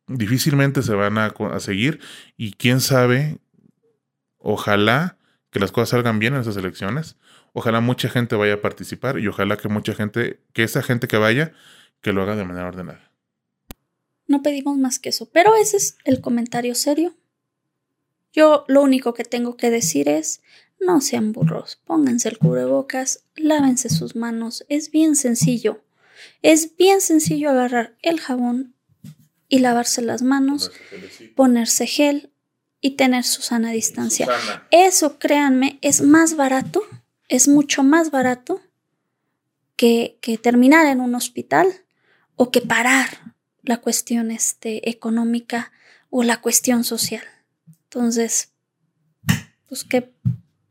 difícilmente 0.06 0.84
se 0.84 0.94
van 0.94 1.18
a, 1.18 1.34
a, 1.52 1.60
seguir 1.60 2.00
y 2.38 2.54
quién 2.54 2.80
sabe, 2.80 3.40
ojalá 4.38 5.18
que 5.50 5.60
las 5.60 5.72
cosas 5.72 5.90
salgan 5.90 6.20
bien 6.20 6.36
en 6.36 6.42
esas 6.42 6.58
elecciones, 6.58 7.18
Ojalá 7.54 7.82
mucha 7.82 8.10
gente 8.10 8.36
vaya 8.36 8.56
a 8.56 8.62
participar 8.62 9.20
y 9.20 9.28
ojalá 9.28 9.58
que 9.58 9.70
mucha 9.70 9.94
gente, 9.94 10.40
que 10.54 10.64
esa 10.64 10.82
gente 10.82 11.08
que 11.08 11.18
vaya, 11.18 11.54
que 12.02 12.14
lo 12.14 12.22
haga 12.22 12.36
de 12.36 12.46
manera 12.46 12.68
ordenada. 12.68 13.12
No 14.28 14.42
pedimos 14.42 14.78
más 14.78 15.00
que 15.00 15.10
eso, 15.10 15.28
pero 15.32 15.56
ese 15.56 15.78
es 15.78 15.98
el 16.06 16.22
comentario 16.22 16.76
serio. 16.76 17.16
Yo 18.32 18.64
lo 18.68 18.84
único 18.84 19.14
que 19.14 19.24
tengo 19.24 19.58
que 19.58 19.72
decir 19.72 20.08
es, 20.08 20.42
no 20.80 21.02
sean 21.02 21.34
burros, 21.34 21.80
pónganse 21.84 22.30
el 22.30 22.38
cubrebocas, 22.38 23.24
lávense 23.36 23.90
sus 23.90 24.16
manos, 24.16 24.66
es 24.70 24.92
bien 24.92 25.16
sencillo. 25.16 25.82
Es 26.42 26.76
bien 26.78 27.02
sencillo 27.02 27.50
agarrar 27.50 27.96
el 28.02 28.20
jabón 28.20 28.76
y 29.48 29.60
lavarse 29.60 30.02
las 30.02 30.22
manos, 30.22 30.72
ponerse 31.36 31.88
gel 31.88 32.32
y 32.82 32.92
tener 32.92 33.24
su 33.24 33.42
sana 33.42 33.72
distancia. 33.72 34.28
Eso, 34.70 35.18
créanme, 35.18 35.80
es 35.82 36.02
más 36.02 36.36
barato 36.36 36.84
es 37.30 37.48
mucho 37.48 37.84
más 37.84 38.12
barato 38.12 38.60
que, 39.76 40.18
terminar 40.42 40.88
en 40.88 41.00
un 41.00 41.16
hospital 41.16 41.68
o 42.36 42.52
que 42.52 42.60
parar 42.60 43.36
la 43.64 43.78
cuestión 43.78 44.32
este, 44.32 44.90
económica 44.90 45.72
o 46.10 46.24
la 46.24 46.42
cuestión 46.42 46.84
social. 46.84 47.24
Entonces, 47.84 48.52
pues, 49.68 49.86
¿qué 49.86 50.12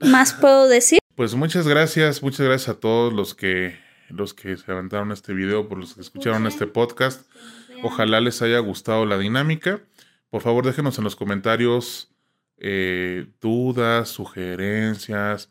más 0.01 0.35
puedo 0.35 0.69
decir? 0.69 0.99
Pues 1.15 1.35
muchas 1.35 1.67
gracias, 1.67 2.23
muchas 2.23 2.47
gracias 2.47 2.69
a 2.69 2.81
todos 2.81 3.13
los 3.13 3.35
que, 3.35 3.79
los 4.11 4.35
que 4.35 4.57
se 4.57 4.71
aventaron 4.71 5.11
este 5.11 5.33
video, 5.33 5.69
por 5.69 5.79
los 5.79 5.95
que 5.95 6.03
escucharon 6.03 6.47
este 6.47 6.67
podcast. 6.67 7.31
Ojalá 7.83 8.21
les 8.21 8.43
haya 8.43 8.59
gustado 8.59 9.07
la 9.07 9.17
dinámica. 9.17 9.81
Por 10.31 10.43
favor, 10.43 10.67
déjenos 10.67 10.99
en 10.99 11.05
los 11.05 11.17
comentarios 11.17 12.13
eh, 12.59 13.27
dudas, 13.41 14.09
sugerencias, 14.09 15.51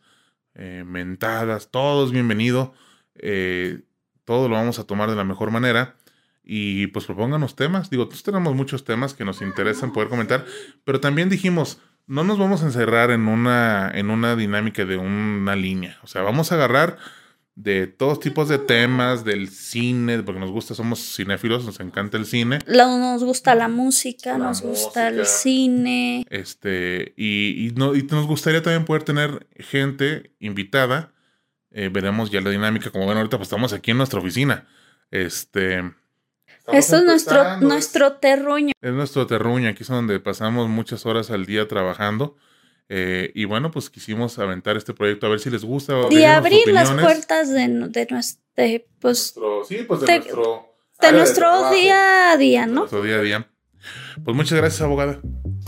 eh, 0.57 0.83
mentadas, 0.85 1.69
todo 1.71 2.05
es 2.05 2.11
bienvenido. 2.11 2.73
Eh, 3.15 3.81
todo 4.25 4.49
lo 4.49 4.55
vamos 4.55 4.79
a 4.79 4.83
tomar 4.85 5.09
de 5.09 5.15
la 5.15 5.23
mejor 5.23 5.51
manera. 5.51 5.95
Y 6.43 6.87
pues 6.87 7.05
propónganos 7.05 7.55
temas. 7.55 7.89
Digo, 7.89 8.09
tenemos 8.09 8.55
muchos 8.55 8.83
temas 8.83 9.13
que 9.13 9.23
nos 9.23 9.41
interesan 9.41 9.93
poder 9.93 10.09
comentar, 10.09 10.45
pero 10.83 10.99
también 10.99 11.29
dijimos, 11.29 11.79
no 12.07 12.23
nos 12.23 12.39
vamos 12.39 12.63
a 12.63 12.65
encerrar 12.65 13.11
en 13.11 13.27
una, 13.27 13.91
en 13.93 14.09
una 14.09 14.35
dinámica 14.35 14.85
de 14.85 14.97
una 14.97 15.55
línea. 15.55 15.99
O 16.03 16.07
sea, 16.07 16.23
vamos 16.23 16.51
a 16.51 16.55
agarrar 16.55 16.97
de 17.57 17.87
todos 17.87 18.19
tipos 18.19 18.49
de 18.49 18.59
temas, 18.59 19.25
del 19.25 19.49
cine, 19.49 20.21
porque 20.21 20.39
nos 20.39 20.51
gusta, 20.51 20.75
somos 20.75 20.99
cinéfilos, 21.15 21.65
nos 21.65 21.79
encanta 21.79 22.15
el 22.15 22.27
cine. 22.27 22.59
Nos 22.67 23.23
gusta 23.23 23.55
la 23.55 23.67
música, 23.67 24.37
nos 24.37 24.61
gusta 24.61 25.07
el 25.07 25.25
cine. 25.25 26.23
Este, 26.29 27.15
y, 27.17 27.73
no, 27.75 27.95
y 27.95 28.03
nos 28.03 28.27
gustaría 28.27 28.61
también 28.61 28.85
poder 28.85 29.01
tener 29.01 29.47
gente 29.57 30.35
invitada. 30.39 31.13
Eh, 31.71 31.89
veremos 31.91 32.29
ya 32.29 32.41
la 32.41 32.51
dinámica, 32.51 32.91
como 32.91 33.07
ven 33.07 33.17
ahorita, 33.17 33.37
pues 33.37 33.47
estamos 33.47 33.73
aquí 33.73 33.89
en 33.89 33.97
nuestra 33.97 34.19
oficina. 34.19 34.67
Este. 35.09 35.79
Esto 36.71 36.97
es 36.97 37.03
nuestro, 37.05 37.57
nuestro 37.57 38.13
terruño. 38.17 38.73
Es 38.79 38.93
nuestro 38.93 39.25
terruño, 39.25 39.69
aquí 39.69 39.81
es 39.81 39.89
donde 39.89 40.19
pasamos 40.19 40.69
muchas 40.69 41.07
horas 41.07 41.31
al 41.31 41.47
día 41.47 41.67
trabajando. 41.67 42.35
Eh, 42.89 43.31
y 43.35 43.45
bueno, 43.45 43.69
pues 43.71 43.89
quisimos 43.89 44.39
aventar 44.39 44.77
este 44.77 44.93
proyecto 44.93 45.27
a 45.27 45.29
ver 45.29 45.39
si 45.39 45.49
les 45.49 45.63
gusta. 45.63 45.93
Y 46.09 46.23
abrir 46.23 46.67
las 46.67 46.91
puertas 46.91 47.49
de, 47.49 47.67
de 47.67 48.07
nuestro, 48.09 48.43
pues, 48.99 49.35
sí, 49.67 49.79
pues 49.87 50.01
de, 50.01 50.19
nuestro, 50.19 50.73
de 51.01 51.11
nuestro 51.11 51.71
día 51.71 52.31
a 52.31 52.37
día, 52.37 52.65
¿no? 52.65 52.81
Nuestro 52.81 53.03
día 53.03 53.17
a 53.17 53.21
día. 53.21 53.47
Pues 54.23 54.35
muchas 54.35 54.57
gracias, 54.57 54.81
abogada. 54.81 55.19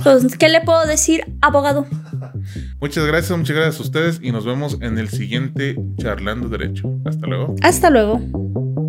Pues, 0.04 0.38
¿qué 0.38 0.50
le 0.50 0.62
puedo 0.62 0.86
decir, 0.86 1.26
abogado? 1.42 1.86
muchas 2.82 3.06
gracias, 3.06 3.38
muchas 3.38 3.56
gracias 3.56 3.80
a 3.80 3.84
ustedes 3.84 4.20
y 4.22 4.32
nos 4.32 4.46
vemos 4.46 4.78
en 4.82 4.98
el 4.98 5.10
siguiente 5.10 5.76
Charlando 5.98 6.50
Derecho. 6.50 6.90
Hasta 7.06 7.28
luego. 7.28 7.56
Hasta 7.62 7.90
luego. 7.90 8.89